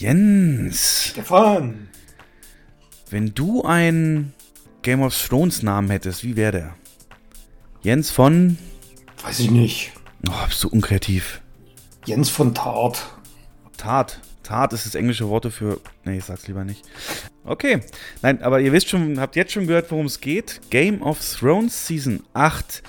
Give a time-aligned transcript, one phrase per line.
[0.00, 1.08] Jens.
[1.10, 1.90] Stefan.
[3.10, 4.32] Wenn du einen
[4.80, 6.74] Game of Thrones Namen hättest, wie wäre der?
[7.82, 8.56] Jens von.
[9.22, 9.92] Weiß ich nicht.
[10.26, 11.42] Oh, bist du unkreativ.
[12.06, 13.14] Jens von Tart.
[13.76, 14.20] Tart.
[14.42, 15.78] Tart ist das englische Wort für.
[16.06, 16.82] Nee, ich sag's lieber nicht.
[17.44, 17.80] Okay.
[18.22, 20.62] Nein, aber ihr wisst schon, habt jetzt schon gehört, worum es geht.
[20.70, 22.82] Game of Thrones Season 8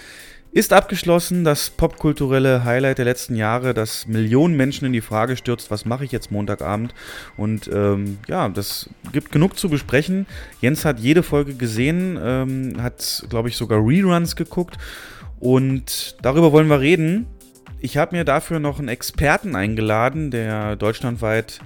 [0.51, 1.43] ist abgeschlossen.
[1.43, 6.05] Das popkulturelle Highlight der letzten Jahre, das Millionen Menschen in die Frage stürzt, was mache
[6.05, 6.93] ich jetzt Montagabend?
[7.37, 10.25] Und ähm, ja, das gibt genug zu besprechen.
[10.59, 14.77] Jens hat jede Folge gesehen, ähm, hat, glaube ich, sogar Reruns geguckt.
[15.39, 17.27] Und darüber wollen wir reden.
[17.79, 21.59] Ich habe mir dafür noch einen Experten eingeladen, der deutschlandweit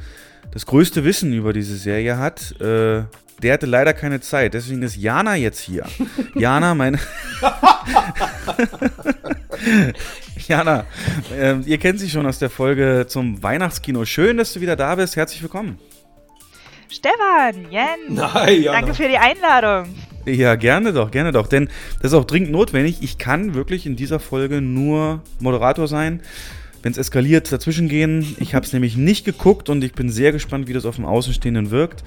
[0.51, 2.59] das größte Wissen über diese Serie hat.
[2.61, 3.03] Äh,
[3.41, 5.85] der hatte leider keine Zeit, deswegen ist Jana jetzt hier.
[6.35, 6.99] Jana, meine.
[10.47, 10.85] Jana,
[11.37, 14.05] äh, ihr kennt sie schon aus der Folge zum Weihnachtskino.
[14.05, 15.15] Schön, dass du wieder da bist.
[15.15, 15.79] Herzlich willkommen.
[16.89, 18.79] Stefan, Jens, Nein, Jana.
[18.79, 19.93] danke für die Einladung.
[20.25, 21.47] Ja, gerne doch, gerne doch.
[21.47, 21.69] Denn
[22.01, 22.97] das ist auch dringend notwendig.
[23.01, 26.21] Ich kann wirklich in dieser Folge nur Moderator sein.
[26.85, 28.35] Wenn es eskaliert, dazwischen gehen.
[28.39, 31.05] Ich habe es nämlich nicht geguckt und ich bin sehr gespannt, wie das auf dem
[31.05, 32.03] Außenstehenden wirkt.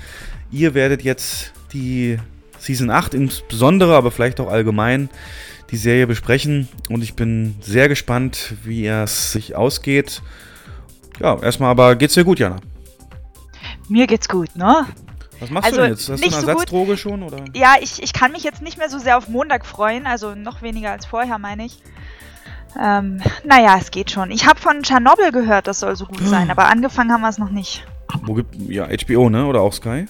[0.52, 2.18] Ihr werdet jetzt die
[2.60, 5.10] Season 8 insbesondere, aber vielleicht auch allgemein
[5.72, 6.68] die Serie besprechen.
[6.88, 10.22] Und ich bin sehr gespannt, wie es sich ausgeht.
[11.18, 12.60] Ja, erstmal aber geht's dir gut, Jana?
[13.88, 14.86] Mir geht's gut, ne?
[15.40, 16.08] Was machst Also, du denn jetzt?
[16.08, 16.48] Hast du eine so gut.
[16.50, 17.24] Ersatzdroge schon?
[17.24, 17.44] Oder?
[17.52, 20.62] Ja, ich, ich kann mich jetzt nicht mehr so sehr auf Montag freuen, also noch
[20.62, 21.78] weniger als vorher, meine ich.
[22.80, 24.30] Ähm, naja, es geht schon.
[24.30, 27.38] Ich habe von Tschernobyl gehört, das soll so gut sein, aber angefangen haben wir es
[27.38, 27.86] noch nicht.
[28.22, 29.46] Wo gibt ja HBO, ne?
[29.46, 30.06] Oder auch Sky?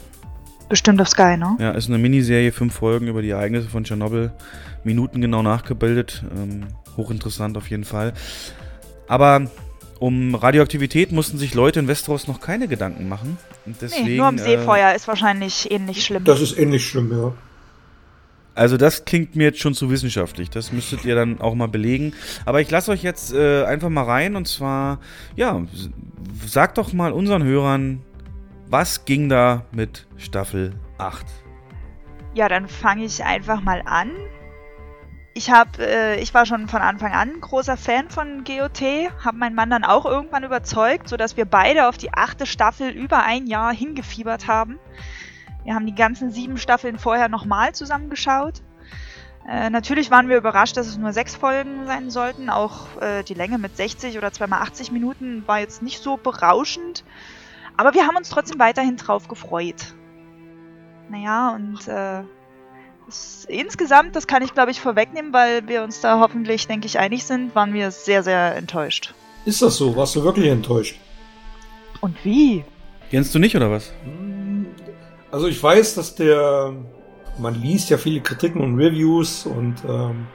[0.68, 1.56] Bestimmt auf Sky, ne?
[1.58, 4.32] Ja, ist eine Miniserie, fünf Folgen über die Ereignisse von Tschernobyl.
[4.84, 6.24] Minuten genau nachgebildet.
[6.36, 8.12] Ähm, hochinteressant auf jeden Fall.
[9.06, 9.48] Aber
[9.98, 13.38] um Radioaktivität mussten sich Leute in Westeros noch keine Gedanken machen.
[13.66, 16.24] Und deswegen, nee, nur am äh, Seefeuer ist wahrscheinlich ähnlich schlimm.
[16.24, 17.32] Das ist ähnlich schlimm, ja.
[18.58, 20.50] Also das klingt mir jetzt schon zu wissenschaftlich.
[20.50, 22.12] Das müsstet ihr dann auch mal belegen.
[22.44, 24.34] Aber ich lasse euch jetzt äh, einfach mal rein.
[24.34, 24.98] Und zwar,
[25.36, 25.62] ja,
[26.44, 28.02] sagt doch mal unseren Hörern,
[28.66, 31.24] was ging da mit Staffel 8?
[32.34, 34.10] Ja, dann fange ich einfach mal an.
[35.34, 38.82] Ich hab, äh, ich war schon von Anfang an großer Fan von GOT,
[39.24, 43.22] habe meinen Mann dann auch irgendwann überzeugt, sodass wir beide auf die achte Staffel über
[43.22, 44.80] ein Jahr hingefiebert haben.
[45.68, 48.62] Wir haben die ganzen sieben Staffeln vorher nochmal zusammengeschaut.
[49.46, 52.48] Äh, natürlich waren wir überrascht, dass es nur sechs Folgen sein sollten.
[52.48, 57.04] Auch äh, die Länge mit 60 oder zweimal 80 Minuten war jetzt nicht so berauschend.
[57.76, 59.92] Aber wir haben uns trotzdem weiterhin drauf gefreut.
[61.10, 62.22] Naja, und äh,
[63.04, 66.98] das, insgesamt, das kann ich glaube ich vorwegnehmen, weil wir uns da hoffentlich, denke ich,
[66.98, 69.12] einig sind, waren wir sehr, sehr enttäuscht.
[69.44, 69.94] Ist das so?
[69.96, 70.98] Warst du wirklich enttäuscht?
[72.00, 72.64] Und wie?
[73.10, 73.92] Jens, du nicht oder was?
[75.30, 76.72] Also ich weiß, dass der,
[77.38, 80.26] man liest ja viele Kritiken und Reviews und ähm,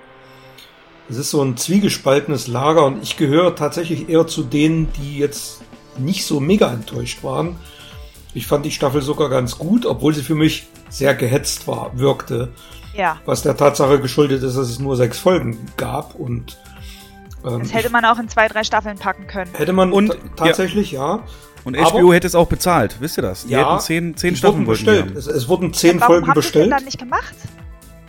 [1.10, 5.62] es ist so ein zwiegespaltenes Lager und ich gehöre tatsächlich eher zu denen, die jetzt
[5.98, 7.56] nicht so mega enttäuscht waren.
[8.34, 12.50] Ich fand die Staffel sogar ganz gut, obwohl sie für mich sehr gehetzt war, wirkte,
[12.96, 16.58] Ja, was der Tatsache geschuldet ist, dass es nur sechs Folgen gab und
[17.46, 19.52] ähm, das hätte man auch in zwei, drei Staffeln packen können.
[19.56, 21.24] hätte man Und- ta- tatsächlich, ja.
[21.66, 23.46] Und Aber- HBO hätte es auch bezahlt, wisst ihr das?
[23.46, 25.06] Die Ja, hätten zehn, zehn die Staffeln bestellt.
[25.08, 25.18] haben.
[25.18, 26.66] Es, es wurden zehn Warum Folgen bestellt.
[26.66, 27.34] denn dann nicht gemacht?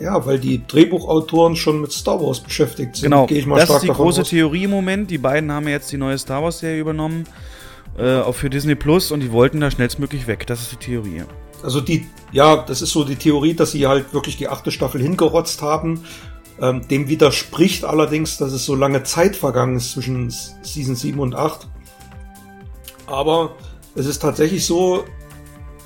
[0.00, 3.04] Ja, weil die Drehbuchautoren schon mit Star Wars beschäftigt sind.
[3.04, 4.28] Genau, gehe ich mal das stark ist die große aus.
[4.28, 5.08] Theorie im Moment.
[5.10, 7.24] Die beiden haben ja jetzt die neue Star Wars-Serie übernommen,
[7.96, 10.48] äh, auch für Disney Plus, und die wollten da schnellstmöglich weg.
[10.48, 11.22] Das ist die Theorie.
[11.62, 15.00] Also die, ja, das ist so die Theorie, dass sie halt wirklich die achte Staffel
[15.00, 16.02] hingerotzt haben.
[16.60, 21.34] Ähm, dem widerspricht allerdings, dass es so lange Zeit vergangen ist zwischen Season 7 und
[21.36, 21.68] 8.
[23.06, 23.54] Aber
[23.94, 25.04] es ist tatsächlich so,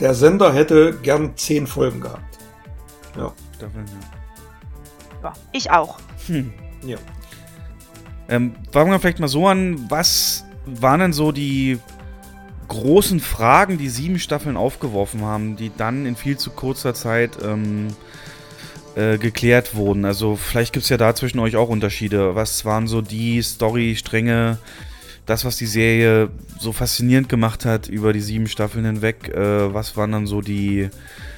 [0.00, 2.38] der Sender hätte gern zehn Folgen gehabt.
[3.16, 3.32] Ja.
[5.22, 5.32] Ja.
[5.52, 5.98] Ich auch.
[6.84, 6.96] ja.
[8.28, 9.86] Ähm, fangen wir vielleicht mal so an.
[9.88, 11.78] Was waren denn so die
[12.68, 17.88] großen Fragen, die sieben Staffeln aufgeworfen haben, die dann in viel zu kurzer Zeit ähm,
[18.94, 20.04] äh, geklärt wurden?
[20.04, 22.34] Also vielleicht gibt es ja da zwischen euch auch Unterschiede.
[22.34, 24.58] Was waren so die Storystränge,
[25.28, 29.28] das, was die Serie so faszinierend gemacht hat über die sieben Staffeln hinweg?
[29.28, 30.88] Äh, was waren dann so die,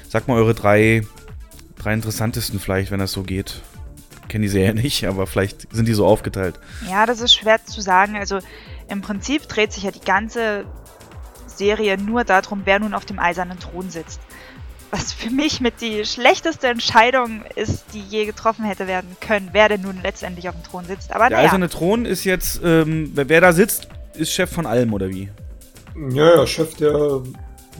[0.07, 1.01] sag mal, eure drei,
[1.77, 3.61] drei interessantesten vielleicht, wenn das so geht?
[4.29, 6.57] Kenne die Serie nicht, aber vielleicht sind die so aufgeteilt.
[6.89, 8.15] Ja, das ist schwer zu sagen.
[8.15, 8.39] Also
[8.87, 10.63] im Prinzip dreht sich ja die ganze
[11.47, 14.21] Serie nur darum, wer nun auf dem eisernen Thron sitzt.
[14.91, 19.69] Was für mich mit die schlechteste Entscheidung ist, die je getroffen hätte werden können, wer
[19.69, 21.13] denn nun letztendlich auf dem Thron sitzt.
[21.13, 24.65] Aber Der naja, eiserne Thron ist jetzt, ähm, wer, wer da sitzt, ist Chef von
[24.65, 25.29] allem, oder wie?
[26.11, 27.21] Ja, ja, Chef der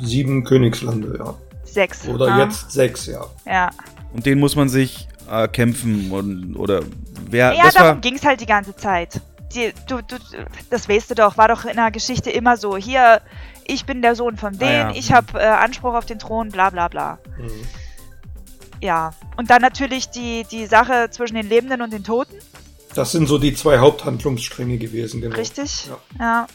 [0.01, 1.35] sieben Königslande, ja.
[1.65, 2.07] Sechs.
[2.07, 2.45] Oder ja.
[2.45, 3.25] jetzt sechs, ja.
[3.45, 3.69] Ja,
[4.13, 6.81] Und den muss man sich äh, kämpfen und, oder
[7.29, 7.53] wer.
[7.53, 9.21] ja das darum ging es halt die ganze Zeit.
[9.53, 10.15] Die, du, du,
[10.69, 12.77] das weißt du doch, war doch in der Geschichte immer so.
[12.77, 13.21] Hier,
[13.65, 14.95] ich bin der Sohn von denen, Ah, ja.
[14.95, 17.19] ich habe äh, Anspruch auf den Thron, bla bla bla.
[17.37, 17.49] Mhm.
[18.81, 19.13] Ja.
[19.37, 22.35] Und dann natürlich die, die Sache zwischen den Lebenden und den Toten,
[22.95, 25.35] Das sind so die zwei Haupthandlungsstränge gewesen, genau.
[25.35, 25.87] richtig?
[26.19, 26.47] Ja.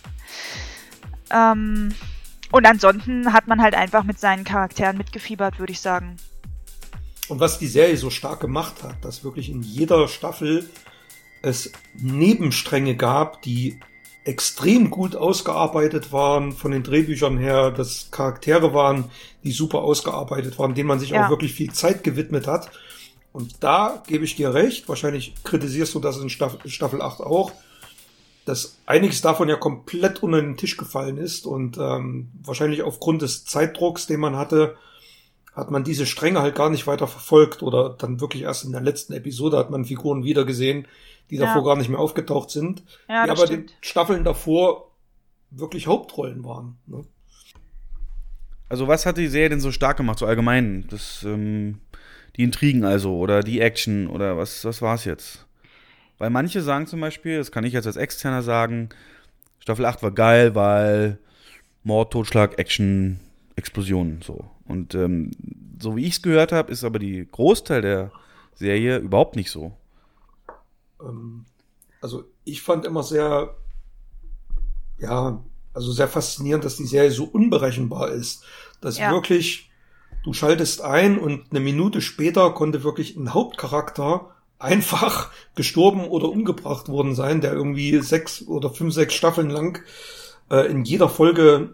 [1.31, 1.53] Ja.
[1.53, 1.95] Ähm,
[2.53, 6.17] und ansonsten hat man halt einfach mit seinen Charakteren mitgefiebert, würde ich sagen.
[7.29, 10.69] Und was die Serie so stark gemacht hat, dass wirklich in jeder Staffel
[11.43, 13.81] es Nebenstränge gab, die
[14.27, 19.05] extrem gut ausgearbeitet waren von den Drehbüchern her, dass Charaktere waren,
[19.45, 21.27] die super ausgearbeitet waren, denen man sich Ja.
[21.27, 22.71] auch wirklich viel Zeit gewidmet hat.
[23.33, 27.53] Und da gebe ich dir recht, wahrscheinlich kritisierst du das in Staffel, Staffel 8 auch,
[28.47, 33.45] dass einiges davon ja komplett unter den Tisch gefallen ist und ähm, wahrscheinlich aufgrund des
[33.45, 34.77] Zeitdrucks, den man hatte,
[35.55, 38.81] hat man diese Stränge halt gar nicht weiter verfolgt oder dann wirklich erst in der
[38.81, 40.87] letzten Episode hat man Figuren wiedergesehen,
[41.31, 41.47] die Ja.
[41.47, 43.71] davor gar nicht mehr aufgetaucht sind, Ja, die aber stimmt.
[43.71, 44.91] den Staffeln davor
[45.51, 46.77] wirklich Hauptrollen waren.
[46.87, 47.05] Ne?
[48.69, 50.87] also was hat die Serie denn so stark gemacht, so allgemein?
[50.91, 51.81] Das, ähm,
[52.37, 55.47] die Intrigen also oder die Action oder was, was war es jetzt?
[56.19, 58.89] Weil manche sagen zum Beispiel, das kann ich jetzt als Externer sagen,
[59.61, 61.19] Staffel 8 war geil, weil
[61.85, 63.21] Mord, Totschlag, Action,
[63.55, 64.45] Explosionen so.
[64.65, 65.31] Und ähm,
[65.79, 68.11] so wie ich es gehört habe, ist aber die Großteil der
[68.55, 69.73] Serie überhaupt nicht so.
[71.01, 71.45] Ähm,
[72.01, 73.57] also ich fand immer sehr,
[74.99, 75.43] ja,
[75.75, 78.45] also sehr faszinierend, dass die Serie so unberechenbar ist,
[78.81, 79.11] dass Ja.
[79.11, 79.71] wirklich
[80.25, 86.89] du schaltest ein und eine Minute später konnte wirklich ein Hauptcharakter einfach gestorben oder umgebracht
[86.89, 89.83] worden sein, der irgendwie sechs oder fünf, sechs Staffeln lang
[90.51, 91.71] äh, in jeder Folge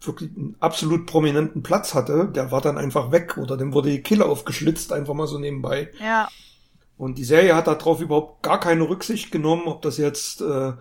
[0.00, 4.00] wirklich einen absolut prominenten Platz hatte, der war dann einfach weg oder dem wurde die
[4.02, 5.90] Kille aufgeschlitzt, einfach mal so nebenbei.
[5.98, 6.28] Ja,
[6.98, 10.72] Und die Serie hat darauf überhaupt gar keine Rücksicht genommen, ob das jetzt äh,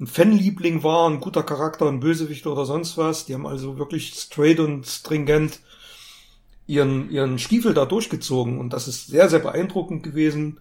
[0.00, 3.26] ein Fanliebling war, ein guter Charakter, ein Bösewicht oder sonst was.
[3.26, 5.60] Die haben also wirklich straight und stringent
[6.66, 8.58] ihren, ihren Stiefel da durchgezogen.
[8.60, 10.60] Und das ist sehr, sehr beeindruckend gewesen.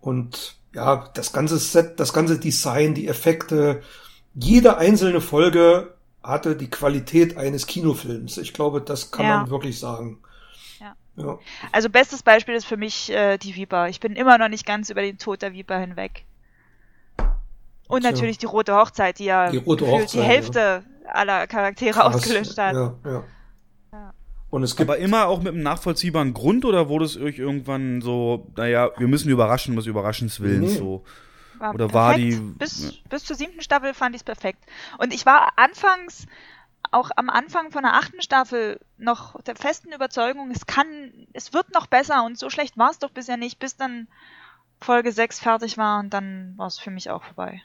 [0.00, 3.82] Und ja, das ganze Set, das ganze Design, die Effekte,
[4.34, 8.38] jede einzelne Folge hatte die Qualität eines Kinofilms.
[8.38, 9.38] Ich glaube, das kann Ja.
[9.40, 10.18] man wirklich sagen.
[11.16, 11.24] Ja.
[11.26, 11.38] ja.
[11.72, 13.88] also bestes Beispiel ist für mich äh, die Viper.
[13.88, 16.24] Ich bin immer noch nicht ganz über den Tod der Viper hinweg.
[17.88, 18.10] Und Tja.
[18.12, 22.14] natürlich die rote Hochzeit, die ja Die Hochzeit, die Hälfte aller Charaktere Krass.
[22.16, 22.74] ausgelöscht hat.
[22.74, 23.22] Ja, ja.
[23.92, 24.12] Ja.
[24.50, 28.00] Und es gibt Aber immer auch mit einem nachvollziehbaren Grund oder wurde es euch irgendwann
[28.00, 30.78] so, naja, wir müssen überraschen, des Überraschens Willens Nee.
[30.78, 31.04] so?
[31.58, 32.32] War Oder war perfekt.
[32.32, 34.64] die- Bis, bis zur siebten Staffel fand ich es perfekt.
[34.98, 36.26] Und ich war anfangs,
[36.92, 41.72] auch am Anfang von der achten Staffel, noch der festen Überzeugung, es kann, es wird
[41.72, 44.08] noch besser und so schlecht war es doch bisher nicht, bis dann
[44.80, 47.62] Folge 6 fertig war und dann war es für mich auch vorbei.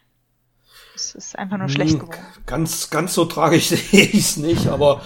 [0.93, 2.33] Es ist einfach nur schlecht Hm, geworden.
[2.45, 5.01] Ganz, ganz so tragisch sehe ich es nicht, aber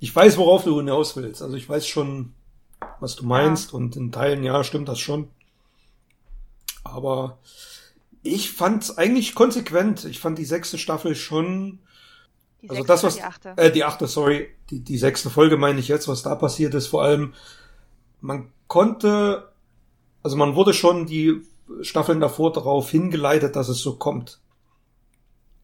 [0.00, 1.42] ich weiß, worauf du hinaus willst.
[1.42, 2.34] Also ich weiß schon,
[3.00, 5.30] was du meinst und in Teilen, ja, stimmt das schon.
[6.84, 7.38] Aber
[8.22, 10.04] ich fand es eigentlich konsequent.
[10.04, 11.80] Ich fand die sechste Staffel schon,
[12.62, 13.52] Die also das, was, die achte.
[13.56, 16.88] äh, die achte, sorry, die, die sechste Folge meine ich jetzt, was da passiert ist,
[16.88, 17.34] vor allem,
[18.20, 19.52] man konnte,
[20.22, 21.42] also man wurde schon die
[21.82, 24.40] Staffeln davor darauf hingeleitet, dass es so kommt.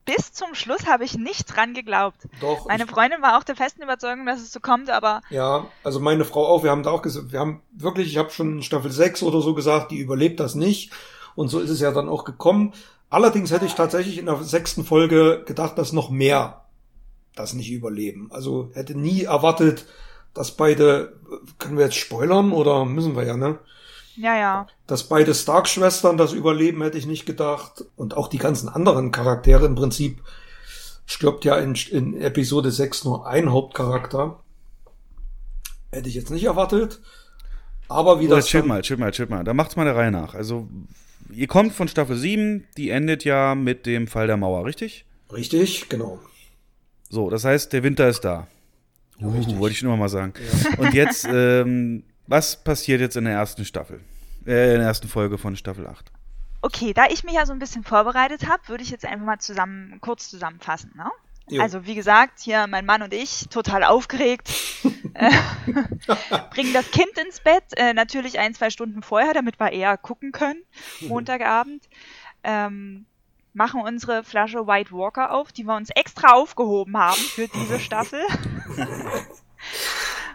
[0.04, 2.28] Bis zum Schluss habe ich nicht dran geglaubt.
[2.40, 6.00] Doch, Meine Freundin war auch der festen Überzeugung, dass es so kommt, aber Ja, also
[6.00, 8.62] meine Frau auch, wir haben da auch gesagt, wir haben wirklich, ich habe schon in
[8.64, 10.90] Staffel 6 oder so gesagt, die überlebt das nicht.
[11.36, 12.72] Und so ist es ja dann auch gekommen.
[13.10, 16.61] Allerdings hätte ich tatsächlich in der sechsten Folge gedacht, dass noch mehr
[17.34, 18.28] das nicht überleben.
[18.30, 19.86] Also hätte nie erwartet,
[20.34, 21.14] dass beide,
[21.58, 23.58] können wir jetzt spoilern oder müssen wir ja, ne?
[24.16, 24.66] ja, ja.
[24.86, 27.84] Dass beide Stark-Schwestern das überleben, hätte ich nicht gedacht.
[27.96, 30.22] Und auch die ganzen anderen Charaktere im Prinzip
[31.06, 34.38] stirbt ja in, in Episode 6 nur ein Hauptcharakter.
[35.90, 37.00] Hätte ich jetzt nicht erwartet.
[37.88, 38.46] Aber wie Oder das.
[38.46, 39.44] chill dann- mal, chill mal, chill mal.
[39.44, 40.34] Da macht's mal der Reihe nach.
[40.34, 40.68] Also,
[41.30, 45.04] ihr kommt von Staffel 7, die endet ja mit dem Fall der Mauer, richtig?
[45.32, 46.20] Richtig, genau.
[47.12, 48.46] So, das heißt, der Winter ist da.
[49.18, 50.32] Ja, Uh, wollte ich schon immer mal sagen.
[50.78, 54.00] Und jetzt, ähm, was passiert jetzt in der ersten Staffel?
[54.46, 56.10] Äh, in der ersten Folge von Staffel 8.
[56.62, 59.38] Okay, da ich mich ja so ein bisschen vorbereitet habe, würde ich jetzt einfach mal
[59.38, 60.92] zusammen, kurz zusammenfassen.
[60.96, 61.04] Ne?
[61.50, 61.60] Jo.
[61.60, 64.50] Also wie gesagt, hier mein Mann und ich, total aufgeregt,
[65.12, 65.30] äh,
[66.54, 70.32] bringen das Kind ins Bett, äh, natürlich ein, zwei Stunden vorher, damit wir eher gucken
[70.32, 70.62] können,
[71.02, 71.84] Montagabend.
[72.42, 73.04] Ähm,
[73.54, 78.20] machen unsere Flasche White Walker auf, die wir uns extra aufgehoben haben für diese Staffel.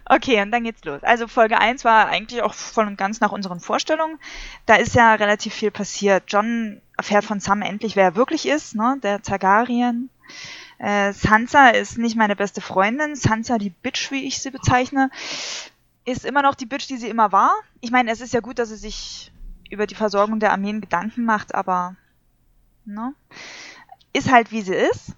[0.09, 1.03] Okay, und dann geht's los.
[1.03, 4.19] Also Folge 1 war eigentlich auch voll und ganz nach unseren Vorstellungen.
[4.65, 6.24] Da ist ja relativ viel passiert.
[6.27, 8.97] John erfährt von Sam endlich, wer er wirklich ist, ne?
[9.03, 10.09] Der Targaryen.
[10.77, 13.15] Äh, Sansa ist nicht meine beste Freundin.
[13.15, 15.09] Sansa, die Bitch, wie ich sie bezeichne,
[16.05, 17.51] ist immer noch die Bitch, die sie immer war.
[17.81, 19.33] Ich meine, es ist ja gut, dass sie sich
[19.69, 21.95] über die Versorgung der Armeen Gedanken macht, aber
[22.94, 23.13] ne?
[24.13, 25.15] Ist halt wie sie ist.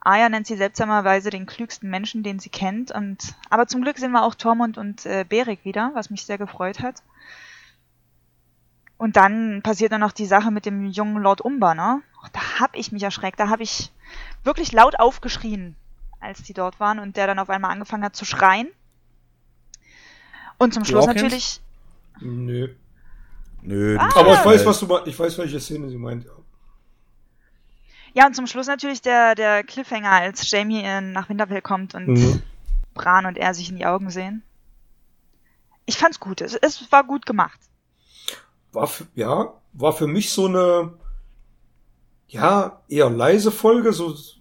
[0.00, 2.90] Aya nennt sie seltsamerweise den klügsten Menschen, den sie kennt.
[2.90, 6.38] Und aber zum Glück sehen wir auch Tormund und äh, Beric wieder, was mich sehr
[6.38, 7.02] gefreut hat.
[8.96, 12.02] Und dann passiert dann noch die Sache mit dem jungen Lord Umber, ne?
[12.32, 13.92] Da hab ich mich erschreckt, da hab ich
[14.42, 15.76] wirklich laut aufgeschrien,
[16.20, 18.68] als die dort waren und der dann auf einmal angefangen hat zu schreien.
[20.58, 21.60] Und zum Schluss natürlich.
[22.20, 22.74] Nö.
[23.62, 23.96] Nö.
[23.98, 24.08] Ah.
[24.16, 25.06] Aber ich weiß, was du meinst.
[25.06, 26.26] Ich weiß, welche Szene sie meint.
[28.14, 28.26] Ja.
[28.26, 32.42] Und zum Schluss natürlich der, der Cliffhanger, als Jamie äh, nach Winterfell kommt und Mhm.
[32.94, 34.42] Bran und er sich in die Augen sehen.
[35.86, 36.40] Ich fand's gut.
[36.40, 37.58] Es, es war gut gemacht.
[38.72, 40.92] War für, ja, war für mich so eine,
[42.26, 44.34] ja, eher leise Folge, so, so,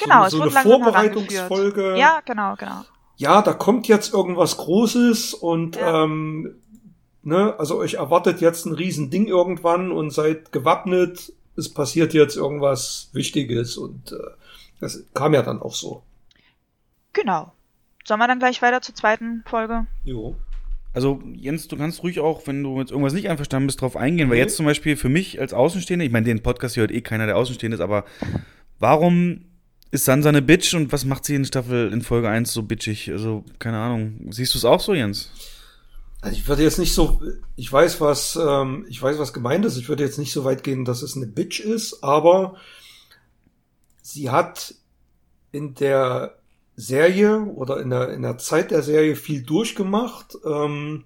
[0.00, 1.96] Genau, es so eine Vorbereitungsfolge.
[1.98, 2.84] Ja, genau, genau.
[3.16, 6.04] ja, da kommt jetzt irgendwas Großes und Ja.
[6.04, 6.56] ähm,
[7.22, 11.32] ne, also euch erwartet jetzt ein Riesending irgendwann und seid gewappnet.
[11.58, 14.16] Es passiert jetzt irgendwas Wichtiges und äh,
[14.80, 16.02] das kam ja dann auch so.
[17.12, 17.52] Genau.
[18.06, 19.86] Sollen wir dann gleich weiter zur zweiten Folge?
[20.04, 20.36] Jo.
[20.94, 24.30] Also, Jens, du kannst ruhig auch, wenn du mit irgendwas nicht einverstanden bist, drauf eingehen,
[24.30, 24.42] weil Mhm.
[24.42, 27.26] jetzt zum Beispiel für mich als Außenstehender, ich meine, den Podcast hier hört eh keiner,
[27.26, 28.04] der Außenstehend ist, aber
[28.78, 29.44] warum
[29.90, 33.10] ist Sansa eine Bitch und was macht sie in Staffel in Folge 1 so bitchig?
[33.10, 34.28] Also, keine Ahnung.
[34.30, 35.30] Siehst du es auch so, Jens?
[36.20, 37.20] Also ich würde jetzt nicht so,
[37.54, 39.76] ich weiß was, ähm, ich weiß was gemeint ist.
[39.76, 42.56] Ich würde jetzt nicht so weit gehen, dass es eine Bitch ist, aber
[44.02, 44.74] sie hat
[45.52, 46.38] in der
[46.74, 51.04] Serie oder in der in der Zeit der Serie viel durchgemacht ähm,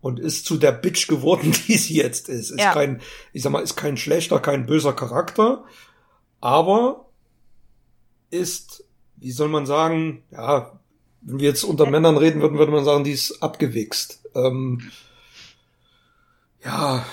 [0.00, 2.50] und ist zu der Bitch geworden, die sie jetzt ist.
[2.50, 2.72] Ist Ja.
[2.72, 3.00] kein,
[3.32, 5.64] ich sag mal, ist kein schlechter, kein böser Charakter,
[6.40, 7.06] aber
[8.30, 8.84] ist,
[9.16, 10.78] wie soll man sagen, ja,
[11.22, 14.22] wenn wir jetzt unter Männern reden würden, würde man sagen, die ist abgewichst.
[14.36, 14.90] Ähm,
[16.62, 17.04] ja,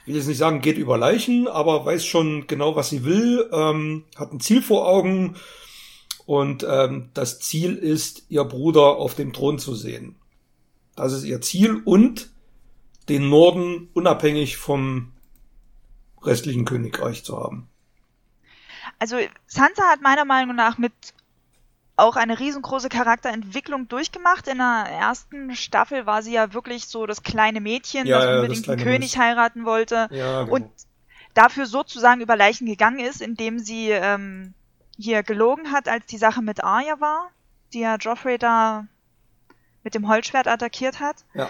[0.00, 3.48] ich will jetzt nicht sagen, geht über Leichen, aber weiß schon genau, was sie will,
[3.52, 5.36] ähm, hat ein Ziel vor Augen
[6.26, 10.16] und ähm, das Ziel ist, ihr Bruder auf dem Thron zu sehen.
[10.96, 12.30] Das ist ihr Ziel und
[13.08, 15.12] den Norden unabhängig vom
[16.22, 17.68] restlichen Königreich zu haben.
[18.98, 20.92] Also Sansa hat meiner Meinung nach mit
[22.00, 24.48] auch eine riesengroße Charakterentwicklung durchgemacht.
[24.48, 28.30] In der ersten Staffel war sie ja wirklich so das kleine Mädchen, Ja, das ja,
[28.30, 30.08] das unbedingt den König heiraten wollte.
[30.10, 30.54] Ja, genau.
[30.54, 30.70] und
[31.34, 34.54] dafür sozusagen über Leichen gegangen ist, indem sie ähm,
[34.96, 37.30] hier gelogen hat, als die Sache mit Arya war,
[37.72, 38.86] die ja Joffrey da
[39.82, 41.24] mit dem Holzschwert attackiert hat.
[41.34, 41.48] ja.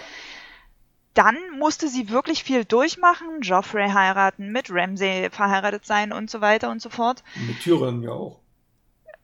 [1.13, 6.69] Dann musste sie wirklich viel durchmachen, Joffrey heiraten, mit Ramsay verheiratet sein und so weiter
[6.69, 7.21] und so fort.
[7.47, 8.39] Mit Tyrion ja auch.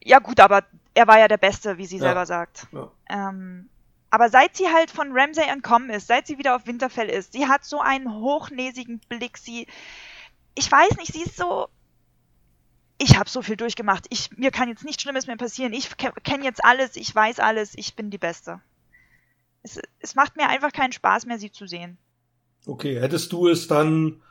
[0.03, 0.63] Ja gut, aber
[0.97, 2.03] er war ja der Beste, wie sie Ja.
[2.03, 2.67] selber sagt.
[2.71, 2.91] Ja.
[3.09, 3.69] Ähm,
[4.09, 7.47] aber seit sie halt von Ramsay entkommen ist, seit sie wieder auf Winterfell ist, sie
[7.47, 9.67] hat so einen hochnäsigen Blick, sie,
[10.55, 11.67] ich weiß nicht, sie ist so,
[12.97, 16.11] ich habe so viel durchgemacht, ich, mir kann jetzt nichts Schlimmes mehr passieren, ich ke
[16.23, 18.59] kenne jetzt alles, ich weiß alles, ich bin die Beste.
[19.61, 21.97] Es, es macht mir einfach keinen Spaß mehr, sie zu sehen.
[22.65, 24.21] Okay, hättest du es dann,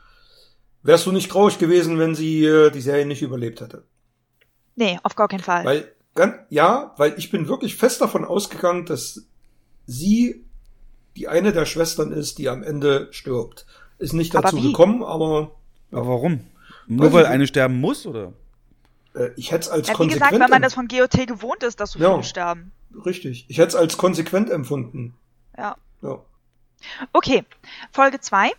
[0.82, 3.84] wärst du nicht traurig gewesen, wenn sie äh, die Serie nicht überlebt hätte?
[4.74, 5.64] Nee, auf gar keinen Fall.
[5.64, 5.92] Weil,
[6.50, 9.26] ja, weil ich bin wirklich fest davon ausgegangen, dass
[9.86, 10.44] sie
[11.16, 13.66] die eine der Schwestern ist, die am Ende stirbt.
[13.98, 14.68] Ist nicht Aber dazu wie?
[14.68, 15.52] gekommen, aber
[15.90, 16.40] Aber warum?
[16.86, 18.32] Nur weil ich eine sterben muss, oder?
[19.14, 21.62] äh, ich hätte es als ja, wie konsequent gesagt, weil man das von GOT gewohnt
[21.62, 22.12] ist, dass so Ja.
[22.12, 22.72] viele sterben.
[23.04, 23.46] richtig.
[23.48, 25.14] Ich hätte es als konsequent empfunden.
[25.56, 25.76] Ja.
[26.02, 26.18] Ja.
[27.12, 27.44] Okay,
[27.90, 28.50] Folge 2.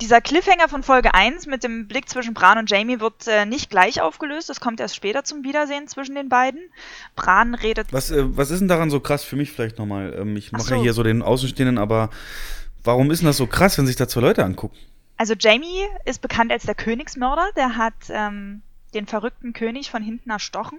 [0.00, 3.70] Dieser Cliffhanger von Folge 1 mit dem Blick zwischen Bran und Jamie wird äh, nicht
[3.70, 4.50] gleich aufgelöst.
[4.50, 6.60] Das kommt erst später zum Wiedersehen zwischen den beiden.
[7.14, 7.92] Bran redet.
[7.92, 10.14] Was, äh, was ist denn daran so krass für mich vielleicht nochmal?
[10.18, 10.74] Ähm, ich Ach mache so.
[10.74, 12.10] ja hier so den Außenstehenden, aber
[12.84, 14.76] warum ist denn das so krass, wenn sich da zwei Leute angucken?
[15.16, 17.48] Also Jamie ist bekannt als der Königsmörder.
[17.56, 18.60] Der hat ähm,
[18.92, 20.78] den verrückten König von hinten erstochen,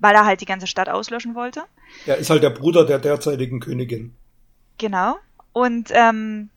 [0.00, 1.62] weil er halt die ganze Stadt auslöschen wollte.
[2.04, 4.14] Er ist halt der Bruder der derzeitigen Königin.
[4.78, 5.18] Genau.
[5.52, 6.48] Und ähm,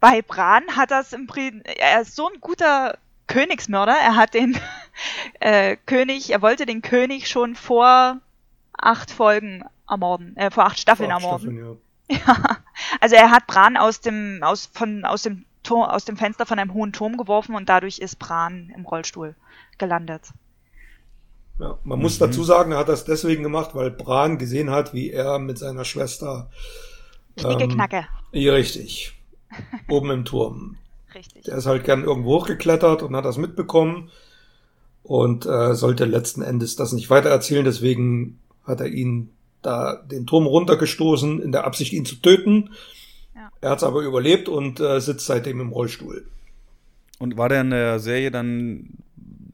[0.00, 3.94] bei Bran hat das im Prinzip, er ist so ein guter Königsmörder.
[3.94, 4.58] Er hat den
[5.40, 8.18] äh, König, er wollte den König schon vor
[8.72, 11.56] acht Folgen ermorden, äh, vor acht Staffeln Vor acht ermorden.
[11.56, 11.78] Staffeln,
[12.08, 12.34] ja.
[12.34, 12.56] Ja.
[13.00, 16.58] Also er hat Bran aus dem, aus, von, aus dem Tor, aus dem Fenster von
[16.58, 19.34] einem hohen Turm geworfen und dadurch ist Bran im Rollstuhl
[19.78, 20.22] gelandet.
[21.58, 22.04] Ja, man mhm.
[22.04, 25.58] muss dazu sagen, er hat das deswegen gemacht, weil Bran gesehen hat, wie er mit
[25.58, 26.50] seiner Schwester
[27.36, 28.06] Knicke-Knacke.
[28.32, 29.17] Ähm, ja, richtig.
[29.88, 30.76] Oben im Turm.
[31.14, 31.44] Richtig.
[31.44, 34.10] Der ist halt gern irgendwo hochgeklettert und hat das mitbekommen
[35.02, 37.64] und äh, sollte letzten Endes das nicht weitererzählen.
[37.64, 39.30] Deswegen hat er ihn
[39.62, 42.70] da den Turm runtergestoßen, in der Absicht, ihn zu töten.
[43.34, 43.50] Ja.
[43.60, 46.26] Er hat es aber überlebt und äh, sitzt seitdem im Rollstuhl.
[47.18, 48.90] Und war der in der Serie dann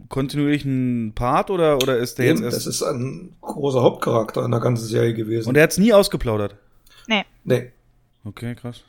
[0.08, 2.66] kontinuierlich ein Part oder, oder ist der Eben, jetzt erst.
[2.66, 5.48] Das ist ein großer Hauptcharakter in der ganzen Serie gewesen.
[5.48, 6.56] Und er hat es nie ausgeplaudert?
[7.06, 7.24] Nee.
[7.44, 7.72] Nee.
[8.24, 8.82] Okay, krass.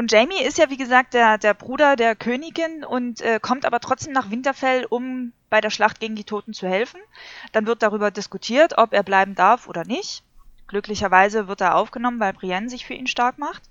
[0.00, 3.80] Und Jamie ist ja, wie gesagt, der, der Bruder der Königin und äh, kommt aber
[3.80, 6.98] trotzdem nach Winterfell, um bei der Schlacht gegen die Toten zu helfen.
[7.52, 10.24] Dann wird darüber diskutiert, ob er bleiben darf oder nicht.
[10.68, 13.68] Glücklicherweise wird er aufgenommen, weil Brienne sich für ihn stark macht.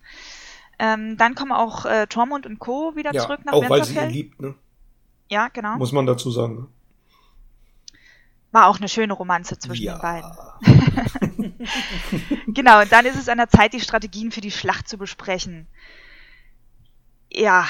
[0.77, 2.95] Ähm, dann kommen auch äh, Tormund und Co.
[2.95, 3.79] wieder ja, zurück nach auch Winterfell.
[3.79, 4.53] weil sie ihn liebt, ne?
[5.29, 5.77] Ja, genau.
[5.77, 6.55] Muss man dazu sagen.
[6.57, 6.67] Ne?
[8.51, 9.98] War auch eine schöne Romanze zwischen ja.
[9.98, 11.65] den beiden.
[12.53, 15.65] genau, und dann ist es an der Zeit, die Strategien für die Schlacht zu besprechen
[17.31, 17.65] ja,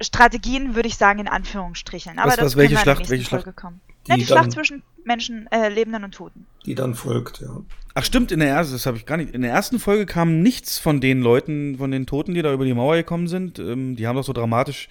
[0.00, 2.18] Strategien würde ich sagen in Anführungsstrichen.
[2.18, 3.10] Aber was, das was, welche Schlacht?
[3.10, 3.56] Welche Schlacht?
[3.56, 3.80] Kommen.
[4.06, 6.46] Die, ja, die Schlacht zwischen Menschen, äh, Lebenden und Toten.
[6.66, 7.62] Die dann folgt, ja.
[7.94, 9.34] Ach stimmt, in der ersten, das habe ich gar nicht.
[9.34, 12.64] In der ersten Folge kam nichts von den Leuten, von den Toten, die da über
[12.64, 13.58] die Mauer gekommen sind.
[13.58, 14.88] Ähm, die haben doch so dramatisch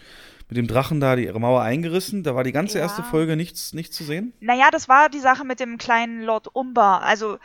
[0.49, 2.23] mit dem Drachen da die Mauer eingerissen.
[2.23, 2.83] Da war die ganze ja.
[2.83, 4.33] erste Folge nichts, nichts zu sehen.
[4.39, 7.01] Naja, das war die Sache mit dem kleinen Lord Umber.
[7.03, 7.37] Also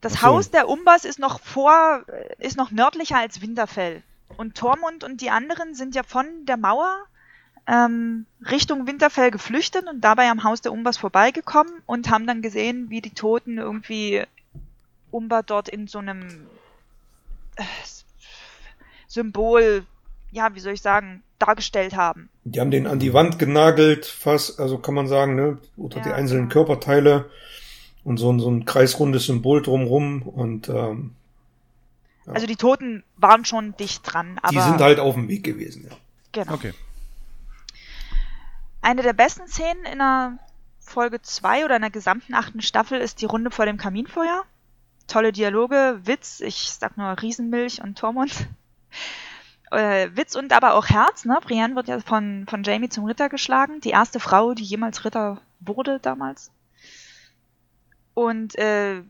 [0.00, 0.22] das so.
[0.22, 4.02] Haus der Umbers ist noch vor, äh, ist noch nördlicher als Winterfell.
[4.36, 6.96] Und Tormund und die anderen sind ja von der Mauer
[7.66, 12.90] ähm, Richtung Winterfell geflüchtet und dabei am Haus der Umbers vorbeigekommen und haben dann gesehen,
[12.90, 14.24] wie die Toten irgendwie
[15.10, 16.46] Umber dort in so einem
[17.56, 17.64] äh,
[19.06, 19.84] Symbol,
[20.30, 22.28] ja, wie soll ich sagen, dargestellt haben.
[22.44, 26.02] Die haben den an die Wand genagelt, fast, also kann man sagen, ne, oder ja,
[26.04, 26.64] die einzelnen genau.
[26.64, 27.30] Körperteile
[28.04, 31.14] und so, so ein kreisrundes Symbol drumrum und ähm,
[32.26, 32.32] ja.
[32.32, 34.52] Also die Toten waren schon dicht dran, aber.
[34.52, 35.96] Die sind halt auf dem Weg gewesen, ja.
[36.32, 36.54] Genau.
[36.54, 36.72] Okay.
[38.80, 40.38] Eine der besten Szenen in der
[40.80, 44.44] Folge 2 oder in der gesamten achten Staffel ist die Runde vor dem Kaminfeuer.
[45.06, 48.48] Tolle Dialoge, Witz, ich sag nur Riesenmilch und Tormund.
[49.70, 51.38] Äh, Witz und aber auch Herz, ne?
[51.40, 53.80] Brienne wird ja von, von Jamie zum Ritter geschlagen.
[53.80, 56.50] Die erste Frau, die jemals Ritter wurde damals.
[58.12, 59.02] Und äh,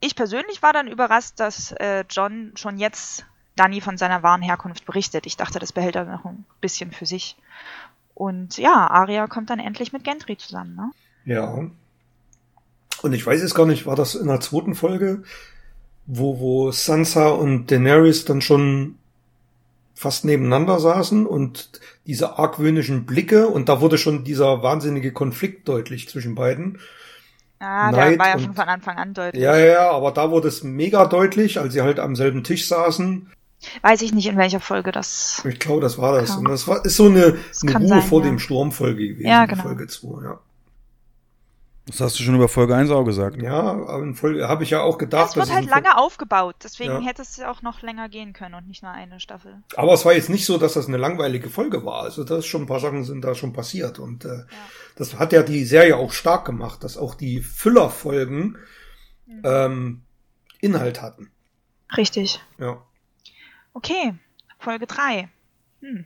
[0.00, 3.24] ich persönlich war dann überrascht, dass äh, John schon jetzt
[3.56, 5.26] Danny von seiner wahren Herkunft berichtet.
[5.26, 7.36] Ich dachte, das behält er noch ein bisschen für sich.
[8.14, 10.90] Und ja, Arya kommt dann endlich mit Gendry zusammen, ne?
[11.24, 11.68] Ja.
[13.02, 15.22] Und ich weiß jetzt gar nicht, war das in der zweiten Folge,
[16.06, 18.96] wo, wo Sansa und Daenerys dann schon
[19.94, 26.08] fast nebeneinander saßen und diese argwöhnischen Blicke und da wurde schon dieser wahnsinnige Konflikt deutlich
[26.08, 26.78] zwischen beiden.
[27.60, 29.42] Ah, der war ja schon von Anfang an deutlich.
[29.42, 33.30] Ja, ja, aber da wurde es mega deutlich, als sie halt am selben Tisch saßen.
[33.82, 35.42] Weiß ich nicht, in welcher Folge das.
[35.46, 36.30] Ich glaube, das war das.
[36.30, 36.38] Kam.
[36.38, 38.30] Und das war, ist so eine, eine Ruhe sein, vor ja.
[38.30, 39.28] dem Sturm Folge gewesen.
[39.28, 39.62] Ja, genau.
[39.62, 40.40] Folge 2, ja.
[41.90, 43.42] Das hast du schon über Folge 1 auch gesagt.
[43.42, 45.30] Ja, aber in Folge habe ich ja auch gedacht.
[45.30, 47.00] Es wird halt lange aufgebaut, deswegen ja.
[47.00, 49.62] hätte es auch noch länger gehen können und nicht nur eine Staffel.
[49.76, 52.02] Aber es war jetzt nicht so, dass das eine langweilige Folge war.
[52.02, 54.44] Also das ist schon ein paar Sachen sind da schon passiert und äh, ja.
[54.96, 58.56] das hat ja die Serie auch stark gemacht, dass auch die Füllerfolgen
[59.26, 59.42] mhm.
[59.44, 60.02] ähm,
[60.60, 61.30] Inhalt hatten.
[61.96, 62.40] Richtig.
[62.58, 62.82] Ja.
[63.72, 64.14] Okay,
[64.58, 65.28] Folge 3.
[65.80, 66.04] Hm.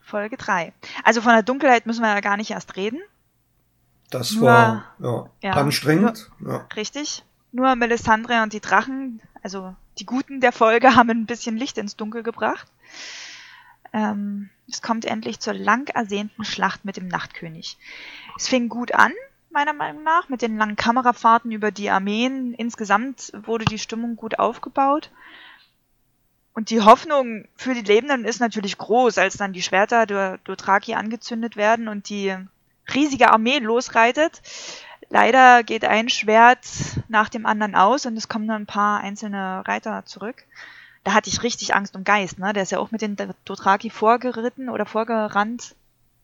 [0.00, 0.72] Folge 3.
[1.04, 3.00] Also von der Dunkelheit müssen wir ja gar nicht erst reden.
[4.10, 6.30] Das Nur, war ja, ja, anstrengend.
[6.40, 6.66] Ja.
[6.74, 7.24] Richtig.
[7.52, 11.96] Nur Melisandre und die Drachen, also die Guten der Folge, haben ein bisschen Licht ins
[11.96, 12.66] Dunkel gebracht.
[13.92, 17.78] Ähm, es kommt endlich zur lang ersehnten Schlacht mit dem Nachtkönig.
[18.36, 19.12] Es fing gut an,
[19.50, 22.54] meiner Meinung nach, mit den langen Kamerafahrten über die Armeen.
[22.54, 25.10] Insgesamt wurde die Stimmung gut aufgebaut.
[26.52, 30.94] Und die Hoffnung für die Lebenden ist natürlich groß, als dann die Schwerter der Dothraki
[30.94, 32.36] angezündet werden und die
[32.94, 34.42] riesige Armee losreitet.
[35.10, 36.66] Leider geht ein Schwert
[37.08, 40.44] nach dem anderen aus und es kommen nur ein paar einzelne Reiter zurück.
[41.04, 42.52] Da hatte ich richtig Angst um Geist, ne?
[42.52, 45.74] Der ist ja auch mit den Dothraki vorgeritten oder vorgerannt.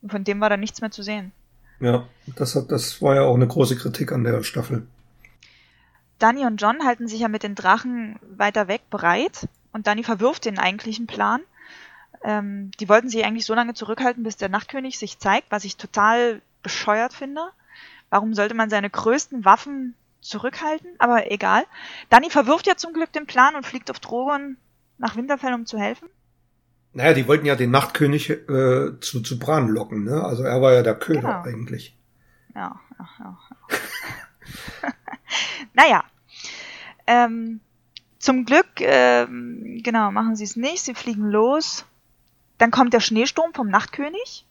[0.02, 1.32] Und von dem war da nichts mehr zu sehen.
[1.80, 4.86] Ja, das, hat, das war ja auch eine große Kritik an der Staffel.
[6.18, 10.44] Danny und John halten sich ja mit den Drachen weiter weg bereit und Danny verwirft
[10.44, 11.40] den eigentlichen Plan.
[12.22, 15.76] Ähm, die wollten sich eigentlich so lange zurückhalten, bis der Nachtkönig sich zeigt, was ich
[15.76, 17.42] total bescheuert finde.
[18.10, 20.88] Warum sollte man seine größten Waffen zurückhalten?
[20.98, 21.64] Aber egal.
[22.10, 24.56] Danny verwirft ja zum Glück den Plan und fliegt auf Drogon
[24.98, 26.08] nach Winterfell, um zu helfen.
[26.92, 30.22] Naja, die wollten ja den Nachtkönig äh, zu, zu Bran locken, ne?
[30.22, 31.42] Also er war ja der Köder genau.
[31.42, 31.96] eigentlich.
[32.54, 33.38] Ja, ja, ja.
[35.72, 36.04] naja.
[37.06, 37.60] Ähm,
[38.20, 40.82] zum Glück, ähm, genau, machen sie es nicht.
[40.82, 41.84] Sie fliegen los.
[42.58, 44.46] Dann kommt der Schneesturm vom Nachtkönig.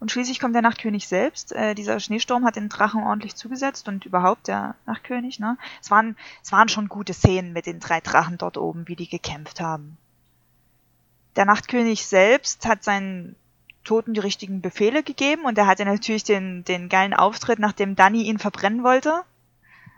[0.00, 1.52] Und schließlich kommt der Nachtkönig selbst.
[1.52, 5.40] Äh, dieser Schneesturm hat den Drachen ordentlich zugesetzt und überhaupt der Nachtkönig.
[5.40, 5.58] Ne?
[5.82, 9.08] Es, waren, es waren schon gute Szenen mit den drei Drachen dort oben, wie die
[9.08, 9.96] gekämpft haben.
[11.34, 13.34] Der Nachtkönig selbst hat seinen
[13.84, 18.22] Toten die richtigen Befehle gegeben und er hatte natürlich den, den geilen Auftritt, nachdem Danny
[18.22, 19.22] ihn verbrennen wollte.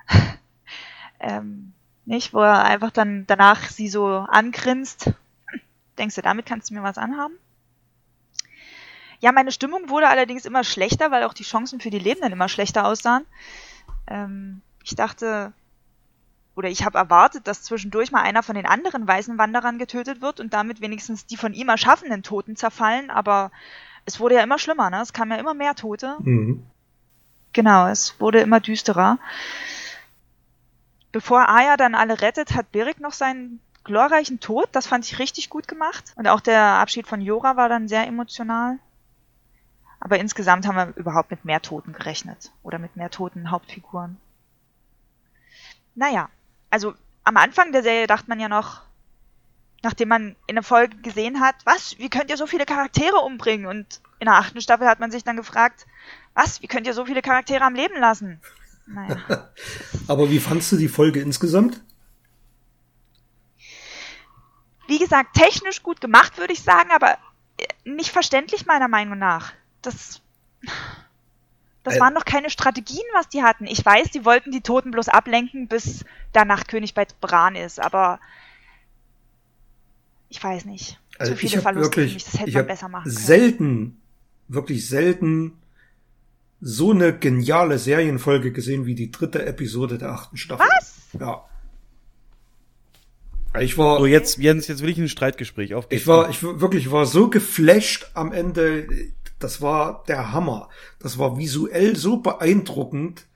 [1.21, 1.73] ähm,
[2.07, 5.07] nicht, wo er einfach dann danach sie so angrinst.
[5.07, 5.61] Hm,
[5.99, 7.35] denkst du, damit kannst du mir was anhaben?
[9.21, 12.49] Ja, meine Stimmung wurde allerdings immer schlechter, weil auch die Chancen für die Lebenden immer
[12.49, 13.27] schlechter aussahen.
[14.07, 15.53] Ähm, ich dachte,
[16.57, 20.41] oder ich habe erwartet, dass zwischendurch mal einer von den anderen weißen Wanderern getötet wird
[20.41, 23.51] und damit wenigstens die von ihm erschaffenen Toten zerfallen, aber
[24.07, 25.01] es wurde ja immer schlimmer, ne?
[25.03, 26.17] Es kamen ja immer mehr Tote.
[26.21, 26.65] Mhm.
[27.53, 29.19] Genau, es wurde immer düsterer.
[31.13, 34.69] Bevor Aya dann alle rettet, hat Berik noch seinen glorreichen Tod.
[34.73, 36.13] Das fand ich richtig gut gemacht.
[36.17, 38.79] Und auch der Abschied von Jora war dann sehr emotional.
[40.01, 42.51] Aber insgesamt haben wir überhaupt mit mehr Toten gerechnet.
[42.63, 44.17] Oder mit mehr toten Hauptfiguren.
[45.95, 46.31] Naja,
[46.71, 48.81] also am Anfang der Serie dachte man ja noch,
[49.83, 53.67] nachdem man in der Folge gesehen hat, was, wie könnt ihr so viele Charaktere umbringen?
[53.67, 55.87] Und in der achten Staffel hat man sich dann gefragt,
[56.33, 58.41] was, wie könnt ihr so viele Charaktere am Leben lassen?
[58.87, 59.17] Naja.
[60.09, 61.83] Aber wie fandst du die Folge insgesamt?
[64.87, 67.17] Wie gesagt, technisch gut gemacht, würde ich sagen, aber
[67.59, 70.21] äh, nicht verständlich meiner Meinung nach das,
[71.83, 73.67] das waren noch keine Strategien, was die hatten.
[73.67, 78.21] Ich weiß, die wollten die Toten bloß ablenken, bis der Nachtkönig bei Bran ist, aber
[80.29, 80.99] ich weiß nicht.
[81.19, 82.25] Also Zu viele ich Verluste wirklich, mich.
[82.25, 83.17] Das hätte man besser machen können.
[83.17, 84.01] Selten,
[84.49, 85.53] wirklich selten
[86.61, 90.67] so eine geniale Serienfolge gesehen wie die dritte Episode der achten Staffel.
[90.67, 91.09] Was?
[91.19, 91.45] Ja.
[93.59, 93.99] Ich war.
[93.99, 95.87] So, jetzt, Jens, jetzt will ich ein Streitgespräch auf.
[95.91, 98.87] Ich war, ich wirklich war so geflasht am Ende.
[99.41, 100.69] Das war der Hammer.
[101.01, 103.27] Das war visuell so beeindruckend,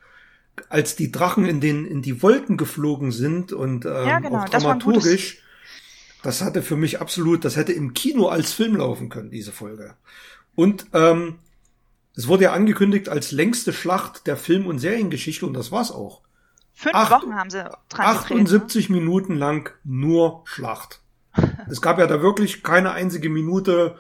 [0.68, 4.48] als die Drachen in den in die Wolken geflogen sind und ähm, ja, genau, auch
[4.48, 5.42] dramaturgisch.
[6.22, 9.50] Das, das hatte für mich absolut, das hätte im Kino als Film laufen können, diese
[9.50, 9.96] Folge.
[10.54, 11.40] Und ähm,
[12.14, 16.22] es wurde ja angekündigt als längste Schlacht der Film- und Seriengeschichte und das war's auch.
[16.72, 18.96] Fünf Acht, Wochen haben sie dran 78 ne?
[18.96, 21.00] Minuten lang nur Schlacht.
[21.68, 23.96] es gab ja da wirklich keine einzige Minute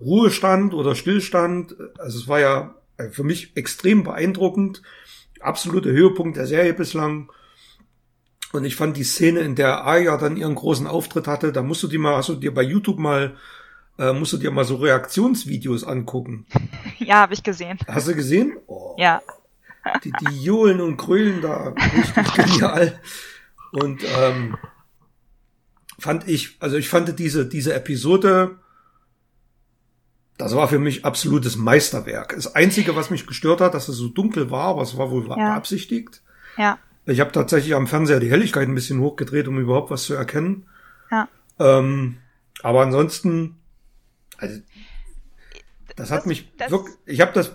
[0.00, 1.74] Ruhestand oder Stillstand.
[1.98, 4.82] Also es war ja äh, für mich extrem beeindruckend.
[5.40, 7.30] Absoluter Höhepunkt der Serie bislang.
[8.52, 11.82] Und ich fand die Szene, in der Aya dann ihren großen Auftritt hatte, da musst
[11.82, 13.36] du dir mal, hast du dir bei YouTube mal,
[13.98, 16.46] äh, musst du dir mal so Reaktionsvideos angucken.
[16.98, 17.78] Ja, habe ich gesehen.
[17.86, 18.56] Hast du gesehen?
[18.66, 19.20] Oh, ja.
[20.02, 23.00] Die, die Johlen und Grölen da, richtig genial.
[23.70, 24.56] Und ähm,
[25.96, 28.58] fand ich, also ich fand diese, diese Episode
[30.38, 32.34] das war für mich absolutes Meisterwerk.
[32.34, 35.26] Das Einzige, was mich gestört hat, dass es so dunkel war, aber es war wohl
[35.28, 35.34] ja.
[35.34, 36.22] beabsichtigt.
[36.56, 36.78] Ja.
[37.06, 40.66] Ich habe tatsächlich am Fernseher die Helligkeit ein bisschen hochgedreht, um überhaupt was zu erkennen.
[41.10, 41.28] Ja.
[41.58, 42.18] Ähm,
[42.62, 43.56] aber ansonsten,
[44.38, 44.60] also,
[45.86, 47.52] das, das hat mich das wirklich, ich habe das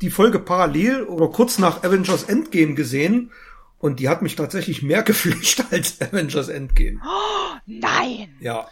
[0.00, 3.30] die Folge parallel oder kurz nach Avengers Endgame gesehen
[3.78, 7.00] und die hat mich tatsächlich mehr geflecht als Avengers Endgame.
[7.04, 8.36] Oh, nein.
[8.40, 8.68] Ja.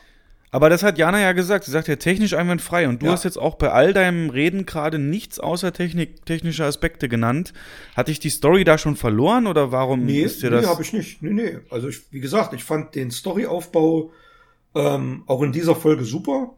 [0.53, 1.65] Aber das hat Jana ja gesagt.
[1.65, 2.89] Sie sagt ja technisch einwandfrei.
[2.89, 3.13] Und du ja.
[3.13, 7.53] hast jetzt auch bei all deinem Reden gerade nichts außer Technik, technische Aspekte genannt.
[7.97, 10.63] Hatte ich die Story da schon verloren oder warum nee, ist dir das?
[10.63, 11.23] Nee, habe ich nicht.
[11.23, 11.59] Nee, nee.
[11.71, 14.11] Also ich, wie gesagt, ich fand den Storyaufbau
[14.75, 16.55] ähm, auch in dieser Folge super.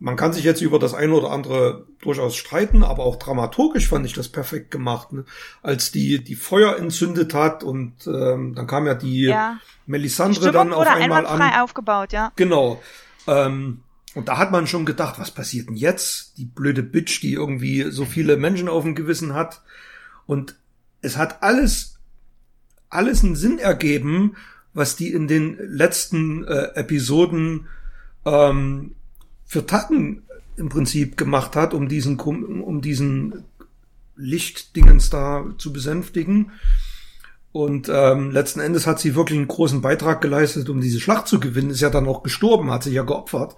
[0.00, 4.06] Man kann sich jetzt über das eine oder andere durchaus streiten, aber auch dramaturgisch fand
[4.06, 5.12] ich das perfekt gemacht.
[5.12, 5.24] Ne?
[5.60, 9.58] Als die die Feuer entzündet hat und ähm, dann kam ja die ja.
[9.86, 11.42] Melisandre die dann auf einmal an.
[11.60, 12.30] aufgebaut, ja.
[12.36, 12.80] Genau.
[13.28, 13.82] Ähm,
[14.14, 16.38] und da hat man schon gedacht, was passiert denn jetzt?
[16.38, 19.62] Die blöde Bitch, die irgendwie so viele Menschen auf dem Gewissen hat.
[20.26, 20.56] Und
[21.02, 21.98] es hat alles,
[22.88, 24.34] alles einen Sinn ergeben,
[24.72, 27.68] was die in den letzten äh, Episoden
[28.24, 28.94] ähm,
[29.44, 30.22] für Taten
[30.56, 33.44] im Prinzip gemacht hat, um diesen, um diesen
[34.16, 36.50] Lichtdingens da zu besänftigen.
[37.52, 41.40] Und ähm, letzten Endes hat sie wirklich einen großen Beitrag geleistet, um diese Schlacht zu
[41.40, 41.70] gewinnen.
[41.70, 43.56] Ist ja dann auch gestorben, hat sich ja geopfert.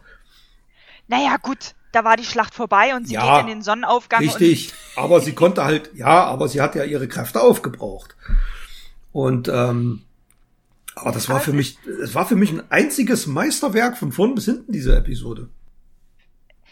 [1.09, 4.21] Naja, gut, da war die Schlacht vorbei und sie ja, geht in den Sonnenaufgang.
[4.23, 8.17] Richtig, aber sie konnte halt, ja, aber sie hat ja ihre Kräfte aufgebraucht.
[9.13, 10.03] Und ähm,
[10.95, 14.45] aber das war für mich, es war für mich ein einziges Meisterwerk von vorn bis
[14.45, 15.49] hinten, diese Episode.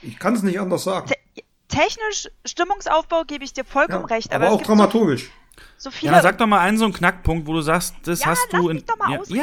[0.02, 1.08] Ich kann es nicht anders sagen.
[1.08, 4.32] Te technisch, Stimmungsaufbau gebe ich dir vollkommen Ja, recht.
[4.32, 5.24] aber, Aber, auch dramaturgisch.
[5.24, 5.30] so,
[5.76, 6.12] so Ja, viele.
[6.12, 8.60] dann sag doch mal einen so einen Knackpunkt, wo du sagst, das Ja, hast lass
[8.62, 8.86] du mich in.
[8.86, 9.38] doch mal ja,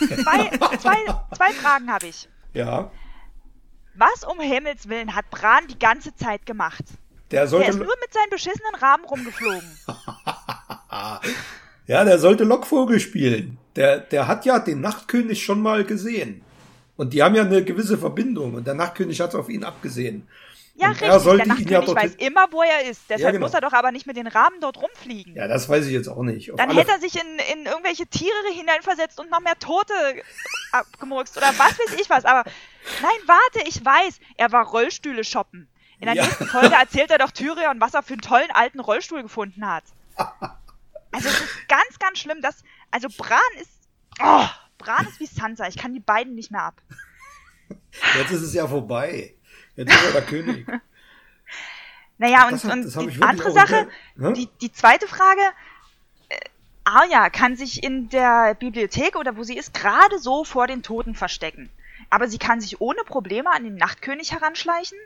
[0.00, 0.16] ja.
[0.16, 0.96] zwei, zwei,
[1.36, 2.28] zwei Fragen habe ich.
[2.54, 2.90] Ja.
[3.94, 6.84] Was um Himmels Willen hat Bran die ganze Zeit gemacht?
[7.30, 9.78] Der Der ist sollte, nur mit seinen beschissenen Rahmen rumgeflogen.
[11.86, 13.58] ja, der sollte Lockvogel spielen.
[13.76, 16.42] Der, der hat ja den Nachtkönig schon mal gesehen.
[16.96, 18.54] Und die haben ja eine gewisse Verbindung.
[18.54, 20.28] Und der Nachtkönig hat auf ihn abgesehen.
[20.80, 21.22] Ja, Und er richtig.
[21.24, 23.02] sollte Der ihn ja Nachtkönig dort- weiß immer, wo er ist.
[23.08, 23.44] Deshalb genau.
[23.46, 25.34] muss er doch aber nicht mit den Rahmen dort rumfliegen.
[25.34, 26.50] Ja, das weiß ich jetzt auch nicht.
[26.52, 29.92] Auf Dann hätte er sich in, in irgendwelche Tiere hineinversetzt und noch mehr Tote
[30.72, 32.24] abgemurkst oder was weiß ich was.
[32.24, 32.44] Aber
[33.02, 35.68] nein, warte, ich weiß, er war Rollstühle shoppen.
[35.98, 36.24] In der Ja.
[36.24, 39.84] nächsten Folge erzählt er doch Tyrion, was er für einen tollen alten Rollstuhl gefunden hat.
[41.12, 42.62] Also es ist ganz, ganz schlimm, dass
[42.92, 43.72] also Bran ist,
[44.22, 44.44] oh,
[44.78, 45.66] Bran ist wie Sansa.
[45.66, 46.80] Ich kann die beiden nicht mehr ab.
[48.16, 49.34] Jetzt ist es ja vorbei.
[49.76, 50.66] Ist er der König.
[52.18, 54.34] Naja, und, hab- und die andere Sache, unter- Hä?
[54.34, 55.40] die, die zweite Frage,
[56.28, 56.36] äh,
[56.84, 61.14] Arya kann sich in der Bibliothek oder wo sie ist gerade so vor den Toten
[61.14, 61.70] verstecken.
[62.10, 64.98] Aber sie kann sich ohne Probleme an den Nachtkönig heranschleichen?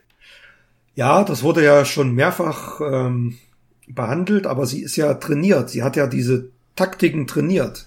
[0.97, 3.39] Ja, das wurde ja schon mehrfach ähm,
[3.87, 5.71] behandelt, aber sie ist ja trainiert.
[5.71, 7.87] Sie hat ja diese Taktiken trainiert.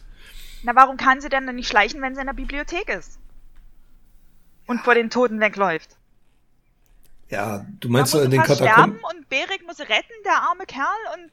[0.64, 3.20] Na, warum kann sie denn dann nicht schleichen, wenn sie in der Bibliothek ist?
[4.68, 5.98] Und vor den Toten wegläuft?
[7.30, 8.98] Ja, du Da meinst doch in den Katakomben.
[8.98, 11.32] sterben und Beric muss retten, der arme Kerl, und...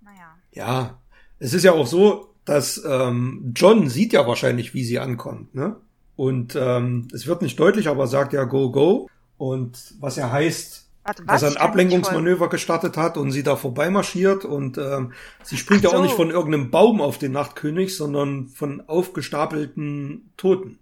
[0.00, 0.36] Naja.
[0.52, 0.98] Ja,
[1.38, 5.76] es ist ja auch so, dass ähm, John sieht ja wahrscheinlich, wie sie ankommt, ne?
[6.16, 9.08] Und ähm, es wird nicht deutlich, aber er sagt ja go go.
[9.36, 11.42] Und was ja heißt, Warte, dass was?
[11.42, 11.62] er Ich ein.
[11.62, 16.02] Ablenkungsmanöver gestartet hat und sie da vorbeimarschiert und ähm, sie springt Ach ja auch so.
[16.04, 20.78] nicht von irgendeinem Baum auf den Nachtkönig, sondern von aufgestapelten Toten.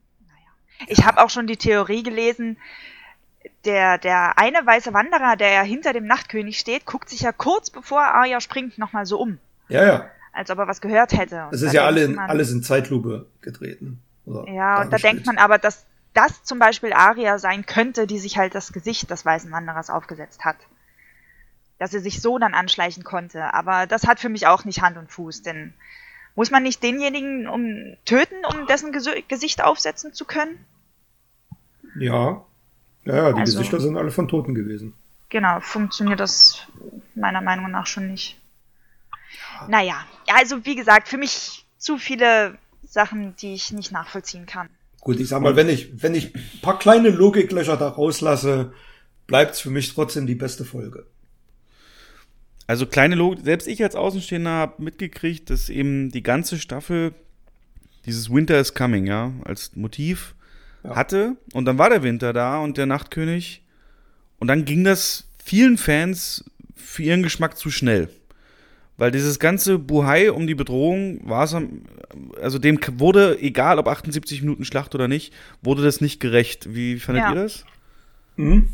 [0.88, 2.58] Ich habe auch schon die Theorie gelesen,
[3.64, 7.70] der, der eine weiße Wanderer, der ja hinter dem Nachtkönig steht, guckt sich ja kurz
[7.70, 10.10] bevor Arya springt nochmal so um, Ja, ja.
[10.32, 11.46] als ob er was gehört hätte.
[11.46, 14.00] Und Es ist ja alle in, man- alles in Zeitlupe getreten.
[14.46, 18.36] Ja, und da denkt man aber, dass das zum Beispiel Arya sein könnte, die sich
[18.38, 20.56] halt das Gesicht des weißen Wanderers aufgesetzt hat.
[21.78, 23.52] Dass sie sich so dann anschleichen konnte.
[23.54, 25.74] Aber das hat für mich auch nicht Hand und Fuß, denn
[26.36, 30.64] muss man nicht denjenigen um, töten, um dessen Gesü- Gesicht aufsetzen zu können?
[31.98, 32.44] Ja.
[33.04, 34.94] Ja, ja, die Also- Gesichter sind alle von Toten gewesen.
[35.28, 36.66] Genau, funktioniert das
[37.14, 38.38] meiner Meinung nach schon nicht.
[39.68, 44.68] Naja, also wie gesagt, für mich zu viele Sachen, die ich nicht nachvollziehen kann.
[45.00, 48.72] Gut, ich sag mal, wenn ich, wenn ich ein paar kleine Logiklöcher da rauslasse,
[49.26, 51.06] bleibt's für mich trotzdem die beste Folge.
[52.66, 57.14] Also kleine Logik, selbst ich als Außenstehender habe mitgekriegt, dass eben die ganze Staffel
[58.06, 60.34] dieses Winter is Coming, ja, als Motiv
[60.84, 60.96] Ja.
[60.96, 61.36] hatte.
[61.52, 63.62] Und dann war der Winter da und der Nachtkönig.
[64.38, 68.08] Und dann ging das vielen Fans für ihren Geschmack zu schnell.
[68.96, 71.82] Weil dieses ganze Buhai um die Bedrohung war es am,
[72.40, 76.74] also dem wurde, egal ob 78 Minuten Schlacht oder nicht, wurde das nicht gerecht.
[76.74, 77.30] Wie fandet Ja.
[77.30, 77.64] ihr das?
[78.36, 78.68] Mhm.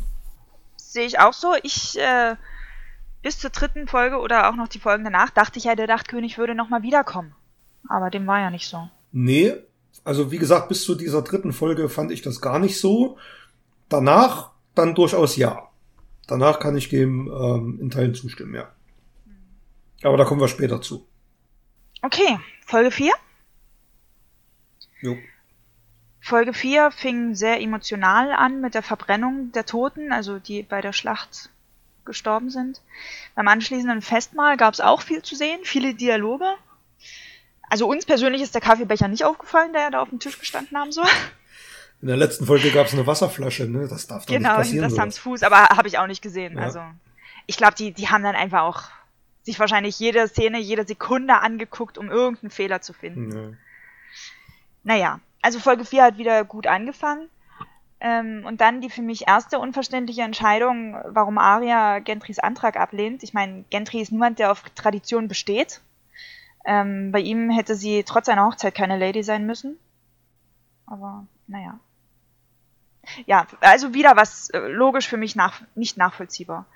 [0.77, 1.53] Sehe ich auch so.
[1.63, 2.35] Ich, äh,
[3.21, 6.37] bis zur dritten Folge oder auch noch die Folgen danach, dachte ich ja, der Nachtkönig
[6.37, 7.33] würde nochmal wiederkommen.
[7.87, 8.89] Aber dem war ja nicht so.
[9.11, 9.53] Nee,
[10.09, 13.19] also wie gesagt, bis zu dieser dritten Folge fand ich das gar nicht so.
[13.89, 15.69] Danach dann durchaus ja.
[16.25, 18.71] Danach kann ich dem ähm, in Teilen zustimmen, ja.
[20.01, 21.05] Aber da kommen wir später zu.
[22.01, 23.11] Okay, Folge 4.
[25.01, 25.15] Jo.
[26.19, 30.93] Folge 4 fing sehr emotional an mit der Verbrennung der Toten, also die bei der
[30.93, 31.51] Schlacht
[32.03, 32.81] gestorben sind.
[33.35, 36.47] Beim anschließenden Festmahl gab es auch viel zu sehen, viele Dialoge.
[37.69, 40.91] Also uns persönlich ist der Kaffeebecher nicht aufgefallen, der da auf dem Tisch gestanden haben
[40.91, 41.07] soll.
[42.01, 43.87] In der letzten Folge gab es eine Wasserflasche, ne?
[43.87, 44.83] Das darf doch genau, nicht passieren.
[44.83, 44.97] hinter sowas.
[44.97, 46.57] Sams Fuß, aber habe ich auch nicht gesehen.
[46.57, 46.63] Ja.
[46.63, 46.81] Also
[47.45, 48.83] ich glaube, die, die haben dann einfach auch
[49.43, 53.31] sich wahrscheinlich jede Szene, jede Sekunde angeguckt, um irgendeinen Fehler zu finden.
[53.31, 53.57] Ja.
[54.83, 57.29] Naja, also Folge 4 hat wieder gut angefangen.
[58.01, 63.23] Ähm, und dann die für mich erste unverständliche Entscheidung, warum Arya Gentrys Antrag ablehnt.
[63.23, 65.81] Ich meine, Gentry ist niemand, der auf Tradition besteht.
[66.69, 69.79] Ähm, bei ihm hätte sie trotz seiner Hochzeit keine Lady sein müssen.
[70.85, 71.79] Aber naja.
[73.25, 76.67] Ja, also wieder was äh, logisch für mich nach, nicht nachvollziehbar.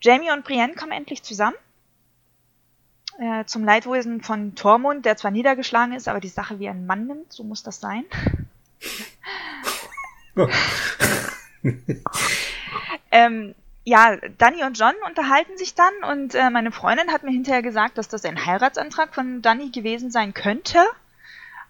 [0.00, 1.56] Jamie und Brienne kommen endlich zusammen.
[3.18, 7.08] Äh, zum Leidwesen von Tormund, der zwar niedergeschlagen ist, aber die Sache wie ein Mann
[7.08, 8.04] nimmt, so muss das sein.
[13.10, 17.62] ähm, ja, Danny und John unterhalten sich dann und äh, meine Freundin hat mir hinterher
[17.62, 20.78] gesagt, dass das ein Heiratsantrag von Danny gewesen sein könnte.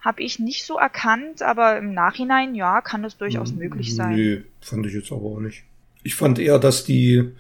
[0.01, 4.15] habe ich nicht so erkannt, aber im Nachhinein, ja, kann das durchaus Hm, möglich sein.
[4.15, 5.65] Nee, fand ich jetzt aber auch nicht.
[6.03, 7.33] Ich fand eher, dass die,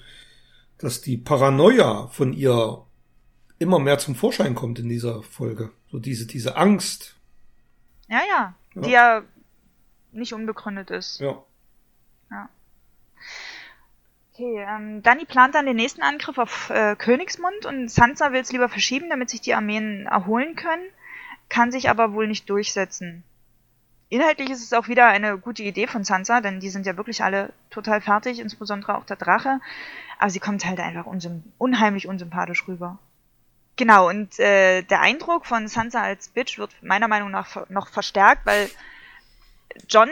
[0.78, 2.82] dass die Paranoia von ihr
[3.58, 5.70] immer mehr zum Vorschein kommt in dieser Folge.
[5.90, 7.14] So diese, diese Angst.
[8.08, 8.80] Ja, ja, Ja.
[8.82, 9.22] die ja
[10.12, 11.20] nicht unbegründet ist.
[11.20, 11.44] Ja.
[14.36, 18.50] Okay, ähm, Dani plant dann den nächsten Angriff auf äh, Königsmund und Sansa will es
[18.50, 20.82] lieber verschieben, damit sich die Armeen erholen können,
[21.48, 23.22] kann sich aber wohl nicht durchsetzen.
[24.08, 27.22] Inhaltlich ist es auch wieder eine gute Idee von Sansa, denn die sind ja wirklich
[27.22, 29.60] alle total fertig, insbesondere auch der Drache.
[30.18, 32.98] Aber sie kommt halt einfach unsym unheimlich unsympathisch rüber.
[33.76, 38.46] Genau, und äh, der Eindruck von Sansa als Bitch wird meiner Meinung nach noch verstärkt,
[38.46, 38.68] weil
[39.88, 40.10] John,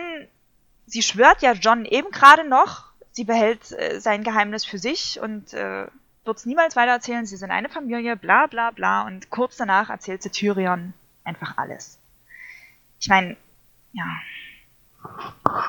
[0.87, 5.53] sie schwört ja John eben gerade noch, sie behält äh, sein Geheimnis für sich und
[5.53, 5.87] äh,
[6.25, 9.03] wird es niemals weitererzählen, sie sind eine Familie, bla bla bla.
[9.03, 10.95] Und kurz danach erzählt sie Tyrion
[11.25, 11.99] einfach alles.
[13.01, 13.37] Ich meine,
[13.93, 14.05] ja.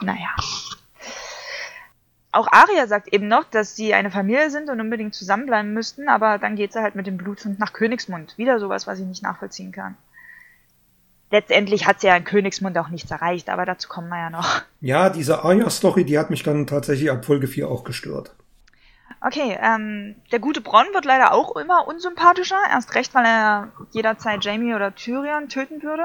[0.01, 0.35] Naja.
[2.31, 6.39] Auch Arya sagt eben noch, dass sie eine Familie sind und unbedingt zusammenbleiben müssten, aber
[6.39, 8.37] dann geht sie halt mit dem Bluthund nach Königsmund.
[8.37, 9.95] Wieder sowas, was ich nicht nachvollziehen kann.
[11.33, 14.61] Letztendlich hat sie ja in Königsmund auch nichts erreicht, aber dazu kommen wir ja noch.
[14.81, 18.35] Ja, diese Arya-Story, die hat mich dann tatsächlich ab Folge 4 auch gestört.
[19.19, 22.59] Okay, ähm, der gute Bronn wird leider auch immer unsympathischer.
[22.69, 26.03] Erst recht, weil er jederzeit Jamie oder Tyrion töten würde.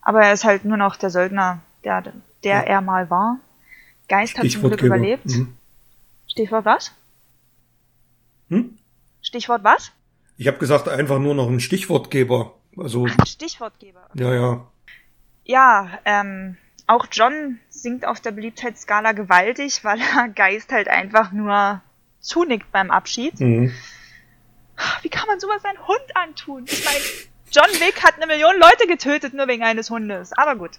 [0.00, 2.02] Aber er ist halt nur noch der Söldner, der,
[2.44, 2.60] der Ja.
[2.62, 3.40] er mal war.
[4.08, 4.86] Geist hat zum Glück Stichwortgeber.
[4.94, 5.26] überlebt.
[5.26, 5.56] Mhm.
[6.28, 6.92] Stichwort was?
[8.48, 8.78] Hm?
[9.22, 9.90] Stichwort was?
[10.36, 12.52] Ich habe gesagt, einfach nur noch ein Stichwortgeber.
[12.76, 14.08] Also, Ein Stichwortgeber.
[14.14, 14.66] ja, ja.
[15.44, 16.56] Ja, ähm,
[16.86, 21.80] auch John sinkt auf der Beliebtheitsskala gewaltig, weil er Geist halt einfach nur
[22.20, 23.40] zunickt beim Abschied.
[23.40, 23.72] Mhm.
[25.02, 26.64] Wie kann man sowas einem Hund antun?
[26.66, 27.04] Ich meine,
[27.52, 30.32] John Wick hat eine Million Leute getötet, nur wegen eines Hundes.
[30.32, 30.72] Aber gut.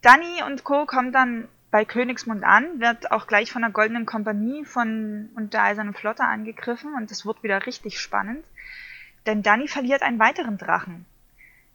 [0.00, 0.86] Danny und Co.
[0.86, 5.64] kommen dann bei Königsmund an, wird auch gleich von der Goldenen Kompanie von und der
[5.64, 8.44] Eisernen Flotte angegriffen und es wird wieder richtig spannend.
[9.26, 11.06] Denn Danny verliert einen weiteren Drachen.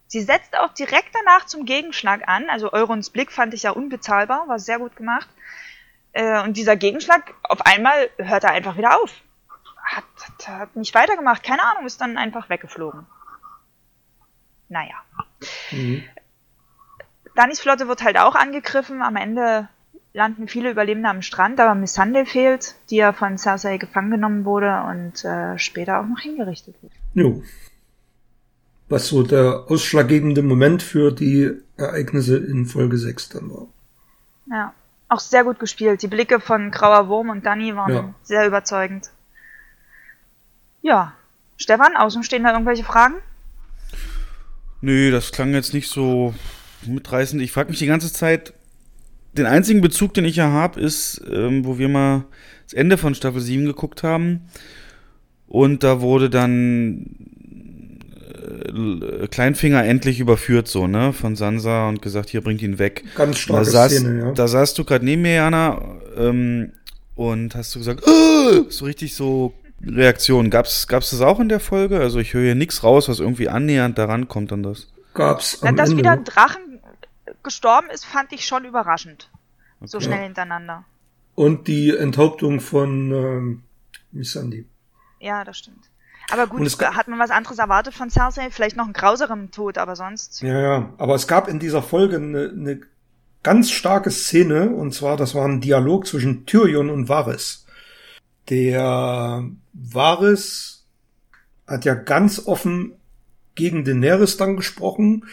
[0.07, 2.49] Sie setzt auch direkt danach zum Gegenschlag an.
[2.49, 5.29] Also Eurons Blick fand ich ja unbezahlbar, war sehr gut gemacht.
[6.13, 9.13] Äh, und dieser Gegenschlag, auf einmal hört er einfach wieder auf.
[9.83, 13.05] Hat, hat, hat nicht weitergemacht, keine Ahnung, ist dann einfach weggeflogen.
[14.67, 14.95] Naja.
[15.71, 16.03] Mhm.
[17.35, 19.01] Dannys Flotte wird halt auch angegriffen.
[19.01, 19.69] Am Ende
[20.13, 24.83] landen viele Überlebende am Strand, aber Missandei fehlt, die ja von Cersei gefangen genommen wurde
[24.89, 26.91] und äh, später auch noch hingerichtet wird.
[27.13, 27.43] Jo.
[28.87, 33.67] Was so der ausschlaggebende Moment für die Ereignisse in Folge 6 dann war.
[34.47, 34.73] Ja,
[35.09, 36.01] auch sehr gut gespielt.
[36.01, 38.13] Die Blicke von Grauer Wurm und Danny waren Ja.
[38.23, 39.11] sehr überzeugend.
[40.81, 41.13] Ja,
[41.57, 43.15] Stefan, Außenstehender irgendwelche Fragen?
[44.81, 46.33] Nö, das klang jetzt nicht so
[46.85, 47.41] mitreißend.
[47.41, 48.53] Ich frage mich die ganze Zeit,
[49.37, 52.25] den einzigen Bezug, den ich ja habe, ist, ähm, wo wir mal
[52.65, 54.41] das Ende von Staffel 7 geguckt haben.
[55.47, 57.15] Und da wurde dann
[59.21, 63.03] äh, Kleinfinger endlich überführt, so, ne, von Sansa und gesagt, hier bringt ihn weg.
[63.15, 64.31] Ganz Da, starke saß, Szene, ja.
[64.31, 65.81] da saßt du gerade neben mir, Jana,
[66.17, 66.71] ähm,
[67.15, 69.53] und hast du gesagt, "Ah!" so richtig so
[69.85, 70.49] Reaktion.
[70.49, 71.99] Gab's, gab's das auch in der Folge?
[71.99, 74.87] Also ich höre hier nichts raus, was irgendwie annähernd daran kommt an das.
[75.13, 75.99] Gab's Na, am dass Ende.
[76.01, 76.61] wieder ein Drachen
[77.43, 79.29] gestorben ist, fand ich schon überraschend.
[79.81, 80.07] So Okay.
[80.07, 80.85] schnell hintereinander.
[81.35, 83.63] Und die Enthauptung von ähm,
[84.11, 84.65] Missandei.
[85.19, 85.89] Ja, das stimmt.
[86.31, 88.51] Aber gut, hat man was anderes erwartet von Cersei?
[88.51, 90.41] Vielleicht noch einen grauseren Tod, aber sonst.
[90.41, 90.93] Ja, ja.
[90.97, 92.81] Aber es gab in dieser Folge eine, eine
[93.41, 97.65] ganz starke Szene, und zwar, das war ein Dialog zwischen Tyrion und Varys.
[98.49, 100.85] Der Varys
[101.67, 102.93] hat ja ganz offen
[103.55, 105.25] gegen Daenerys dann gesprochen.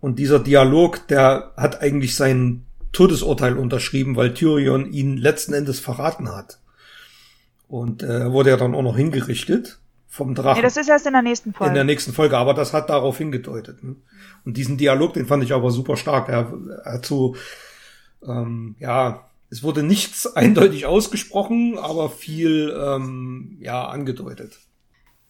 [0.00, 6.34] Und dieser Dialog, der hat eigentlich sein Todesurteil unterschrieben, weil Tyrion ihn letzten Endes verraten
[6.34, 6.58] hat.
[7.68, 10.56] Und äh, er wurde ja dann auch noch hingerichtet vom Drachen.
[10.56, 11.68] Nee, das ist erst in der nächsten Folge.
[11.68, 13.84] In der nächsten Folge, aber das hat darauf hingedeutet.
[13.84, 13.94] Ne?
[14.44, 16.28] Und diesen Dialog, den fand ich aber super stark.
[16.28, 16.52] Er,
[16.84, 17.36] er hat so,
[18.26, 24.58] ähm, ja, es wurde nichts eindeutig ausgesprochen, aber viel, ähm, ja, angedeutet.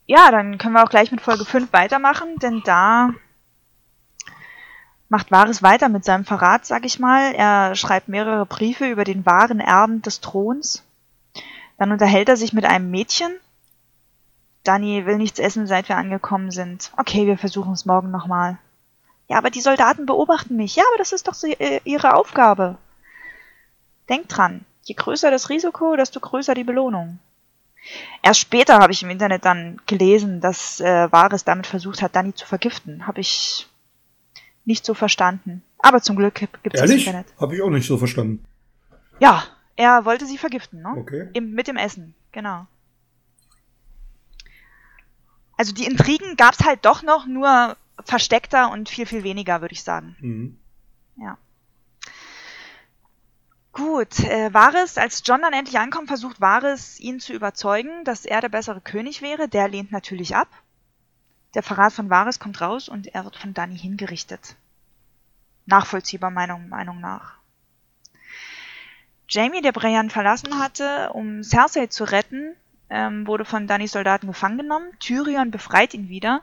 [0.06, 3.10] Ja, dann können wir auch gleich mit Folge 5 weitermachen, denn da
[5.10, 7.34] macht Varys weiter mit seinem Verrat, sag ich mal.
[7.34, 10.84] Er schreibt mehrere Briefe über den wahren Erben des Throns.
[11.76, 13.32] Dann unterhält er sich mit einem Mädchen.
[14.62, 16.92] Dani will nichts essen, seit wir angekommen sind.
[16.96, 18.58] Okay, wir versuchen es morgen nochmal.
[19.26, 20.76] Ja, aber die Soldaten beobachten mich.
[20.76, 22.76] Ja, aber das ist doch so, äh, ihre Aufgabe.
[24.08, 27.18] Denkt dran, je größer das Risiko, desto größer die Belohnung.
[28.22, 32.34] Erst später habe ich im Internet dann gelesen, dass äh, Varys damit versucht hat, Dani
[32.34, 33.06] zu vergiften.
[33.06, 33.69] Habe ich
[34.64, 35.62] nicht so verstanden.
[35.78, 37.26] Aber zum Glück gibt es das Internet.
[37.38, 38.44] Habe ich auch nicht so verstanden.
[39.18, 39.44] Ja,
[39.76, 40.94] er wollte sie vergiften, ne?
[40.96, 41.28] Okay.
[41.32, 42.66] Im, mit dem Essen, genau.
[45.56, 49.74] Also die Intrigen gab es halt doch noch, nur versteckter und viel, viel weniger, würde
[49.74, 50.16] ich sagen.
[50.20, 50.58] Mhm.
[51.16, 51.36] Ja.
[53.72, 58.40] Gut, äh, Varys, als John dann endlich ankommt, versucht Varys, ihn zu überzeugen, dass er
[58.40, 59.48] der bessere König wäre.
[59.48, 60.48] Der lehnt natürlich ab.
[61.54, 64.56] Der Verrat von Varys kommt raus und er wird von Dany hingerichtet.
[65.66, 67.34] Nachvollziehbar Meinung, Meinung nach.
[69.28, 72.56] Jamie, der Brian verlassen hatte, um Cersei zu retten,
[72.88, 74.90] ähm, wurde von Dannys Soldaten gefangen genommen.
[74.98, 76.42] Tyrion befreit ihn wieder.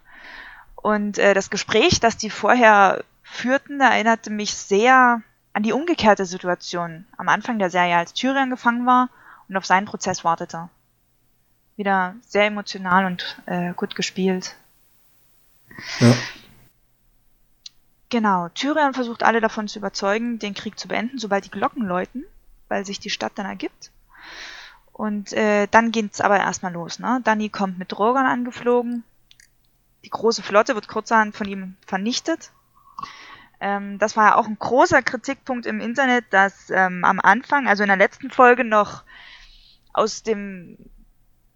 [0.76, 7.06] Und äh, das Gespräch, das die vorher führten, erinnerte mich sehr an die umgekehrte Situation
[7.18, 9.10] am Anfang der Serie, als Tyrion gefangen war
[9.50, 10.70] und auf seinen Prozess wartete.
[11.76, 14.56] Wieder sehr emotional und äh, gut gespielt.
[16.00, 16.14] Ja.
[18.10, 22.26] Genau, Tyrion versucht alle davon zu überzeugen, den Krieg zu beenden, sobald die Glocken läuten,
[22.70, 23.92] weil sich die Stadt dann ergibt.
[24.94, 27.00] Und äh, dann geht's aber erstmal los.
[27.00, 27.22] Ne?
[27.24, 29.04] Danny kommt mit Drogon angeflogen.
[30.06, 32.52] Die große Flotte wird kurzerhand von ihm vernichtet.
[33.60, 37.84] Ähm, das war ja auch ein großer Kritikpunkt im Internet, dass ähm, am Anfang, also
[37.84, 39.04] in der letzten Folge noch
[39.94, 40.78] aus dem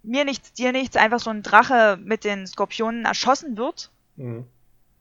[0.03, 3.91] mir nichts, dir nichts, einfach so ein Drache mit den Skorpionen erschossen wird.
[4.15, 4.45] Mhm.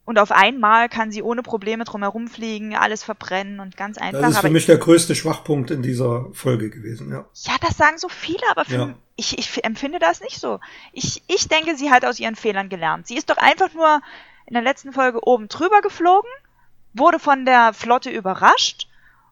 [0.03, 4.21] Und auf einmal kann sie ohne Probleme drumherum fliegen, alles verbrennen und ganz einfach.
[4.21, 7.25] Das ist für mich der größte Schwachpunkt in dieser Folge gewesen, ja.
[7.33, 8.93] Ja, das sagen so viele, aber für ja.
[9.15, 10.59] ich, ich empfinde das nicht so.
[10.91, 13.07] Ich, ich denke, sie hat aus ihren Fehlern gelernt.
[13.07, 14.01] Sie ist doch einfach nur
[14.47, 16.29] in der letzten Folge oben drüber geflogen
[16.93, 18.87] wurde von der Flotte überrascht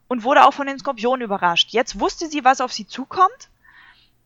[0.08, 1.70] und wurde auch von den Skorpionen überrascht.
[1.72, 3.50] Jetzt wusste sie, was auf sie zukommt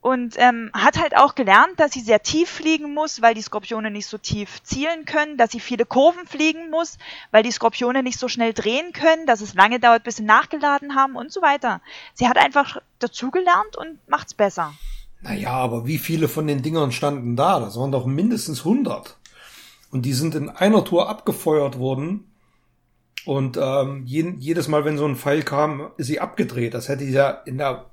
[0.03, 3.89] und ähm, hat halt auch gelernt, dass sie sehr tief fliegen muss, weil die Skorpione
[3.89, 6.97] nicht so tief zielen können, dass sie viele Kurven fliegen muss,
[7.31, 10.95] weil die Skorpione nicht so schnell drehen können, dass es lange dauert, bis sie nachgeladen
[10.95, 11.79] haben und so weiter.
[12.15, 14.73] Sie hat einfach dazugelernt und macht's besser.
[15.21, 17.61] Naja, aber wie viele von den Dingern standen da?
[17.61, 19.15] Das waren doch mindestens 100.
[19.89, 22.29] Und die sind in einer Tour abgefeuert worden
[23.25, 26.73] und ähm, jeden, jedes Mal, wenn so ein Pfeil kam, ist sie abgedreht.
[26.73, 27.85] Das hätte ich ja in der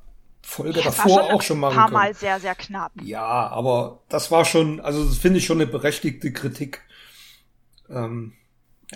[0.43, 1.79] Folge ja, davor schon auch schon machen.
[1.79, 2.93] Ein paar Mal sehr, sehr knapp.
[3.03, 6.83] Ja, aber das war schon, also das finde ich schon eine berechtigte Kritik.
[7.89, 8.35] Ähm,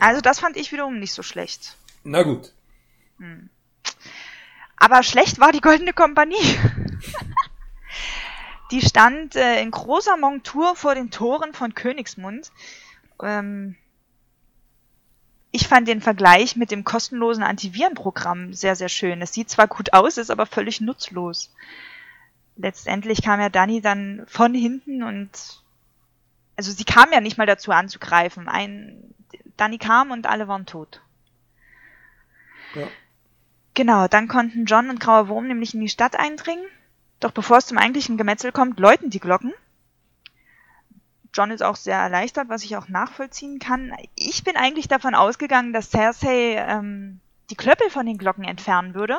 [0.01, 1.77] also das fand ich wiederum nicht so schlecht.
[2.03, 2.53] Na gut.
[3.19, 3.51] Hm.
[4.77, 6.37] Aber schlecht war die Goldene Kompanie.
[8.71, 12.51] die stand äh, in großer Montur vor den Toren von Königsmund.
[13.23, 13.77] Ähm,
[15.55, 19.23] ich fand den Vergleich mit dem kostenlosen Antivirenprogramm sehr, sehr schön.
[19.23, 21.55] Es sieht zwar gut aus, ist aber völlig nutzlos.
[22.57, 25.31] Letztendlich kam ja Dani dann von hinten und
[26.57, 28.49] also sie kam ja nicht mal dazu anzugreifen.
[28.49, 29.15] Ein
[29.57, 31.01] Dani kam und alle waren tot.
[32.75, 32.89] Ja.
[33.75, 36.67] Genau, dann konnten John und Grauer Wurm nämlich in die Stadt eindringen.
[37.21, 39.53] Doch bevor es zum eigentlichen Gemetzel kommt, läuten die Glocken.
[41.35, 43.93] John ist auch sehr erleichtert, was ich auch nachvollziehen kann.
[44.15, 47.21] Ich bin eigentlich davon ausgegangen, dass Cersei ähm,
[47.51, 49.19] die Klöppel von den Glocken entfernen würde,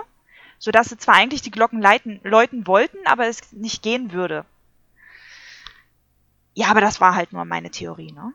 [0.57, 4.45] sodass sie zwar eigentlich die Glocken leiten, läuten wollten, aber es nicht gehen würde.
[6.53, 8.31] Ja, aber das war halt nur meine Theorie, ne?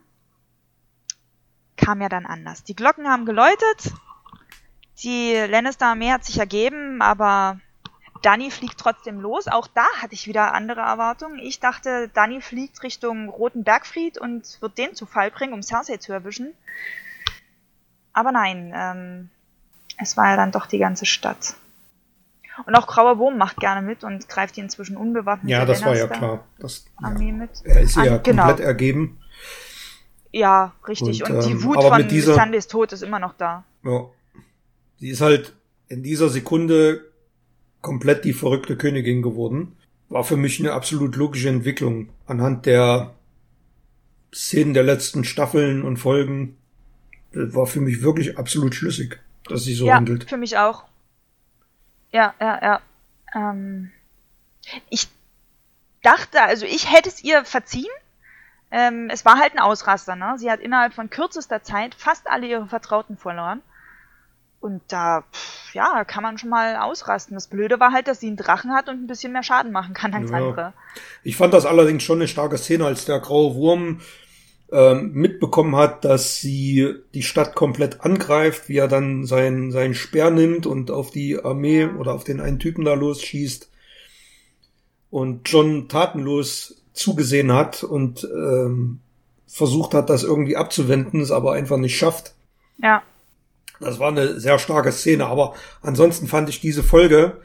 [1.75, 2.63] Kam ja dann anders.
[2.63, 3.91] Die Glocken haben geläutet,
[5.03, 7.59] die Lannister-Armee hat sich ergeben, aber
[8.21, 9.47] Danny fliegt trotzdem los.
[9.47, 11.39] Auch da hatte ich wieder andere Erwartungen.
[11.39, 15.97] Ich dachte, Danny fliegt Richtung Roten Bergfried und wird den zu Fall bringen, um Cersei
[15.97, 16.53] zu erwischen.
[18.13, 19.29] Aber nein, ähm,
[19.97, 21.55] es war ja dann doch die ganze Stadt.
[22.65, 25.49] Und auch Grauer Wurm macht gerne mit und greift die inzwischen unbewaffnet.
[25.49, 26.43] Ja, das war ja klar.
[26.59, 27.33] Das, Armee ja.
[27.33, 27.49] mit.
[27.63, 28.45] Er ist ja An, genau.
[28.45, 29.19] komplett ergeben.
[30.31, 31.23] Ja, richtig.
[31.23, 33.63] Und, und die ähm, Wut von dieser, Tod ist immer noch da.
[33.83, 34.05] Ja.
[34.97, 35.53] Sie ist halt
[35.87, 37.10] in dieser Sekunde
[37.81, 39.75] komplett die verrückte Königin geworden.
[40.09, 43.13] War für mich eine absolut logische Entwicklung anhand der
[44.33, 46.57] Szenen der letzten Staffeln und Folgen.
[47.33, 50.29] Das war für mich wirklich absolut schlüssig, dass sie so ja, handelt.
[50.29, 50.83] Für mich auch.
[52.11, 52.81] Ja, ja, ja.
[53.33, 53.91] Ähm,
[54.89, 55.07] ich
[56.01, 57.91] dachte, also ich hätte es ihr verziehen.
[58.69, 60.35] Ähm, es war halt ein Ausraster, ne?
[60.37, 63.61] Sie hat innerhalb von kürzester Zeit fast alle ihre Vertrauten verloren.
[64.61, 65.23] Und da,
[65.73, 67.33] ja, kann man schon mal ausrasten.
[67.33, 69.95] Das Blöde war halt, dass sie einen Drachen hat und ein bisschen mehr Schaden machen
[69.95, 70.37] kann als ja.
[70.37, 70.73] andere.
[71.23, 74.01] Ich fand das allerdings schon eine starke Szene, als der graue Wurm
[74.71, 80.29] ähm, mitbekommen hat, dass sie die Stadt komplett angreift, wie er dann seinen, seinen Speer
[80.29, 83.69] nimmt und auf die Armee oder auf den einen Typen da losschießt.
[85.09, 88.99] Und John tatenlos zugesehen hat und ähm,
[89.47, 92.33] versucht hat, das irgendwie abzuwenden, es aber einfach nicht schafft.
[92.77, 93.01] Ja.
[93.81, 97.41] Das war eine sehr starke Szene, aber ansonsten fand ich diese Folge,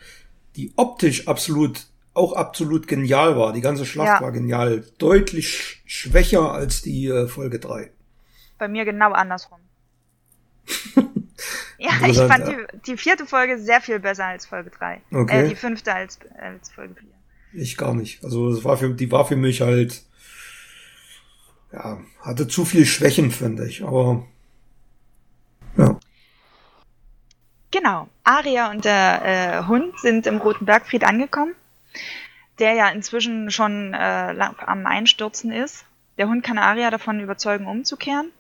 [0.55, 3.55] die optisch absolut, auch absolut genial war.
[3.55, 4.20] Die ganze Schlacht ja.
[4.20, 4.84] war genial.
[4.99, 7.91] Deutlich schwächer als die äh, Folge 3.
[8.59, 9.61] Bei mir genau andersrum.
[11.78, 12.57] ja, ich fand die,
[12.87, 15.01] die, vierte Folge sehr viel besser als Folge 3.
[15.12, 15.47] Okay.
[15.47, 16.97] Äh, die fünfte als, als Folge
[17.53, 17.62] 4.
[17.62, 18.22] Ich gar nicht.
[18.22, 20.03] Also es war für, die war für mich halt,
[21.72, 23.82] ja, hatte zu viel Schwächen, finde ich.
[23.84, 24.26] Aber
[25.78, 25.99] ja.
[27.70, 28.08] Genau.
[28.24, 31.54] Aria und der äh, Hund sind im Roten Bergfried angekommen,
[32.58, 35.84] der ja inzwischen schon äh, am Einstürzen ist.
[36.18, 38.30] Der Hund kann Aria davon überzeugen, umzukehren.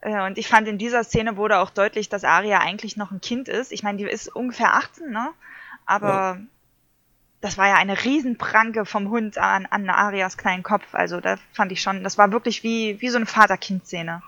[0.00, 3.20] Äh, und ich fand, in dieser Szene wurde auch deutlich, dass Aria eigentlich noch ein
[3.20, 3.72] Kind ist.
[3.72, 5.30] Ich meine, die ist ungefähr 18, ne?
[5.84, 6.38] Aber ja.
[7.40, 10.86] das war ja eine Riesenpranke vom Hund an, an Arias kleinen Kopf.
[10.92, 14.22] Also da fand ich schon, das war wirklich wie, wie so eine Vater-Kind-Szene.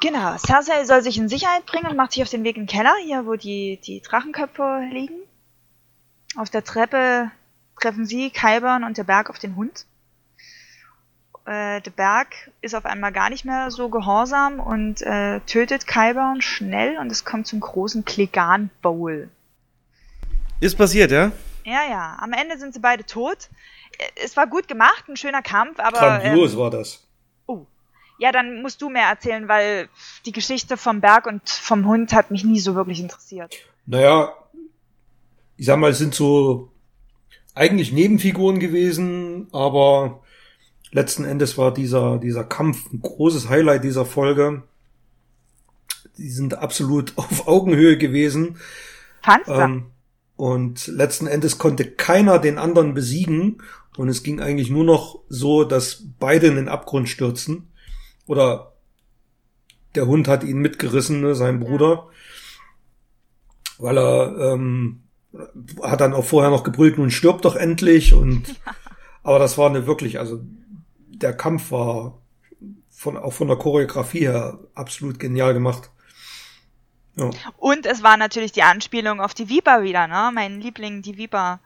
[0.00, 2.68] Genau, Cersei soll sich in Sicherheit bringen und macht sich auf den Weg in den
[2.68, 5.16] Keller, hier wo die, die Drachenköpfe liegen.
[6.36, 7.30] Auf der Treppe
[7.78, 9.84] treffen sie, Kaiburn und der Berg auf den Hund.
[11.44, 16.40] Äh, der Berg ist auf einmal gar nicht mehr so gehorsam und äh, tötet Kaiburn
[16.40, 19.28] schnell und es kommt zum großen Klegan Bowl.
[20.60, 21.32] Ist passiert, ja?
[21.64, 22.16] Ja, ja.
[22.20, 23.48] Am Ende sind sie beide tot.
[23.98, 25.98] Äh, es war gut gemacht, ein schöner Kampf, aber.
[25.98, 27.06] Grandios ähm, war das.
[28.20, 29.88] Ja, dann musst du mehr erzählen, weil
[30.26, 33.56] die Geschichte vom Berg und vom Hund hat mich nie so wirklich interessiert.
[33.86, 34.34] Naja,
[35.56, 36.70] ich sag mal, es sind so
[37.54, 40.22] eigentlich Nebenfiguren gewesen, aber
[40.90, 44.64] letzten Endes war dieser, dieser Kampf ein großes Highlight dieser Folge.
[46.18, 48.58] Die sind absolut auf Augenhöhe gewesen.
[49.46, 49.52] Du?
[49.52, 49.86] Ähm,
[50.36, 53.62] und letzten Endes konnte keiner den anderen besiegen.
[53.96, 57.69] Und es ging eigentlich nur noch so, dass beide in den Abgrund stürzen.
[58.30, 58.74] Oder
[59.96, 62.06] der Hund hat ihn mitgerissen, ne, sein Bruder.
[63.76, 65.02] Weil er ähm,
[65.82, 68.14] hat dann auch vorher noch gebrüllt, nun stirbt doch endlich.
[68.14, 68.54] Und
[69.24, 70.40] aber das war eine wirklich, also
[71.08, 72.22] der Kampf war
[72.88, 75.90] von auch von der Choreografie her absolut genial gemacht.
[77.16, 77.30] Ja.
[77.56, 80.30] Und es war natürlich die Anspielung auf die Viper wieder, ne?
[80.32, 81.58] Mein Liebling, die Viper.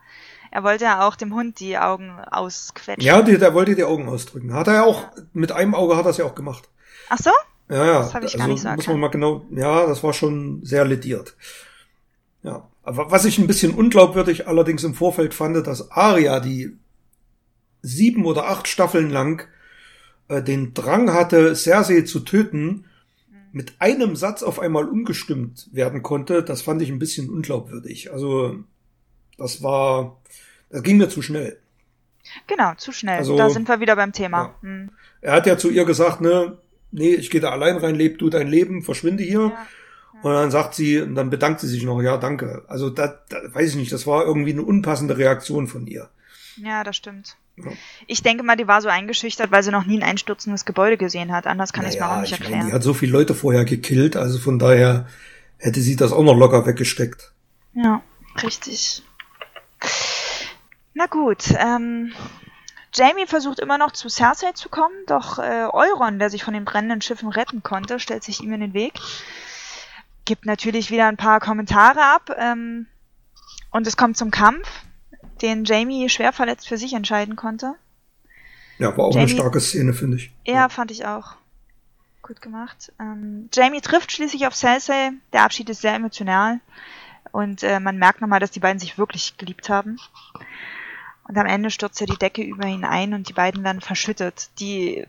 [0.55, 3.03] Er wollte ja auch dem Hund die Augen ausquetschen.
[3.03, 4.55] Ja, der, der wollte die Augen ausdrücken.
[4.55, 6.69] Hat er ja auch, mit einem Auge hat er es ja auch gemacht.
[7.09, 7.33] Ach so?
[7.69, 7.99] Ja, ja.
[7.99, 10.65] Das habe ich also gar nicht so muss man mal genau, ja, das war schon
[10.65, 11.35] sehr lediert.
[12.45, 12.69] Ja.
[12.85, 16.77] Aber was ich ein bisschen unglaubwürdig allerdings im Vorfeld fand, dass Aria, die
[17.83, 19.49] sieben oder acht Staffeln lang
[20.29, 22.85] äh, den Drang hatte, Cersei zu töten,
[23.51, 28.13] mit einem Satz auf einmal umgestimmt werden konnte, das fand ich ein bisschen unglaubwürdig.
[28.13, 28.63] Also
[29.39, 30.21] das war,
[30.71, 31.59] das ging mir zu schnell.
[32.47, 33.19] Genau, zu schnell.
[33.19, 34.55] Also, da sind wir wieder beim Thema.
[34.63, 34.69] Ja.
[34.69, 34.91] Hm.
[35.21, 36.59] Er hat ja zu ihr gesagt, ne,
[36.91, 39.53] nee, ich gehe da allein rein, leb du dein Leben, verschwinde hier.
[39.53, 39.67] Ja.
[40.23, 42.65] Und dann sagt sie, und dann bedankt sie sich noch, ja, danke.
[42.69, 46.09] Also da, da weiß ich nicht, das war irgendwie eine unpassende Reaktion von ihr.
[46.57, 47.37] Ja, das stimmt.
[47.57, 47.71] Ja.
[48.07, 51.33] Ich denke mal, die war so eingeschüchtert, weil sie noch nie ein einstürzendes Gebäude gesehen
[51.33, 51.47] hat.
[51.47, 52.59] Anders kann naja, ich es mir auch nicht erklären.
[52.59, 55.07] Meine, die hat so viele Leute vorher gekillt, also von daher
[55.59, 57.33] hätte sie das auch noch locker weggesteckt.
[57.75, 58.03] Ja,
[58.43, 59.03] richtig.
[60.95, 62.13] Na gut, ähm,
[62.95, 66.65] Jamie versucht immer noch zu Cersei zu kommen, doch äh, Euron, der sich von den
[66.65, 68.95] brennenden Schiffen retten konnte, stellt sich ihm in den Weg.
[70.25, 72.87] Gibt natürlich wieder ein paar Kommentare ab ähm,
[73.71, 74.69] und es kommt zum Kampf,
[75.43, 77.75] den Jamie schwer verletzt für sich entscheiden konnte.
[78.79, 80.33] Ja, war auch Jamie, eine starke Szene, finde ich.
[80.47, 81.35] Ja, ja, fand ich auch.
[82.23, 82.93] Gut gemacht.
[83.01, 85.11] Ähm, Jamie trifft schließlich auf Cersei.
[85.33, 86.61] Der Abschied ist sehr emotional.
[87.33, 89.99] Und äh, man merkt nochmal, dass die beiden sich wirklich geliebt haben.
[91.27, 94.51] Und am Ende stürzt ja die Decke über ihn ein und die beiden werden verschüttet.
[94.61, 95.07] Die,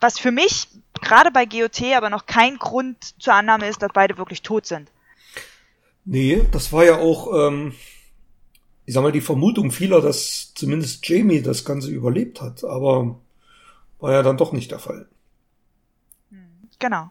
[0.00, 0.68] was für mich
[1.00, 4.90] gerade bei GOT aber noch kein Grund zur Annahme ist, dass beide wirklich tot sind.
[6.04, 7.74] Nee, das war ja auch, ähm,
[8.84, 13.18] ich sag mal, die Vermutung vieler, dass zumindest Jamie das Ganze überlebt hat, aber
[13.98, 15.08] war ja dann doch nicht der Fall.
[16.30, 17.10] Hm, genau.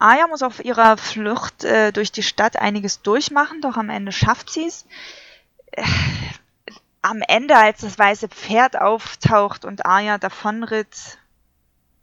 [0.00, 4.50] Aya muss auf ihrer Flucht äh, durch die Stadt einiges durchmachen, doch am Ende schafft
[4.50, 4.86] sie es.
[5.72, 5.84] Äh,
[7.02, 11.18] am Ende, als das weiße Pferd auftaucht und Aya davonritt,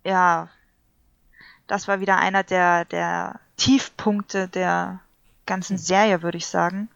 [0.04, 0.50] ja,
[1.66, 5.00] das war wieder einer der, der Tiefpunkte der
[5.46, 6.90] ganzen Serie, würde ich sagen.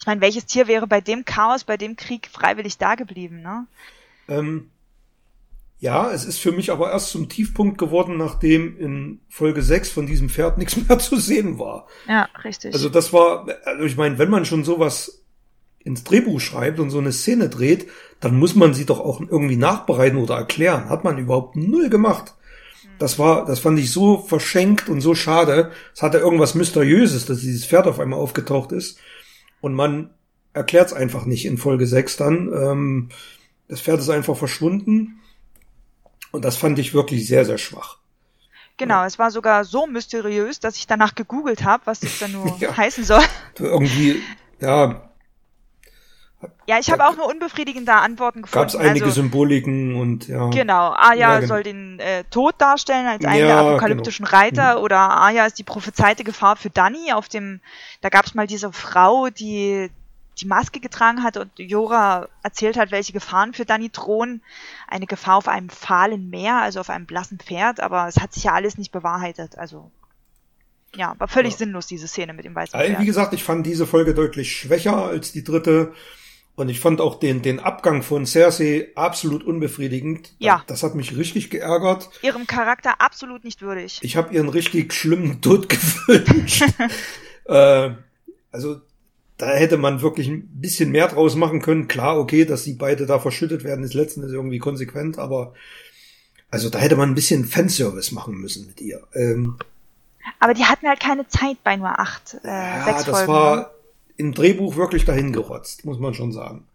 [0.00, 3.66] Ich meine, welches Tier wäre bei dem Chaos, bei dem Krieg freiwillig da geblieben, ne?
[4.28, 4.70] Ähm,
[5.80, 10.06] ja, es ist für mich aber erst zum Tiefpunkt geworden, nachdem in Folge 6 von
[10.06, 11.86] diesem Pferd nichts mehr zu sehen war.
[12.08, 12.74] Ja, richtig.
[12.74, 15.22] Also das war, also ich meine, wenn man schon sowas
[15.78, 17.86] ins Drehbuch schreibt und so eine Szene dreht,
[18.20, 20.88] dann muss man sie doch auch irgendwie nachbereiten oder erklären.
[20.88, 22.34] Hat man überhaupt null gemacht.
[22.98, 25.70] das war, das fand ich so verschenkt und so schade.
[25.94, 28.98] Es hatte irgendwas Mysteriöses, dass dieses Pferd auf einmal aufgetaucht ist.
[29.60, 30.10] Und man
[30.52, 32.52] erklärt es einfach nicht in Folge 6 dann.
[32.52, 33.08] Ähm,
[33.68, 35.17] das Pferd ist einfach verschwunden.
[36.30, 37.98] Und das fand ich wirklich sehr, sehr schwach.
[38.76, 42.56] Genau, es war sogar so mysteriös, dass ich danach gegoogelt habe, was das denn nur
[42.60, 42.76] ja.
[42.76, 43.22] heißen soll.
[43.58, 44.22] Irgendwie,
[44.60, 45.08] ja.
[46.68, 48.60] Ja, ich habe auch nur unbefriedigende Antworten gefunden.
[48.60, 50.50] Gab es einige also, Symboliken und ja.
[50.50, 51.48] Genau, Aya ja, genau.
[51.48, 54.36] soll den äh, Tod darstellen als einen ja, der apokalyptischen genau.
[54.36, 54.84] Reiter mhm.
[54.84, 57.12] oder Aya ist die prophezeite Gefahr für Danny.
[57.12, 57.60] Auf dem,
[58.02, 59.90] da gab es mal diese Frau, die
[60.40, 64.42] die Maske getragen hat und Jora erzählt hat, welche Gefahren für Danny drohen.
[64.86, 68.44] Eine Gefahr auf einem fahlen Meer, also auf einem blassen Pferd, aber es hat sich
[68.44, 69.58] ja alles nicht bewahrheitet.
[69.58, 69.90] Also
[70.94, 71.58] ja, war völlig ja.
[71.58, 73.00] sinnlos, diese Szene mit dem weißen Pferd.
[73.00, 75.92] Wie gesagt, ich fand diese Folge deutlich schwächer als die dritte.
[76.54, 80.34] Und ich fand auch den, den Abgang von Cersei absolut unbefriedigend.
[80.38, 80.64] Ja.
[80.66, 82.10] Das hat mich richtig geärgert.
[82.20, 84.00] Ihrem Charakter absolut nicht würdig.
[84.02, 85.68] Ich habe ihren richtig schlimmen Tod
[86.08, 86.64] gewünscht.
[87.44, 87.90] äh,
[88.50, 88.80] also
[89.38, 91.86] da hätte man wirklich ein bisschen mehr draus machen können.
[91.86, 95.54] Klar, okay, dass sie beide da verschüttet werden, ist letzten Endes irgendwie konsequent, aber
[96.50, 99.06] also da hätte man ein bisschen Fanservice machen müssen mit ihr.
[99.14, 99.56] Ähm,
[100.40, 103.32] aber die hatten halt keine Zeit bei nur acht, äh, ja, sechs das Folgen.
[103.32, 103.66] war ne?
[104.16, 106.66] im Drehbuch wirklich dahin gerotzt, muss man schon sagen.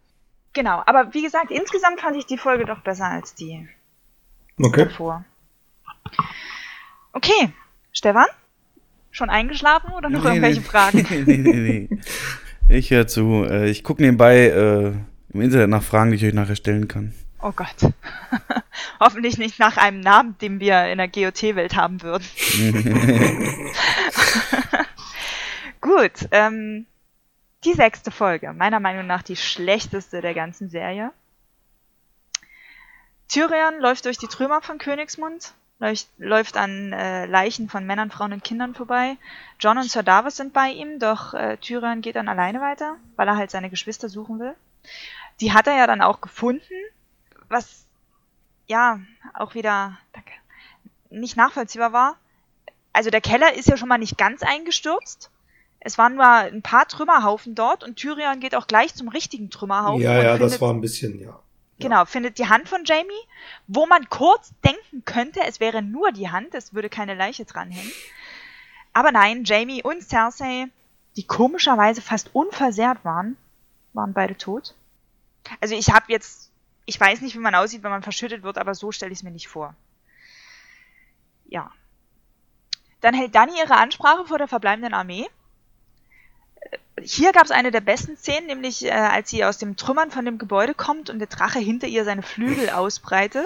[0.54, 3.68] Genau, aber wie gesagt, insgesamt fand ich die Folge doch besser als die
[4.58, 4.86] okay.
[4.86, 5.26] davor.
[7.12, 7.52] Okay,
[7.92, 8.28] Stefan?
[9.12, 11.08] Schon eingeschlafen oder noch nee, irgendwelche nee, Fragen?
[11.26, 12.00] nee, nee, nee.
[12.70, 13.46] Ich höre zu.
[13.46, 14.94] Äh, ich gucke nebenbei äh,
[15.34, 17.14] im Internet nach Fragen, die ich euch nachher stellen kann.
[17.42, 17.94] Oh Gott.
[19.00, 22.24] Hoffentlich nicht nach einem Namen, den wir in der GOT-Welt haben würden.
[25.82, 26.30] Gut.
[26.32, 26.86] Ähm,
[27.66, 28.54] die sechste Folge.
[28.54, 31.12] Meiner Meinung nach die schlechteste der ganzen Serie.
[33.28, 38.34] Tyrion läuft durch die Trümmer von Königsmund läuft, läuft an äh, Leichen von Männern, Frauen
[38.34, 39.18] und Kindern vorbei.
[39.60, 43.28] John und Sir Davos sind bei ihm, doch äh, Tyrion geht dann alleine weiter, weil
[43.28, 44.56] er halt seine Geschwister suchen will.
[45.42, 46.74] Die hat er ja dann auch gefunden,
[47.50, 47.86] was
[48.68, 49.00] ja
[49.34, 50.32] auch wieder danke,
[51.10, 52.18] nicht nachvollziehbar war.
[52.92, 55.32] Also der Keller ist ja schon mal nicht ganz eingestürzt.
[55.80, 60.02] Es waren nur ein paar Trümmerhaufen dort und Tyrion geht auch gleich zum richtigen Trümmerhaufen.
[60.02, 61.40] Ja, ja, das war ein bisschen, ja.
[61.80, 63.12] Genau, findet die Hand von Jamie,
[63.68, 67.92] wo man kurz denken könnte, es wäre nur die Hand, es würde keine Leiche dranhängen.
[68.94, 70.68] Aber nein, Jamie und Cersei,
[71.16, 73.38] die komischerweise fast unversehrt waren,
[73.94, 74.76] waren beide tot.
[75.60, 76.52] Also ich habe jetzt,
[76.86, 79.24] ich weiß nicht, wie man aussieht, wenn man verschüttet wird, aber so stelle ich es
[79.24, 79.76] mir nicht vor.
[81.46, 81.72] Ja.
[83.02, 85.28] Dann hält Dani ihre Ansprache vor der verbleibenden Armee
[87.02, 90.26] hier gab es eine der besten Szenen, nämlich äh, als sie aus dem Trümmern von
[90.26, 93.46] dem Gebäude kommt und der Drache hinter ihr seine Flügel ausbreitet.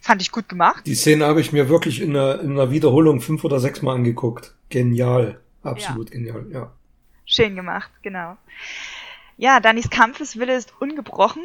[0.00, 0.86] Fand ich gut gemacht.
[0.86, 3.94] Die Szene habe ich mir wirklich in einer, in einer Wiederholung fünf oder sechs Mal
[3.94, 4.54] angeguckt.
[4.68, 5.40] Genial.
[5.62, 6.16] Absolut ja.
[6.16, 6.72] genial, ja.
[7.24, 8.36] Schön gemacht, genau.
[9.38, 11.42] Ja, Dannys Kampfeswille ist ungebrochen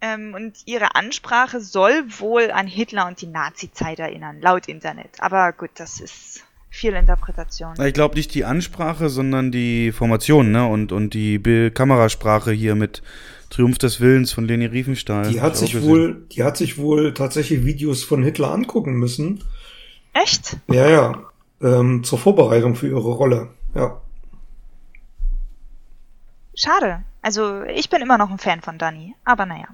[0.00, 5.20] ähm, und ihre Ansprache soll wohl an Hitler und die Nazi-Zeit erinnern, laut Internet.
[5.20, 6.44] Aber gut, das ist
[6.74, 7.74] viel Interpretation.
[7.80, 10.66] Ich glaube nicht die Ansprache, sondern die Formation, ne?
[10.66, 11.40] Und, und die
[11.72, 13.00] Kamerasprache hier mit
[13.48, 15.30] Triumph des Willens von Leni Riefenstahl.
[15.30, 19.44] Die hat sich wohl, die hat sich wohl tatsächlich Videos von Hitler angucken müssen.
[20.14, 20.56] Echt?
[20.68, 21.22] Ja, ja.
[21.62, 23.50] Ähm, zur Vorbereitung für ihre Rolle.
[23.76, 24.00] Ja.
[26.56, 27.04] Schade.
[27.22, 29.68] Also ich bin immer noch ein Fan von Dani, aber naja.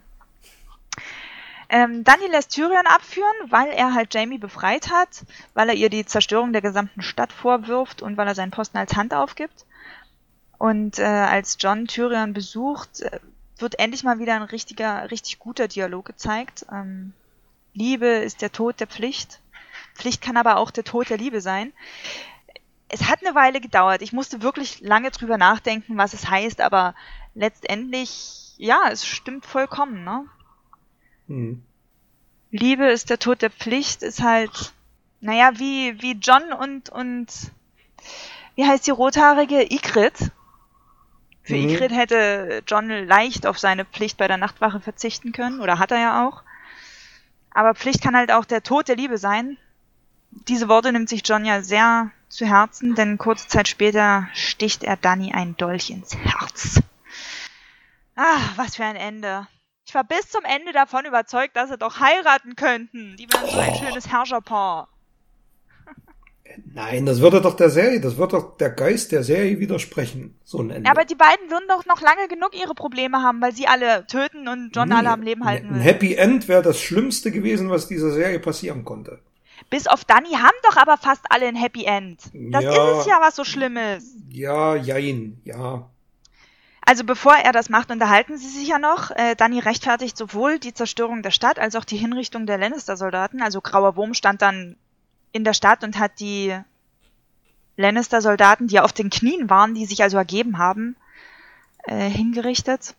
[1.73, 5.23] Ähm, Dani lässt Tyrion abführen, weil er halt Jamie befreit hat,
[5.55, 8.97] weil er ihr die Zerstörung der gesamten Stadt vorwirft und weil er seinen Posten als
[8.97, 9.67] Hand aufgibt.
[10.59, 13.21] Und äh, als John Tyrion besucht, äh,
[13.57, 16.67] wird endlich mal wieder ein richtiger, richtig guter Dialog gezeigt.
[16.73, 17.13] Ähm,
[17.73, 19.41] Liebe ist der Tod der Pflicht.
[19.95, 21.73] Pflicht kann aber auch der Tod der Liebe sein.
[22.89, 24.03] Es hat eine Weile gedauert.
[24.03, 26.97] Ich musste wirklich lange drüber nachdenken, was es heißt, aber
[27.35, 30.25] letztendlich, ja, es stimmt vollkommen, ne?
[31.31, 31.63] Hm.
[32.51, 34.75] Liebe ist der Tod der Pflicht, ist halt,
[35.21, 37.29] naja, wie, wie John und, und,
[38.57, 39.73] wie heißt die rothaarige?
[39.73, 40.33] Ikrit.
[41.45, 41.69] Für mhm.
[41.69, 46.01] Ikrit hätte John leicht auf seine Pflicht bei der Nachtwache verzichten können, oder hat er
[46.01, 46.43] ja auch.
[47.53, 49.57] Aber Pflicht kann halt auch der Tod der Liebe sein.
[50.49, 54.97] Diese Worte nimmt sich John ja sehr zu Herzen, denn kurze Zeit später sticht er
[54.97, 56.83] Danny ein Dolch ins Herz.
[58.17, 59.47] Ah, was für ein Ende.
[59.91, 63.17] Ich war bis zum Ende davon überzeugt, dass sie doch heiraten könnten.
[63.17, 64.87] Die wären so ein schönes Herrscherpaar.
[66.73, 70.39] Nein, das würde doch der Serie, das wird doch der Geist der Serie widersprechen.
[70.45, 70.89] So ein Ende.
[70.89, 74.47] Aber die beiden würden doch noch lange genug ihre Probleme haben, weil sie alle töten
[74.47, 75.79] und John nee, alle am Leben halten will.
[75.79, 79.19] Ein Happy End wäre das Schlimmste gewesen, was dieser Serie passieren konnte.
[79.71, 82.21] Bis auf Danny haben doch aber fast alle ein Happy End.
[82.33, 82.93] Das Ja.
[82.93, 84.07] ist es ja, was so schlimm ist.
[84.29, 85.91] Ja, jein, ja.
[86.91, 89.13] Also bevor er das macht, unterhalten sie sich ja noch.
[89.13, 93.43] Äh, Danny rechtfertigt sowohl die Zerstörung der Stadt als auch die Hinrichtung der Lannister-Soldaten.
[93.43, 94.75] Also Grauer Wurm stand dann
[95.31, 96.53] in der Stadt und hat die
[97.77, 100.97] Lannister-Soldaten, die auf den Knien waren, die sich also ergeben haben,
[101.85, 102.97] äh, hingerichtet.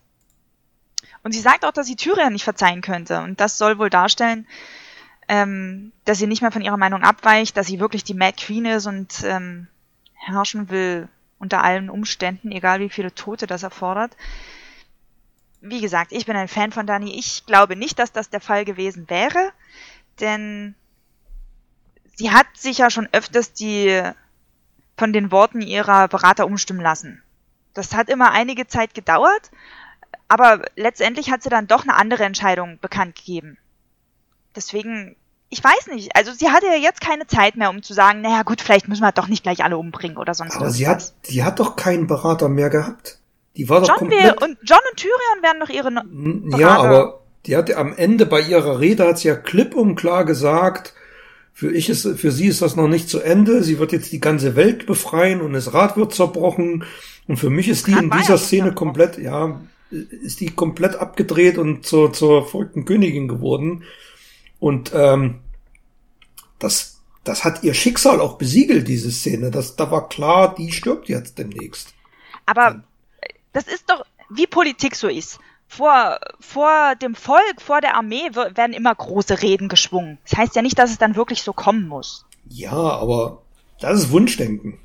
[1.22, 3.20] Und sie sagt auch, dass sie Tyrion nicht verzeihen könnte.
[3.20, 4.46] Und das soll wohl darstellen,
[5.28, 8.64] ähm, dass sie nicht mehr von ihrer Meinung abweicht, dass sie wirklich die Mad Queen
[8.64, 9.66] ist und ähm,
[10.14, 11.10] herrschen will
[11.42, 14.16] unter allen Umständen, egal wie viele Tote das erfordert.
[15.60, 17.18] Wie gesagt, ich bin ein Fan von Dani.
[17.18, 19.50] Ich glaube nicht, dass das der Fall gewesen wäre,
[20.20, 20.76] denn
[22.14, 24.02] sie hat sich ja schon öfters die
[24.96, 27.22] von den Worten ihrer Berater umstimmen lassen.
[27.74, 29.50] Das hat immer einige Zeit gedauert,
[30.28, 33.58] aber letztendlich hat sie dann doch eine andere Entscheidung bekannt gegeben.
[34.54, 35.16] Deswegen,
[35.52, 38.42] ich weiß nicht, also sie hatte ja jetzt keine Zeit mehr, um zu sagen, naja
[38.42, 40.74] gut, vielleicht müssen wir doch nicht gleich alle umbringen oder sonst Aber was.
[40.74, 43.18] sie hat, die hat doch keinen Berater mehr gehabt.
[43.58, 44.22] Die war doch John, komplett.
[44.22, 45.90] wär, und John und Tyrion werden doch ihre.
[45.90, 46.58] Berater.
[46.58, 50.24] Ja, aber die hat am Ende bei ihrer Rede hat sie ja klipp und klar
[50.24, 50.94] gesagt,
[51.52, 53.62] für ich ist, für sie ist das noch nicht zu Ende.
[53.62, 56.84] Sie wird jetzt die ganze Welt befreien und das Rad wird zerbrochen.
[57.28, 60.96] Und für mich ist die in ja dieser schon Szene komplett, ja, ist die komplett
[60.96, 63.84] abgedreht und zur, zur verrückten Königin geworden.
[64.58, 65.40] Und ähm,
[66.62, 69.50] das, das hat ihr Schicksal auch besiegelt, diese Szene.
[69.50, 71.94] Das, da war klar, die stirbt jetzt demnächst.
[72.46, 72.82] Aber
[73.52, 75.38] das ist doch, wie Politik so ist.
[75.68, 80.18] Vor, vor dem Volk, vor der Armee wer- werden immer große Reden geschwungen.
[80.28, 82.26] Das heißt ja nicht, dass es dann wirklich so kommen muss.
[82.48, 83.40] Ja, aber
[83.80, 84.78] das ist Wunschdenken.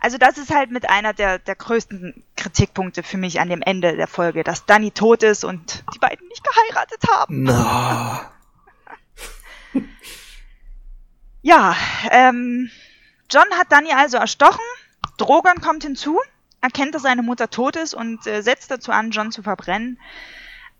[0.00, 3.96] Also das ist halt mit einer der, der größten Kritikpunkte für mich an dem Ende
[3.96, 7.42] der Folge, dass Danny tot ist und die beiden nicht geheiratet haben.
[7.42, 8.30] Na.
[11.46, 11.76] Ja,
[12.10, 12.72] ähm,
[13.30, 14.64] John hat Danny also erstochen,
[15.16, 16.18] Drogon kommt hinzu,
[16.60, 20.00] erkennt, dass seine Mutter tot ist und äh, setzt dazu an, John zu verbrennen.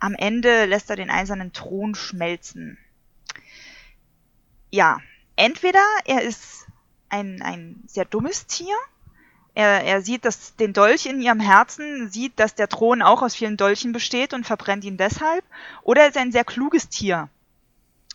[0.00, 2.78] Am Ende lässt er den eisernen Thron schmelzen.
[4.72, 4.98] Ja,
[5.36, 6.66] entweder er ist
[7.10, 8.74] ein, ein sehr dummes Tier,
[9.54, 13.36] er, er sieht das, den Dolch in ihrem Herzen, sieht, dass der Thron auch aus
[13.36, 15.44] vielen Dolchen besteht und verbrennt ihn deshalb,
[15.82, 17.28] oder er ist ein sehr kluges Tier.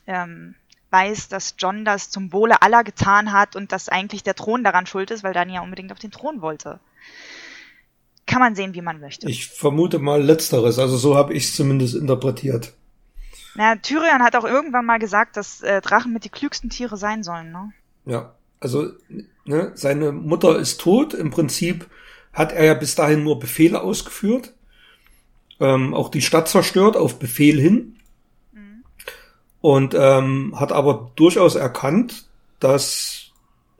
[0.05, 0.55] Ähm,
[0.91, 4.85] weiß, dass John das zum Wohle aller getan hat und dass eigentlich der Thron daran
[4.85, 6.79] schuld ist, weil Dani ja unbedingt auf den Thron wollte.
[8.25, 9.29] Kann man sehen, wie man möchte.
[9.29, 12.73] Ich vermute mal letzteres, also so habe ich es zumindest interpretiert.
[13.55, 17.23] Na, Tyrion hat auch irgendwann mal gesagt, dass äh, Drachen mit die klügsten Tiere sein
[17.23, 17.73] sollen, ne?
[18.05, 18.91] Ja, also
[19.43, 21.13] ne, seine Mutter ist tot.
[21.13, 21.89] Im Prinzip
[22.31, 24.53] hat er ja bis dahin nur Befehle ausgeführt,
[25.59, 27.97] ähm, auch die Stadt zerstört auf Befehl hin
[29.61, 32.25] und ähm, hat aber durchaus erkannt,
[32.59, 33.31] dass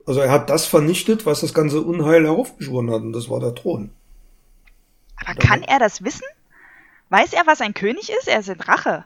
[0.05, 3.53] also er hat das vernichtet, was das ganze Unheil heraufbeschworen hat, und das war der
[3.53, 3.91] Thron.
[5.15, 6.25] Aber kann er das wissen?
[7.09, 8.27] Weiß er, was ein König ist?
[8.27, 9.05] Er ist ein Drache.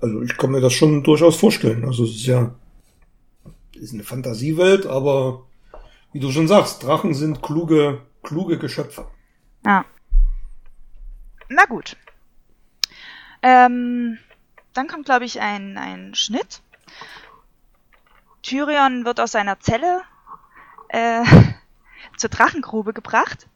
[0.00, 1.84] Also ich kann mir das schon durchaus vorstellen.
[1.84, 2.54] Also es ist ja
[3.74, 5.46] ist eine Fantasiewelt, aber
[6.12, 9.06] wie du schon sagst, Drachen sind kluge, kluge Geschöpfe.
[9.64, 9.84] Ja.
[11.48, 11.96] Na gut.
[13.42, 14.18] Ähm,
[14.72, 16.60] dann kommt, glaube ich, ein, ein Schnitt.
[18.42, 20.02] Tyrion wird aus seiner Zelle
[20.88, 21.24] äh,
[22.16, 23.46] zur Drachengrube gebracht.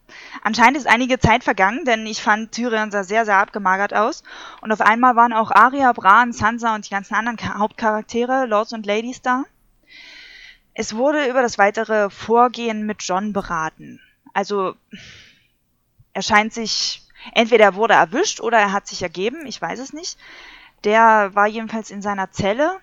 [0.43, 4.23] Anscheinend ist einige Zeit vergangen, denn ich fand Tyrion sah sehr, sehr abgemagert aus.
[4.61, 8.87] Und auf einmal waren auch Arya, Bran, Sansa und die ganzen anderen Hauptcharaktere, Lords und
[8.87, 9.45] Ladies da.
[10.75, 14.01] Es wurde über das weitere Vorgehen mit John beraten.
[14.33, 14.75] Also,
[16.13, 17.03] er scheint sich,
[17.33, 20.19] entweder er wurde erwischt oder er hat sich ergeben, ich weiß es nicht.
[20.85, 22.79] Der war jedenfalls in seiner Zelle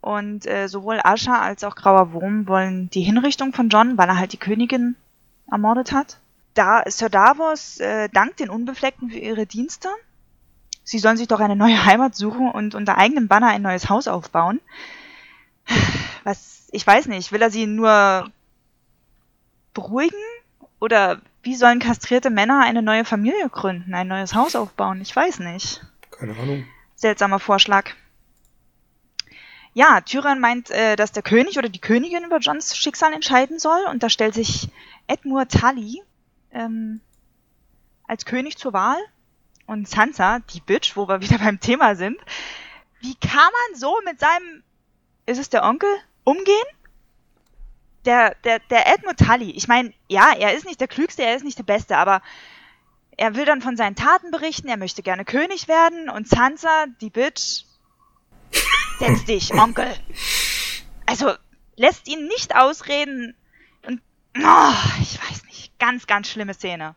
[0.00, 4.18] und äh, sowohl Asha als auch Grauer Wurm wollen die Hinrichtung von John, weil er
[4.18, 4.96] halt die Königin
[5.50, 6.18] ermordet hat.
[6.54, 9.88] Da Sir Davos äh, dankt den Unbefleckten für ihre Dienste.
[10.84, 14.08] Sie sollen sich doch eine neue Heimat suchen und unter eigenem Banner ein neues Haus
[14.08, 14.60] aufbauen.
[16.24, 18.30] Was, ich weiß nicht, will er sie nur
[19.74, 20.16] beruhigen?
[20.80, 25.00] Oder wie sollen kastrierte Männer eine neue Familie gründen, ein neues Haus aufbauen?
[25.00, 25.82] Ich weiß nicht.
[26.10, 26.64] Keine Ahnung.
[27.00, 27.90] Seltsamer Vorschlag.
[29.72, 33.80] Ja, Tyrion meint, äh, dass der König oder die Königin über Johns Schicksal entscheiden soll
[33.90, 34.68] und da stellt sich
[35.06, 36.02] Edmure Tully
[36.52, 37.00] ähm,
[38.06, 38.98] als König zur Wahl
[39.66, 42.18] und Sansa, die Bitch, wo wir wieder beim Thema sind.
[43.00, 44.62] Wie kann man so mit seinem,
[45.24, 45.88] ist es der Onkel,
[46.24, 46.56] umgehen?
[48.04, 51.44] Der, der, der Edmure Tully, ich meine, ja, er ist nicht der Klügste, er ist
[51.44, 52.20] nicht der Beste, aber
[53.20, 57.10] er will dann von seinen Taten berichten, er möchte gerne König werden und Sansa, die
[57.10, 57.64] Bitch,
[58.98, 59.94] Setz dich, Onkel.
[61.04, 61.34] Also,
[61.76, 63.36] lässt ihn nicht ausreden
[63.86, 64.00] und,
[64.38, 66.96] oh, ich weiß nicht, ganz, ganz schlimme Szene.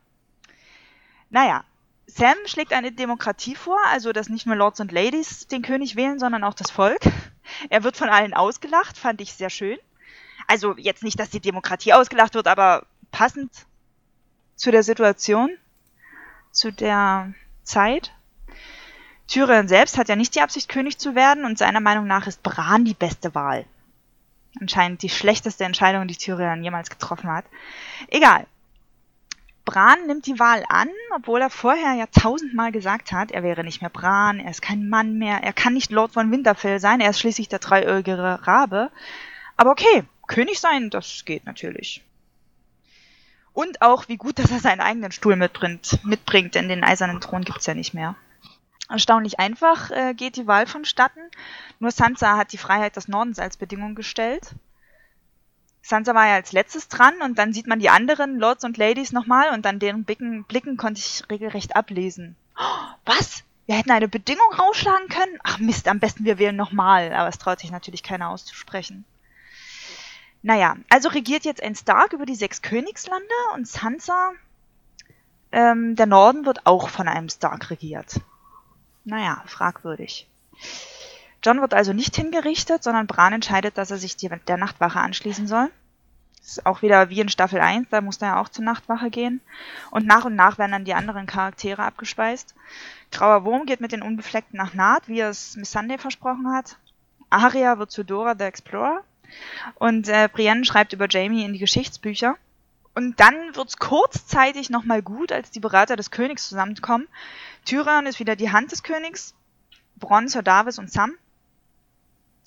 [1.29, 1.65] Naja,
[2.07, 6.19] Sam schlägt eine Demokratie vor, also dass nicht nur Lords und Ladies den König wählen,
[6.19, 7.01] sondern auch das Volk.
[7.69, 9.77] Er wird von allen ausgelacht, fand ich sehr schön.
[10.47, 13.51] Also jetzt nicht, dass die Demokratie ausgelacht wird, aber passend
[14.55, 15.57] zu der Situation,
[16.53, 17.33] zu der
[17.63, 18.11] Zeit.
[19.27, 22.43] Tyrion selbst hat ja nicht die Absicht, König zu werden und seiner Meinung nach ist
[22.43, 23.65] Bran die beste Wahl.
[24.61, 27.45] Anscheinend die schlechteste Entscheidung, die Tyrion jemals getroffen hat.
[28.07, 28.45] Egal.
[29.65, 33.81] Bran nimmt die Wahl an, obwohl er vorher ja tausendmal gesagt hat, er wäre nicht
[33.81, 37.11] mehr Bran, er ist kein Mann mehr, er kann nicht Lord von Winterfell sein, er
[37.11, 38.91] ist schließlich der dreiäugige Rabe.
[39.55, 42.03] Aber okay, König sein, das geht natürlich.
[43.53, 47.43] Und auch, wie gut, dass er seinen eigenen Stuhl mitbringt, mitbringt denn den eisernen Thron
[47.43, 48.15] gibt's ja nicht mehr.
[48.89, 51.21] Erstaunlich einfach äh, geht die Wahl vonstatten.
[51.79, 54.53] Nur Sansa hat die Freiheit des Nordens als Bedingung gestellt.
[55.81, 59.11] Sansa war ja als letztes dran und dann sieht man die anderen Lords und Ladies
[59.11, 62.35] nochmal und an deren Blicken, Blicken konnte ich regelrecht ablesen.
[62.57, 62.61] Oh,
[63.05, 63.43] was?
[63.65, 65.39] Wir hätten eine Bedingung rausschlagen können?
[65.43, 67.13] Ach Mist, am besten wir wählen nochmal.
[67.13, 69.05] Aber es traut sich natürlich keiner auszusprechen.
[70.43, 74.33] Naja, also regiert jetzt ein Stark über die sechs Königslande und Sansa,
[75.53, 78.19] ähm, der Norden wird auch von einem Stark regiert.
[79.05, 80.27] Naja, fragwürdig.
[81.43, 85.47] John wird also nicht hingerichtet, sondern Bran entscheidet, dass er sich die, der Nachtwache anschließen
[85.47, 85.69] soll.
[86.39, 89.09] Das ist auch wieder wie in Staffel 1, da muss er ja auch zur Nachtwache
[89.09, 89.39] gehen.
[89.91, 92.53] Und nach und nach werden dann die anderen Charaktere abgespeist.
[93.11, 96.77] Grauer Wurm geht mit den Unbefleckten nach Naht, wie es Miss Sunday versprochen hat.
[97.29, 99.03] Arya wird zu Dora the Explorer.
[99.75, 102.35] Und äh, Brienne schreibt über Jamie in die Geschichtsbücher.
[102.95, 107.07] Und dann wird's kurzzeitig nochmal gut, als die Berater des Königs zusammenkommen.
[107.65, 109.33] Tyrion ist wieder die Hand des Königs.
[109.95, 111.13] Bronn, Sir Davis und Sam.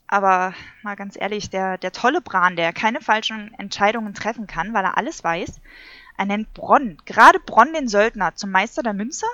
[0.06, 4.84] Aber mal ganz ehrlich, der, der tolle Bran, der keine falschen Entscheidungen treffen kann, weil
[4.84, 5.60] er alles weiß,
[6.16, 9.26] er nennt Bronn, gerade Bronn den Söldner, zum Meister der Münze?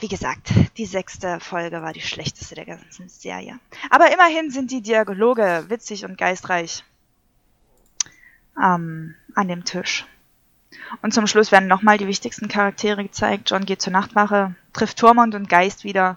[0.00, 3.58] Wie gesagt, die sechste Folge war die schlechteste der ganzen Serie.
[3.90, 6.84] Aber immerhin sind die Dialoge witzig und geistreich
[8.62, 10.06] ähm, an dem Tisch.
[11.02, 13.50] Und zum Schluss werden nochmal die wichtigsten Charaktere gezeigt.
[13.50, 16.16] John geht zur Nachtwache, trifft Tormund und Geist wieder.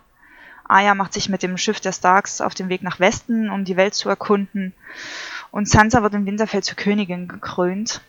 [0.65, 3.77] Arya macht sich mit dem Schiff der Starks auf den Weg nach Westen, um die
[3.77, 4.73] Welt zu erkunden.
[5.51, 8.01] Und Sansa wird im Winterfell zur Königin gekrönt.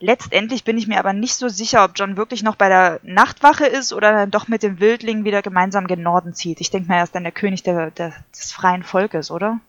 [0.00, 3.66] Letztendlich bin ich mir aber nicht so sicher, ob John wirklich noch bei der Nachtwache
[3.66, 6.60] ist oder dann doch mit dem Wildling wieder gemeinsam gen Norden zieht.
[6.60, 9.60] Ich denke mal, er ist dann der König der, der, des freien Volkes, oder?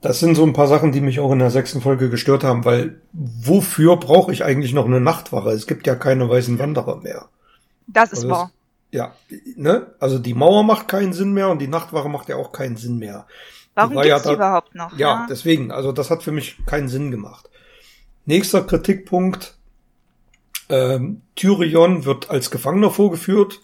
[0.00, 2.64] Das sind so ein paar Sachen, die mich auch in der sechsten Folge gestört haben,
[2.64, 5.50] weil wofür brauche ich eigentlich noch eine Nachtwache?
[5.50, 7.26] Es gibt ja keine weißen Wanderer mehr.
[7.86, 8.50] Das ist also wahr.
[8.90, 9.12] ja,
[9.56, 9.86] ne?
[9.98, 12.98] Also die Mauer macht keinen Sinn mehr und die Nachtwache macht ja auch keinen Sinn
[12.98, 13.26] mehr.
[13.74, 14.92] Warum gibt's ja da, die überhaupt noch?
[14.92, 15.70] Ja, ja, deswegen.
[15.70, 17.48] Also das hat für mich keinen Sinn gemacht.
[18.26, 19.56] Nächster Kritikpunkt.
[20.68, 23.62] Ähm, Tyrion wird als Gefangener vorgeführt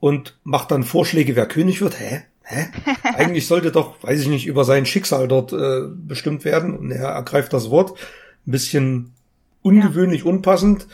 [0.00, 1.98] und macht dann Vorschläge, wer König wird.
[1.98, 2.22] Hä?
[2.42, 2.66] Hä?
[3.04, 6.76] Eigentlich sollte doch, weiß ich nicht, über sein Schicksal dort äh, bestimmt werden.
[6.76, 7.98] Und er ergreift das Wort.
[8.46, 9.12] Ein bisschen
[9.62, 10.26] ungewöhnlich, ja.
[10.26, 10.88] unpassend.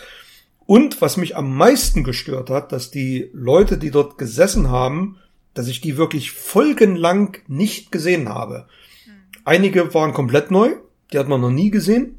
[0.66, 5.16] Und was mich am meisten gestört hat, dass die Leute, die dort gesessen haben,
[5.54, 8.66] dass ich die wirklich folgenlang nicht gesehen habe.
[9.04, 9.12] Hm.
[9.46, 10.74] Einige waren komplett neu,
[11.10, 12.17] die hat man noch nie gesehen.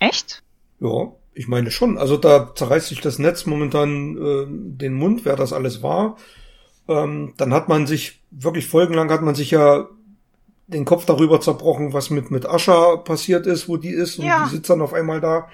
[0.00, 0.42] Echt?
[0.80, 1.98] Ja, ich meine schon.
[1.98, 6.16] Also da zerreißt sich das Netz momentan äh, den Mund, wer das alles war.
[6.88, 9.88] Ähm, dann hat man sich, wirklich folgenlang hat man sich ja
[10.66, 14.44] den Kopf darüber zerbrochen, was mit, mit Ascha passiert ist, wo die ist und ja.
[14.44, 15.48] die sitzt dann auf einmal da.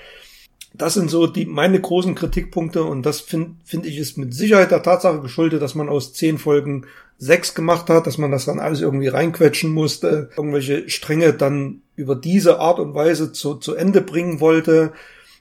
[0.73, 4.71] Das sind so die, meine großen Kritikpunkte und das finde find ich ist mit Sicherheit
[4.71, 6.87] der Tatsache geschuldet, dass man aus zehn Folgen
[7.19, 12.17] sechs gemacht hat, dass man das dann alles irgendwie reinquetschen musste, irgendwelche Stränge dann über
[12.17, 14.93] diese Art und Weise zu, zu Ende bringen wollte.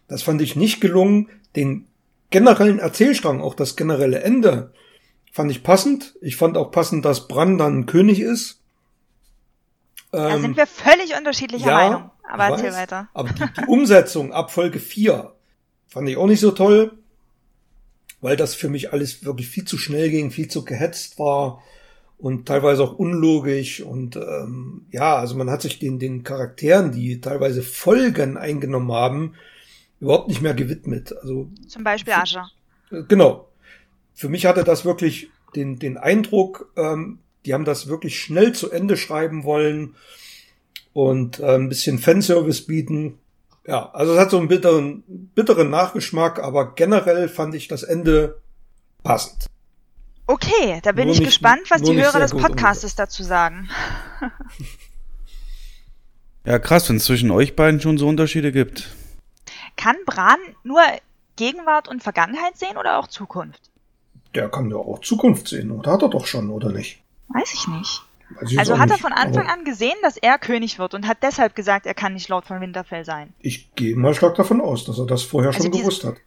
[0.08, 1.30] Das fand ich nicht gelungen.
[1.56, 1.88] Den
[2.30, 4.72] generellen Erzählstrang, auch das generelle Ende,
[5.32, 6.16] Fand ich passend.
[6.22, 8.62] Ich fand auch passend, dass Bran dann König ist.
[10.12, 12.12] Da ähm, sind wir völlig unterschiedlicher ja, Meinung.
[12.28, 13.10] Aber erzähl weiß, weiter.
[13.14, 15.34] Aber die, die Umsetzung ab Folge 4
[15.88, 16.98] fand ich auch nicht so toll,
[18.22, 21.64] weil das für mich alles wirklich viel zu schnell ging, viel zu gehetzt war
[22.20, 27.22] und teilweise auch unlogisch und ähm, ja, also man hat sich den, den Charakteren, die
[27.22, 29.34] teilweise Folgen eingenommen haben,
[30.02, 31.16] überhaupt nicht mehr gewidmet.
[31.22, 32.50] Also zum Beispiel Ascher.
[33.08, 33.48] Genau,
[34.14, 38.70] für mich hatte das wirklich den, den Eindruck, ähm, die haben das wirklich schnell zu
[38.70, 39.96] Ende schreiben wollen
[40.92, 43.18] und äh, ein bisschen Fanservice bieten.
[43.66, 45.04] Ja, also es hat so einen bitteren,
[45.36, 48.42] bitteren Nachgeschmack, aber generell fand ich das Ende
[49.04, 49.46] passend.
[50.32, 53.68] Okay, da bin Nur ich nicht- gespannt, was die Hörer des Podcastes dazu sagen.
[56.46, 58.90] Ja, krass, wenn es zwischen euch beiden schon so Unterschiede gibt.
[59.76, 60.82] Kann Bran nur
[61.36, 63.72] Gegenwart und Vergangenheit sehen oder auch Zukunft?
[64.36, 67.02] Der kann ja auch Zukunft sehen, oder hat er doch schon, oder nicht?
[67.30, 68.04] Weiß ich nicht.
[68.40, 71.08] Weiß ich Also hat er nicht, von Anfang an gesehen, dass er König wird und
[71.08, 73.34] hat deshalb gesagt, er kann nicht Lord von Winterfell sein.
[73.40, 76.18] Ich gehe mal stark davon aus, dass er das vorher Also schon diese- gewusst hat.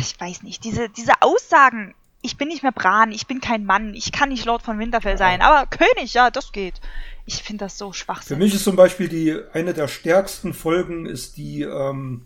[0.00, 1.94] Ich weiß nicht, diese, diese Aussagen,
[2.24, 5.18] ich bin nicht mehr Bran, ich bin kein Mann, ich kann nicht Lord von Winterfell
[5.18, 6.80] sein, aber König, ja, das geht.
[7.26, 8.42] Ich finde das so Für schwachsinnig.
[8.42, 12.22] mich ist zum Beispiel die eine der stärksten Folgen ist die, ähm,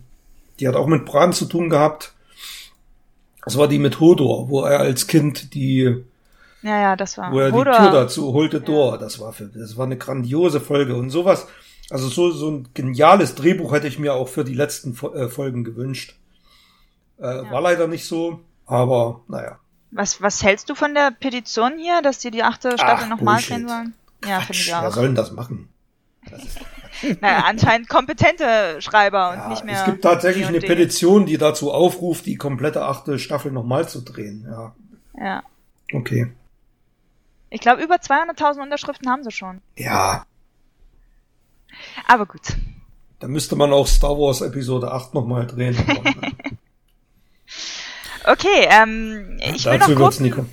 [0.59, 2.15] die hat auch mit Bran zu tun gehabt.
[3.45, 6.05] Das war die mit Hodor, wo er als Kind die,
[6.63, 7.33] Ja, ja, das war.
[7.33, 8.99] wo er Oder, die Tür dazu holte Dor.
[8.99, 11.47] Das war für, das war eine grandiose Folge und sowas.
[11.91, 15.65] Also so so ein geniales Drehbuch hätte ich mir auch für die letzten äh, Folgen
[15.65, 16.17] gewünscht.
[17.19, 19.59] Äh, War leider nicht so, aber naja.
[19.91, 23.67] Was, was hältst du von der Petition hier, dass die die achte Staffel nochmal drehen
[23.69, 23.95] sollen?
[24.27, 24.93] Ja, finde ich wer auch.
[24.93, 25.69] soll denn das machen?
[27.21, 29.79] Naja, anscheinend kompetente Schreiber und Ja, nicht mehr.
[29.79, 30.59] es gibt tatsächlich eine.
[30.59, 34.45] Petition, die dazu aufruft, die komplette achte Staffel nochmal zu drehen.
[34.51, 34.75] Ja,
[35.17, 35.43] Ja.
[35.95, 36.33] okay.
[37.51, 39.61] Ich glaube, über 200.000 Unterschriften haben sie schon.
[39.77, 40.25] Ja,
[42.09, 42.57] Aber gut.
[43.21, 45.77] da müsste man auch Star Wars Episode 8 nochmal drehen.
[48.25, 50.49] Okay, ähm, ich will noch dazu kurz wird's nie ein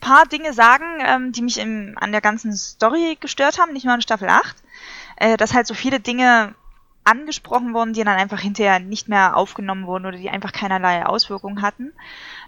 [0.00, 3.94] paar Dinge sagen, ähm, die mich im, an der ganzen Story gestört haben, nicht nur
[3.94, 4.56] in Staffel 8.
[5.16, 6.54] Äh, dass halt so viele Dinge
[7.04, 11.62] angesprochen wurden, die dann einfach hinterher nicht mehr aufgenommen wurden oder die einfach keinerlei Auswirkungen
[11.62, 11.92] hatten.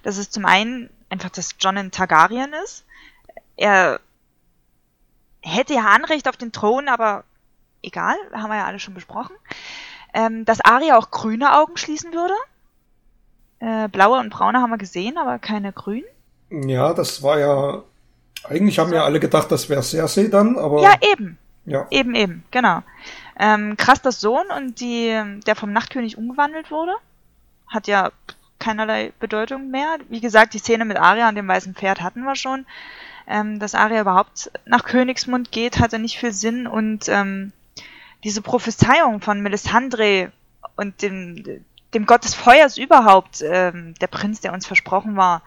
[0.03, 2.85] Das ist zum einen einfach, dass John ein Targaryen ist.
[3.57, 4.01] Er
[5.43, 7.25] hätte ja Anrecht auf den Thron, aber
[7.83, 9.37] egal, haben wir ja alle schon besprochen.
[10.15, 12.35] Ähm, dass Arya auch grüne Augen schließen würde.
[13.63, 16.05] Äh, blaue und braune haben wir gesehen, aber keine grünen.
[16.51, 17.83] Ja, das war ja.
[18.45, 21.39] Eigentlich haben ja alle gedacht, das wäre Cersei dann, aber Ja, eben.
[21.65, 21.87] ja.
[21.91, 22.83] Eben, eben, genau.
[23.39, 26.93] Ähm, krass, das Sohn und die, der vom Nachtkönig umgewandelt wurde,
[27.69, 28.11] hat ja
[28.59, 29.99] keinerlei Bedeutung mehr.
[30.09, 32.67] Wie gesagt, die Szene mit Arya und dem weißen Pferd hatten wir schon.
[33.29, 37.53] Ähm, dass Arya überhaupt nach Königsmund geht, hatte nicht viel Sinn und ähm,
[38.25, 40.33] diese Prophezeiung von Melisandre
[40.75, 41.45] und dem,
[41.95, 45.43] dem Gott des Feuers überhaupt, ähm, der Prinz, der uns versprochen war,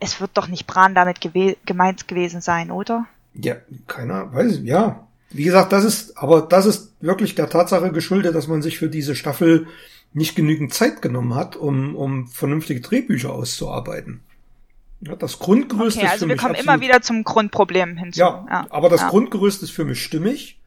[0.00, 3.06] es wird doch nicht Bran damit gewe gemeint gewesen sein, oder?
[3.34, 3.56] Ja,
[3.86, 5.06] keiner weiß, ja.
[5.30, 8.88] Wie gesagt, das ist, aber das ist wirklich der Tatsache geschuldet, dass man sich für
[8.88, 9.66] diese Staffel
[10.12, 14.20] nicht genügend Zeit genommen hat, um, um vernünftige Drehbücher auszuarbeiten.
[15.00, 18.20] Ja, das Grundgerüst Okay, ist also für wir mich kommen immer wieder zum Grundproblem hinzu.
[18.20, 19.08] Ja, aber das ja.
[19.08, 20.60] Grundgerüst ist für mich stimmig.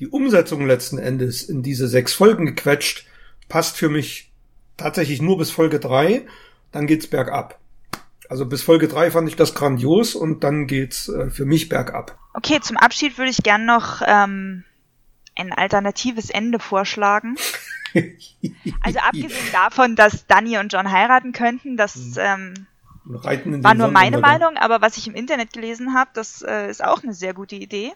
[0.00, 3.06] Die Umsetzung letzten Endes in diese sechs Folgen gequetscht
[3.54, 4.32] passt für mich
[4.76, 6.26] tatsächlich nur bis Folge drei.
[6.72, 7.60] Dann geht's bergab.
[8.28, 12.18] Also bis Folge drei fand ich das grandios und dann geht's äh, für mich bergab.
[12.32, 14.64] Okay, zum Abschied würde ich gern noch ähm,
[15.36, 17.36] ein alternatives Ende vorschlagen.
[18.82, 22.66] Also abgesehen davon, dass Danny und John heiraten könnten, das ähm,
[23.08, 24.18] Reiten in war nur meine.
[24.18, 27.54] Meinung, aber was ich im Internet gelesen habe, das äh, ist auch eine sehr gute
[27.54, 27.92] Idee.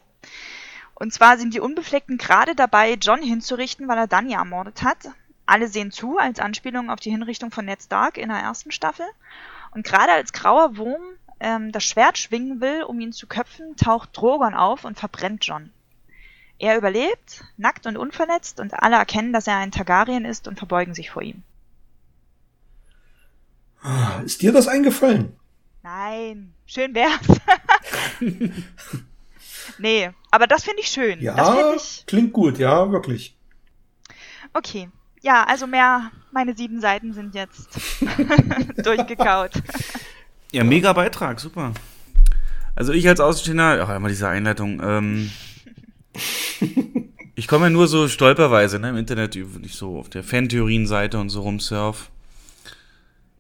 [0.94, 5.08] Und zwar sind die Unbefleckten gerade dabei, John hinzurichten, weil er Danny ermordet hat.
[5.48, 9.06] Alle sehen zu, als Anspielung auf die Hinrichtung von Ned Stark in der ersten Staffel.
[9.70, 11.00] Und gerade als grauer Wurm
[11.40, 15.70] ähm, das Schwert schwingen will, um ihn zu köpfen, taucht Drogon auf und verbrennt John.
[16.58, 20.92] Er überlebt, nackt und unverletzt, und alle erkennen, dass er ein Targaryen ist und verbeugen
[20.92, 21.42] sich vor ihm.
[23.80, 25.34] Ah, Ist dir das eingefallen?
[25.82, 27.40] Nein, schön wär's.
[29.78, 31.22] nee, aber das finde ich schön.
[31.22, 32.04] Ja, ich.
[32.06, 33.34] klingt gut, ja, wirklich.
[34.52, 34.90] Okay.
[35.22, 37.68] Ja, also mehr, meine sieben Seiten sind jetzt
[38.84, 39.52] durchgekaut.
[40.52, 41.72] Ja, mega Beitrag, super.
[42.74, 45.30] Also ich als Außenstehender, ach, immer diese Einleitung, ähm,
[47.34, 51.30] ich komme ja nur so stolperweise ne, im Internet, ich so auf der Fantheorien-Seite und
[51.30, 52.10] so rumsurf.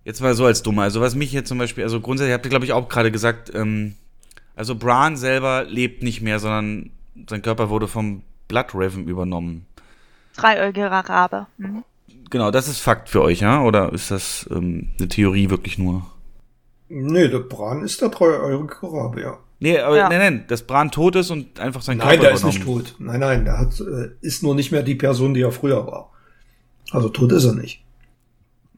[0.04, 0.82] Jetzt mal so als Dummer.
[0.82, 3.54] Also was mich jetzt zum Beispiel, also grundsätzlich habt ihr glaube ich auch gerade gesagt,
[3.54, 3.94] ähm,
[4.56, 6.90] also Bran selber lebt nicht mehr, sondern
[7.28, 9.66] sein Körper wurde vom Blood Raven übernommen.
[10.38, 11.46] Dreiäugiger Rabe.
[11.58, 11.84] Mhm.
[12.30, 13.62] Genau, das ist Fakt für euch, ja?
[13.62, 16.06] Oder ist das ähm, eine Theorie wirklich nur?
[16.88, 19.38] Nee, der Bran ist der dreieurige Rabe, ja.
[19.60, 20.08] Nee, aber Ja.
[20.08, 22.58] nein, nein, dass Bran tot ist und einfach sein Nein, Körper der ist übernommen.
[22.78, 22.94] nicht tot.
[22.98, 26.10] Nein, nein, der hat, äh, ist nur nicht mehr die Person, die er früher war.
[26.90, 27.82] Also tot ist er nicht.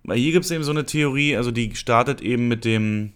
[0.05, 3.13] Weil hier gibt es eben so eine Theorie, also die startet eben mit dem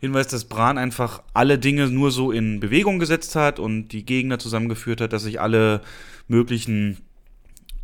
[0.00, 4.38] Hinweis, dass Bran einfach alle Dinge nur so in Bewegung gesetzt hat und die Gegner
[4.38, 5.80] zusammengeführt hat, dass sich alle
[6.28, 6.98] möglichen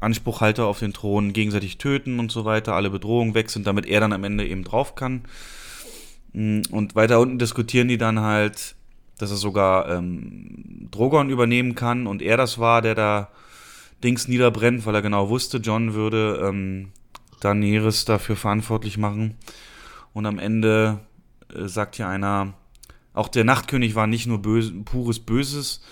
[0.02, 4.00] Anspruchhalter auf den Thron gegenseitig töten und so weiter, alle Bedrohungen weg sind, damit er
[4.00, 5.22] dann am Ende eben drauf kann.
[6.32, 8.74] Mm, und weiter unten diskutieren die dann halt,
[9.18, 13.28] dass er sogar ähm, Drogon übernehmen kann und er das war, der da
[14.02, 16.88] Dings niederbrennt, weil er genau wusste, John würde ähm,
[17.40, 19.36] Daenerys dafür verantwortlich machen.
[20.12, 21.00] Und am Ende
[21.54, 22.54] äh, sagt hier einer,
[23.14, 25.82] auch der Nachtkönig war nicht nur böse, pures Böses.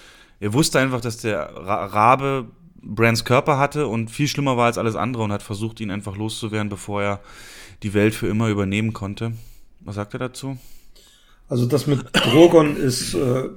[0.40, 2.48] Er wusste einfach, dass der Ra Rabe
[2.82, 6.16] Brands Körper hatte und viel schlimmer war als alles andere und hat versucht, ihn einfach
[6.16, 7.20] loszuwerden, bevor er
[7.82, 9.32] die Welt für immer übernehmen konnte.
[9.80, 10.58] Was sagt er dazu?
[11.48, 13.48] Also das mit Drogon ist, äh,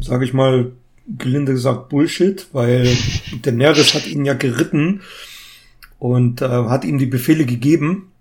[0.00, 0.72] sage ich mal,
[1.16, 2.88] gelinde gesagt Bullshit, weil
[3.42, 5.02] Daenerys hat ihn ja geritten
[5.98, 8.12] und äh, hat ihm die Befehle gegeben.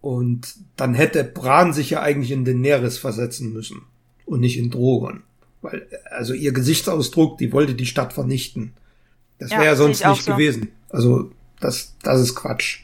[0.00, 3.82] Und dann hätte Bran sich ja eigentlich in Daenerys versetzen müssen
[4.26, 5.22] und nicht in Drogon.
[5.60, 8.72] Weil, also ihr Gesichtsausdruck, die wollte die Stadt vernichten.
[9.38, 10.32] Das wäre ja, ja sonst nicht so.
[10.32, 10.72] gewesen.
[10.90, 11.30] Also,
[11.60, 12.80] das, das ist Quatsch.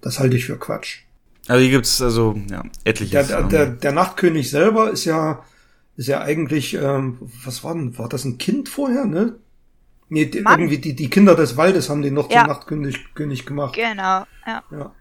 [0.00, 1.00] Das halte ich für Quatsch.
[1.48, 3.12] Also hier gibt's also ja etliche.
[3.12, 5.42] Der, der, der, der Nachtkönig selber ist ja
[5.96, 9.34] ist ja eigentlich ähm, was war denn war das ein Kind vorher ne?
[10.08, 12.40] Nee, die, irgendwie die die Kinder des Waldes haben den noch ja.
[12.40, 13.74] zum Nachtkönig König gemacht.
[13.74, 14.62] Genau, ja.
[14.70, 14.92] Ja,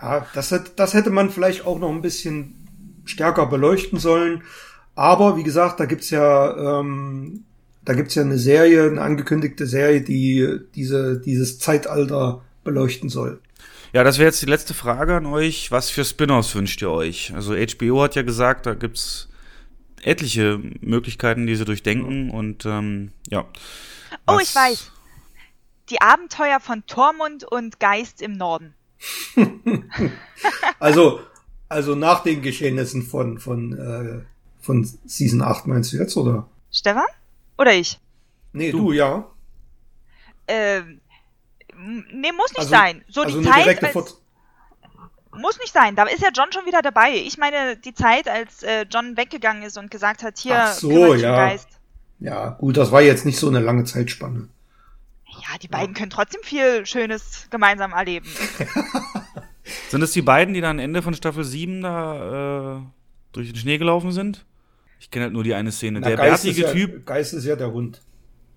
[0.00, 4.42] ja das, hätte, das hätte man vielleicht auch noch ein bisschen stärker beleuchten sollen.
[4.94, 7.44] Aber wie gesagt, da gibt's ja ähm,
[7.84, 13.40] da gibt's ja eine Serie, eine angekündigte Serie, die diese dieses Zeitalter beleuchten soll.
[13.92, 15.70] Ja, das wäre jetzt die letzte Frage an euch.
[15.70, 17.32] Was für Spin-offs wünscht ihr euch?
[17.34, 19.28] Also HBO hat ja gesagt, da gibt's
[20.02, 23.44] etliche Möglichkeiten, die sie durchdenken und ähm, ja.
[24.26, 24.90] Oh, ich weiß.
[25.90, 28.74] Die Abenteuer von Tormund und Geist im Norden.
[30.78, 31.20] also,
[31.68, 34.20] also nach den Geschehnissen von, von, äh,
[34.60, 36.48] von Season 8 meinst du jetzt, oder?
[36.70, 37.04] Stefan?
[37.62, 37.98] Oder ich?
[38.52, 39.26] Nee, du, du ja.
[40.48, 41.00] Ähm,
[42.12, 43.04] Nee, muss nicht also, sein.
[43.08, 43.82] So also die Zeit.
[43.82, 44.22] Als,
[45.32, 45.96] muss nicht sein.
[45.96, 47.14] Da ist ja John schon wieder dabei.
[47.14, 51.14] Ich meine, die Zeit, als äh, John weggegangen ist und gesagt hat, hier, Ach so,
[51.14, 51.34] ja.
[51.34, 51.68] Geist.
[52.20, 54.48] Ja, gut, das war jetzt nicht so eine lange Zeitspanne.
[55.26, 55.98] Ja, die beiden ja.
[55.98, 58.28] können trotzdem viel Schönes gemeinsam erleben.
[59.88, 62.82] sind es die beiden, die dann Ende von Staffel 7 da äh,
[63.32, 64.44] durch den Schnee gelaufen sind?
[65.02, 65.98] Ich kenne halt nur die eine Szene.
[65.98, 67.04] Na, der Geist bärtige ja, Typ.
[67.04, 68.00] Geist ist ja der Hund.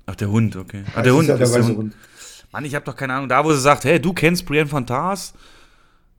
[0.05, 0.83] Ach, der Hund, okay.
[0.95, 1.77] Ach, der Hund ist ja der weiße Hund.
[1.77, 1.95] Hund.
[2.51, 4.85] Mann, ich habe doch keine Ahnung, da wo sie sagt, hey, du kennst Brienne von
[4.85, 5.33] Tars?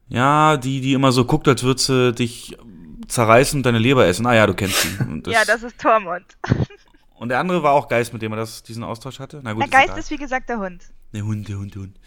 [0.09, 2.59] Ja, die, die immer so guckt, als würde sie dich
[3.07, 4.27] zerreißen und deine Leber essen.
[4.27, 5.21] Ah ja, du kennst sie.
[5.23, 6.25] Das ja, das ist Tormund.
[7.15, 9.41] und der andere war auch Geist, mit dem er das, diesen Austausch hatte?
[9.45, 10.83] Na gut, der Geist ist wie gesagt der Hund.
[11.13, 12.01] Der Hund, der Hund, der Hund.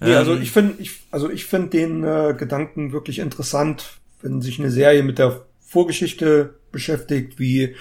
[0.00, 4.40] Nee, also ähm, ich finde ich, also ich finde den äh, Gedanken wirklich interessant, wenn
[4.40, 7.74] sich eine Serie mit der Vorgeschichte beschäftigt, wie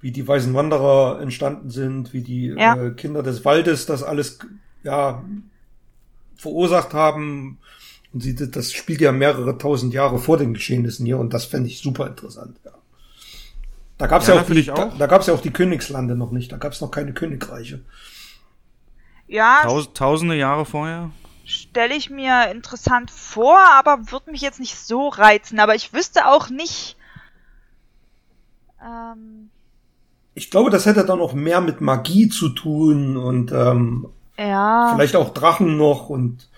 [0.00, 2.74] wie die Weißen Wanderer entstanden sind, wie die ja.
[2.74, 4.38] äh, Kinder des Waldes das alles
[4.82, 5.22] ja,
[6.36, 7.58] verursacht haben.
[8.12, 11.68] Und sie, das spielt ja mehrere tausend Jahre vor den Geschehnissen hier und das fände
[11.68, 12.56] ich super interessant.
[12.64, 12.72] Ja.
[13.98, 14.74] Da gab's ja, ja auch, die, auch.
[14.74, 16.50] Da, da gab's ja auch die Königslande noch nicht.
[16.50, 17.82] Da gab's noch keine Königreiche.
[19.28, 19.60] Ja.
[19.62, 21.10] Taus tausende Jahre vorher?
[21.44, 25.60] Stelle ich mir interessant vor, aber würde mich jetzt nicht so reizen.
[25.60, 26.96] Aber ich wüsste auch nicht.
[28.82, 29.50] Ähm,
[30.34, 34.08] ich glaube, das hätte dann noch mehr mit Magie zu tun und ähm,
[34.38, 34.92] ja.
[34.94, 36.48] Vielleicht auch Drachen noch und.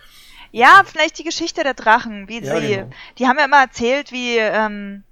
[0.52, 2.68] Ja, vielleicht die Geschichte der Drachen, wie ja, sie.
[2.68, 2.90] Genau.
[3.18, 5.02] Die haben ja immer erzählt, wie, ähm,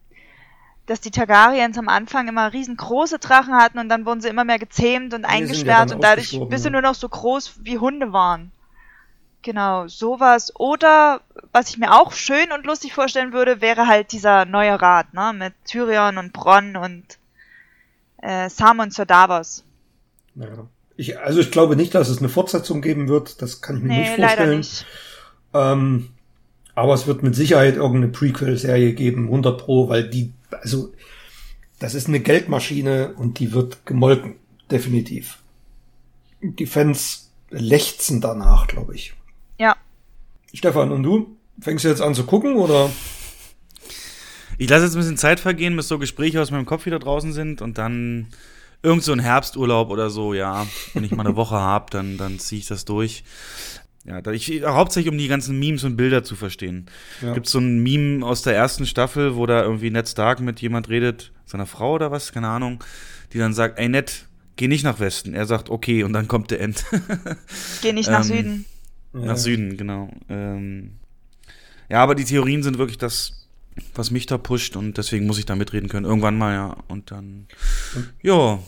[0.87, 4.59] dass die Targaryens am Anfang immer riesengroße Drachen hatten und dann wurden sie immer mehr
[4.59, 8.53] gezähmt und eingesperrt ja und dadurch bis sie nur noch so groß wie Hunde waren.
[9.43, 10.53] Genau, sowas.
[10.57, 11.23] Oder
[11.53, 15.33] was ich mir auch schön und lustig vorstellen würde, wäre halt dieser neue Rat, ne?
[15.35, 17.05] Mit Tyrion und Bronn und
[18.19, 19.65] äh, Sam und Sir Davos.
[20.35, 20.67] Ja.
[20.97, 23.41] Ich, also ich glaube nicht, dass es eine Fortsetzung geben wird.
[23.41, 24.39] Das kann ich mir nee, nicht vorstellen.
[24.39, 24.87] Leider nicht.
[25.55, 26.11] Ähm,
[26.75, 30.93] aber es wird mit Sicherheit irgendeine Prequel-Serie geben, 100 Pro, weil die, also
[31.79, 34.37] das ist eine Geldmaschine und die wird gemolken,
[34.71, 35.39] definitiv.
[36.43, 39.15] Die Fans lechzen danach, glaube ich.
[39.61, 39.77] Ja.
[40.55, 41.37] Stefan, und du?
[41.61, 42.91] Fängst du jetzt an zu gucken oder?
[44.57, 47.35] Ich lasse jetzt ein bisschen Zeit vergehen, bis so Gespräche aus meinem Kopf wieder draußen
[47.35, 48.29] sind und dann
[48.83, 50.67] irgend so ein Herbsturlaub oder so, ja.
[50.95, 53.23] Wenn ich mal eine Woche habe, dann, dann ziehe ich das durch.
[54.07, 56.87] Ja, da ich, hauptsächlich um die ganzen Memes und Bilder zu verstehen.
[57.21, 57.35] Ja.
[57.35, 60.89] Gibt so ein Meme aus der ersten Staffel, wo da irgendwie Ned Stark mit jemand
[60.89, 62.83] redet, seiner Frau oder was, keine Ahnung,
[63.35, 64.25] die dann sagt, ey Ned,
[64.57, 65.35] geh nicht nach Westen.
[65.35, 66.87] Er sagt, okay, und dann kommt der End.
[67.83, 68.65] geh nicht nach ähm, Süden.
[69.13, 69.37] Nach.
[69.37, 70.11] Süden, genau.
[70.29, 70.99] Ähm,
[71.89, 73.41] ja, aber die Theorien sind wirklich das
[73.95, 76.07] was mich da pusht und deswegen muss ich da mitreden können.
[76.07, 76.77] Irgendwann mal, ja.
[76.89, 77.47] Und dann,
[78.23, 78.59] ja.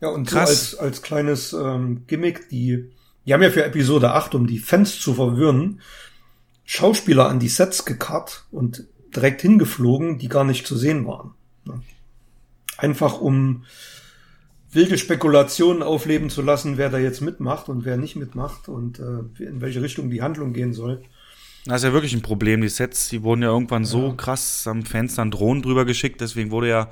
[0.00, 0.72] Ja, und Krass.
[0.72, 2.90] so als, als kleines ähm, Gimmick, die,
[3.26, 5.80] die haben ja für Episode 8, um die Fans zu verwirren,
[6.64, 8.84] Schauspieler an die Sets gekarrt und
[9.14, 11.34] direkt hingeflogen, die gar nicht zu sehen waren.
[12.76, 13.64] Einfach um
[14.72, 19.42] wilde Spekulationen aufleben zu lassen, wer da jetzt mitmacht und wer nicht mitmacht und äh,
[19.42, 21.02] in welche Richtung die Handlung gehen soll.
[21.66, 22.62] Das ist ja wirklich ein Problem.
[22.62, 24.14] Die Sets, die wurden ja irgendwann so ja.
[24.14, 26.88] krass, haben Fans dann Drohnen drüber geschickt, deswegen wurde ja,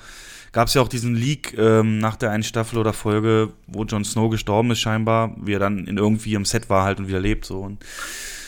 [0.52, 4.04] gab es ja auch diesen Leak ähm, nach der einen Staffel oder Folge, wo Jon
[4.04, 7.20] Snow gestorben ist scheinbar, wie er dann in irgendwie im Set war halt und wieder
[7.20, 7.60] lebt so.
[7.60, 7.84] Und,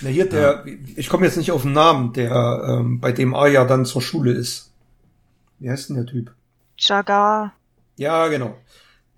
[0.02, 0.73] Na hier der, ja.
[0.97, 4.32] ich komme jetzt nicht auf den Namen, der ähm, bei dem Arya dann zur Schule
[4.32, 4.73] ist.
[5.59, 6.32] Wie heißt denn der Typ?
[6.77, 7.55] Jagar.
[7.97, 8.57] Ja, genau.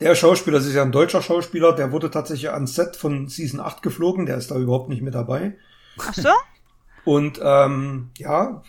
[0.03, 3.61] Der Schauspieler, das ist ja ein deutscher Schauspieler, der wurde tatsächlich ans Set von Season
[3.61, 5.57] 8 geflogen, der ist da überhaupt nicht mit dabei.
[5.99, 6.31] Ach so?
[7.05, 8.63] Und ähm, ja,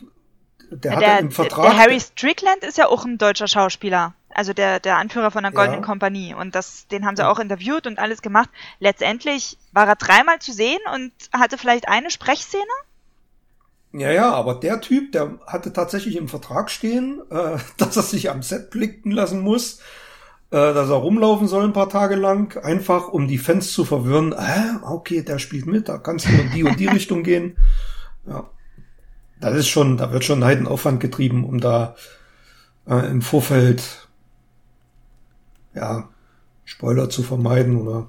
[0.72, 1.72] der, ja, der im Vertrag.
[1.72, 4.14] Der Harry Strickland ist ja auch ein deutscher Schauspieler.
[4.34, 5.85] Also der, der Anführer von der Goldenen ja.
[5.85, 6.34] Kompanie.
[6.34, 8.49] Und das, den haben sie auch interviewt und alles gemacht.
[8.80, 12.64] Letztendlich war er dreimal zu sehen und hatte vielleicht eine Sprechszene.
[13.91, 18.31] Ja, ja, aber der Typ, der hatte tatsächlich im Vertrag stehen, äh, dass er sich
[18.31, 19.80] am Set blicken lassen muss,
[20.53, 24.34] dass er rumlaufen soll ein paar Tage lang, einfach um die Fans zu verwirren.
[24.34, 27.57] Äh, okay, der spielt mit, da kannst du in die und die Richtung gehen.
[28.27, 28.49] Ja.
[29.39, 31.95] Das ist schon, da wird schon ein Heidenaufwand getrieben, um da
[32.88, 34.07] äh, im Vorfeld
[35.73, 36.07] ja,
[36.65, 38.07] Spoiler zu vermeiden oder.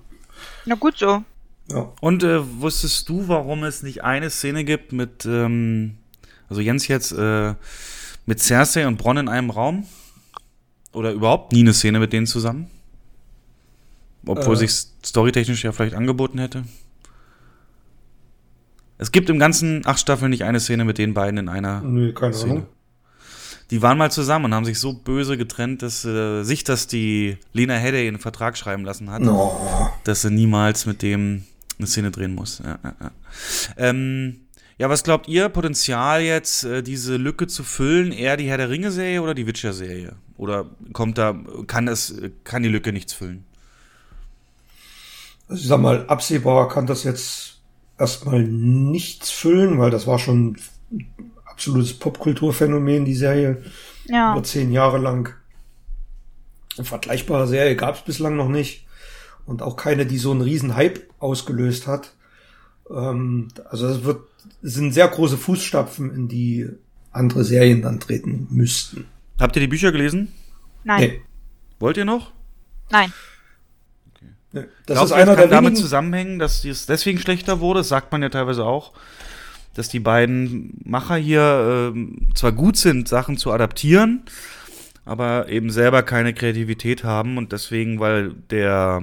[0.66, 1.24] Na gut so.
[1.70, 1.92] Ja.
[2.00, 5.96] Und äh, wusstest du, warum es nicht eine Szene gibt mit, ähm,
[6.48, 7.54] also Jens jetzt, äh,
[8.26, 9.86] mit Cersei und Bronn in einem Raum?
[10.94, 12.68] Oder überhaupt nie eine Szene mit denen zusammen?
[14.26, 14.58] Obwohl äh.
[14.58, 14.70] sich
[15.04, 16.64] storytechnisch ja vielleicht angeboten hätte?
[18.96, 22.12] Es gibt im ganzen acht Staffeln nicht eine Szene mit den beiden in einer nee,
[22.12, 22.52] keine Szene.
[22.52, 22.66] Ahnung.
[23.70, 27.38] Die waren mal zusammen und haben sich so böse getrennt, dass äh, sich das die
[27.52, 29.90] Lena Headey einen Vertrag schreiben lassen hat, no.
[30.04, 31.44] dass sie niemals mit dem
[31.78, 32.60] eine Szene drehen muss.
[32.64, 33.10] Ja, ja, ja.
[33.76, 34.43] Ähm,
[34.78, 38.70] ja, was glaubt ihr, Potenzial jetzt, äh, diese Lücke zu füllen, eher die Herr der
[38.70, 40.16] Ringe-Serie oder die Witcher-Serie?
[40.36, 41.36] Oder kommt da,
[41.66, 43.44] kann das, kann die Lücke nichts füllen?
[45.48, 47.60] Also ich sag mal, absehbar kann das jetzt
[47.98, 50.56] erstmal nichts füllen, weil das war schon
[50.90, 51.06] ein
[51.44, 53.62] absolutes Popkulturphänomen, die Serie.
[54.06, 54.32] Ja.
[54.32, 55.34] Über zehn Jahre lang.
[56.76, 58.86] Eine vergleichbare Serie gab es bislang noch nicht
[59.46, 62.14] und auch keine, die so einen riesen Hype ausgelöst hat.
[62.90, 64.20] Ähm, also es wird,
[64.62, 66.68] es sind sehr große Fußstapfen, in die
[67.10, 69.06] andere Serien dann treten müssten.
[69.38, 70.32] Habt ihr die Bücher gelesen?
[70.84, 71.00] Nein.
[71.00, 71.20] Nee.
[71.78, 72.32] Wollt ihr noch?
[72.90, 73.12] Nein.
[74.14, 74.26] Okay.
[74.52, 74.64] Nee.
[74.86, 77.80] Das Glaubt ist einer kann der damit zusammenhängen, dass es deswegen schlechter wurde.
[77.80, 78.92] Das sagt man ja teilweise auch,
[79.74, 84.22] dass die beiden Macher hier äh, zwar gut sind, Sachen zu adaptieren,
[85.04, 89.02] aber eben selber keine Kreativität haben und deswegen, weil der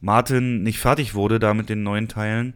[0.00, 2.54] Martin nicht fertig wurde da mit den neuen Teilen.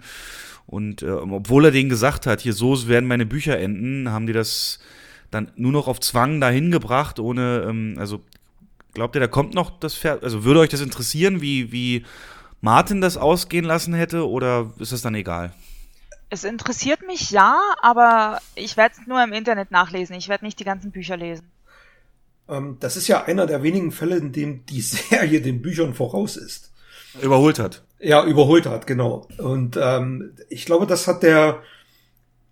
[0.66, 4.32] Und äh, obwohl er denen gesagt hat, hier so werden meine Bücher enden, haben die
[4.32, 4.78] das
[5.30, 8.20] dann nur noch auf Zwang dahin gebracht, ohne, ähm, also
[8.94, 12.04] glaubt ihr, da kommt noch das Pferd, also würde euch das interessieren, wie, wie
[12.60, 15.52] Martin das ausgehen lassen hätte oder ist das dann egal?
[16.30, 20.16] Es interessiert mich ja, aber ich werde es nur im Internet nachlesen.
[20.16, 21.50] Ich werde nicht die ganzen Bücher lesen.
[22.48, 26.36] Ähm, das ist ja einer der wenigen Fälle, in dem die Serie den Büchern voraus
[26.36, 26.72] ist.
[27.22, 27.83] Überholt hat.
[28.00, 29.26] Ja, überholt hat, genau.
[29.38, 31.62] Und ähm, ich glaube, das hat der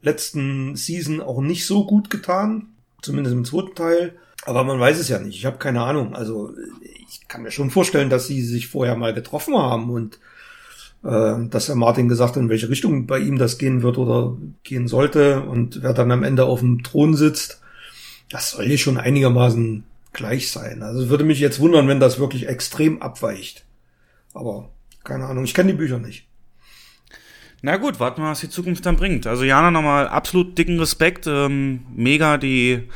[0.01, 2.69] letzten Season auch nicht so gut getan,
[3.03, 4.15] zumindest im zweiten Teil.
[4.45, 5.37] Aber man weiß es ja nicht.
[5.37, 6.15] Ich habe keine Ahnung.
[6.15, 6.53] Also
[7.09, 10.19] ich kann mir schon vorstellen, dass sie sich vorher mal getroffen haben und
[11.05, 14.37] äh, dass Herr Martin gesagt hat, in welche Richtung bei ihm das gehen wird oder
[14.65, 17.61] gehen sollte und wer dann am Ende auf dem Thron sitzt.
[18.31, 20.83] Das soll hier schon einigermaßen gleich sein.
[20.83, 23.65] Also würde mich jetzt wundern, wenn das wirklich extrem abweicht.
[24.35, 24.71] Aber
[25.05, 26.27] keine Ahnung, ich kenne die Bücher nicht.
[27.65, 29.27] Na gut, warten wir, was die Zukunft dann bringt.
[29.27, 31.29] Also Jana, nochmal absolut dicken Respekt.
[31.29, 32.89] Ähm, mega die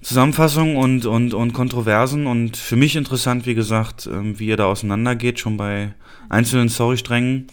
[0.00, 4.66] Zusammenfassung und, und, und Kontroversen und für mich interessant, wie gesagt, ähm, wie ihr da
[4.66, 5.92] auseinandergeht, schon bei
[6.28, 7.48] einzelnen Storysträngen.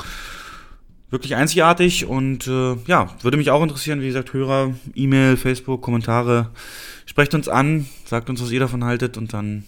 [1.09, 6.51] Wirklich einzigartig und äh, ja, würde mich auch interessieren, wie gesagt, Hörer, E-Mail, Facebook, Kommentare.
[7.05, 9.63] Sprecht uns an, sagt uns, was ihr davon haltet und dann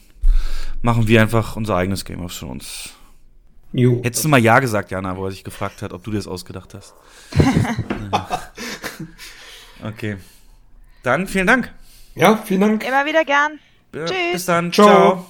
[0.82, 2.92] machen wir einfach unser eigenes Game of Thrones.
[3.72, 4.02] Jo.
[4.04, 6.28] Hättest du mal Ja gesagt, Jana, wo er sich gefragt hat, ob du dir das
[6.28, 6.94] ausgedacht hast.
[9.84, 10.18] okay.
[11.04, 11.72] Dann vielen Dank.
[12.16, 12.88] Ja, vielen Dank.
[12.88, 13.60] Immer wieder gern.
[13.94, 14.34] Ja, Tschüss.
[14.34, 14.72] Bis dann.
[14.72, 14.88] Ciao.
[14.88, 15.26] Ciao.